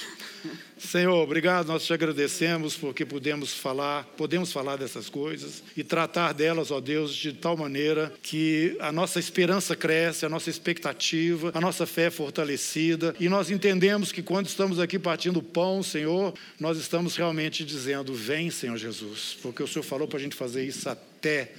Senhor, 0.77 1.21
obrigado, 1.21 1.67
nós 1.67 1.85
te 1.85 1.93
agradecemos 1.93 2.75
porque 2.75 3.05
podemos 3.05 3.53
falar, 3.53 4.05
podemos 4.17 4.51
falar 4.51 4.77
dessas 4.77 5.09
coisas 5.09 5.61
e 5.75 5.83
tratar 5.83 6.33
delas, 6.33 6.71
ó 6.71 6.79
Deus, 6.79 7.13
de 7.13 7.33
tal 7.33 7.55
maneira 7.55 8.11
que 8.23 8.75
a 8.79 8.91
nossa 8.91 9.19
esperança 9.19 9.75
cresce, 9.75 10.25
a 10.25 10.29
nossa 10.29 10.49
expectativa, 10.49 11.51
a 11.53 11.61
nossa 11.61 11.85
fé 11.85 12.05
é 12.05 12.09
fortalecida 12.09 13.13
e 13.19 13.29
nós 13.29 13.51
entendemos 13.51 14.11
que 14.11 14.23
quando 14.23 14.47
estamos 14.47 14.79
aqui 14.79 14.97
partindo 14.97 15.37
o 15.37 15.43
pão, 15.43 15.83
Senhor, 15.83 16.33
nós 16.59 16.77
estamos 16.77 17.15
realmente 17.15 17.63
dizendo: 17.63 18.13
Vem, 18.13 18.49
Senhor 18.49 18.77
Jesus, 18.77 19.37
porque 19.41 19.61
o 19.61 19.67
Senhor 19.67 19.83
falou 19.83 20.07
para 20.07 20.17
a 20.17 20.21
gente 20.21 20.35
fazer 20.35 20.65
isso 20.65 20.89
até 20.89 21.51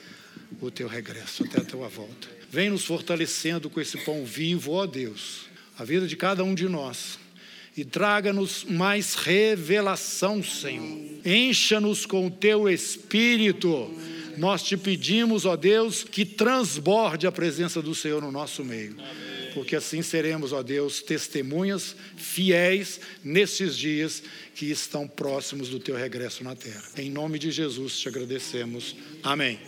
o 0.61 0.71
teu 0.71 0.89
regresso, 0.89 1.45
até 1.45 1.61
a 1.61 1.65
tua 1.65 1.89
volta. 1.89 2.29
Vem 2.51 2.71
nos 2.71 2.85
fortalecendo 2.85 3.71
com 3.71 3.81
esse 3.81 3.99
pão 3.99 4.25
vivo, 4.25 4.73
ó 4.73 4.87
Deus, 4.87 5.47
a 5.79 5.85
vida 5.85 6.07
de 6.07 6.17
cada 6.17 6.45
um 6.45 6.55
de 6.55 6.69
nós. 6.69 7.19
E 7.75 7.85
traga-nos 7.85 8.65
mais 8.65 9.15
revelação, 9.15 10.43
Senhor. 10.43 10.99
Encha-nos 11.25 12.05
com 12.05 12.27
o 12.27 12.31
teu 12.31 12.69
espírito. 12.69 13.91
Nós 14.37 14.63
te 14.63 14.77
pedimos, 14.77 15.47
ó 15.47 15.57
Deus, 15.57 16.05
que 16.05 16.25
transborde 16.27 17.27
a 17.27 17.33
presença 17.33 17.81
do 17.81 17.95
Senhor 17.95 18.21
no 18.21 18.31
nosso 18.31 18.63
meio. 18.63 18.97
Porque 19.55 19.77
assim 19.77 20.03
seremos, 20.03 20.53
ó 20.53 20.63
Deus, 20.63 21.03
testemunhas 21.03 21.97
fiéis 22.17 23.01
nesses 23.23 23.77
dias 23.77 24.23
que 24.55 24.71
estão 24.71 25.07
próximos 25.07 25.69
do 25.69 25.79
teu 25.79 25.97
regresso 25.97 26.45
na 26.45 26.55
terra. 26.55 26.83
Em 26.97 27.11
nome 27.11 27.39
de 27.39 27.51
Jesus 27.51 27.99
te 27.99 28.09
agradecemos. 28.09 28.97
Amém. 29.23 29.59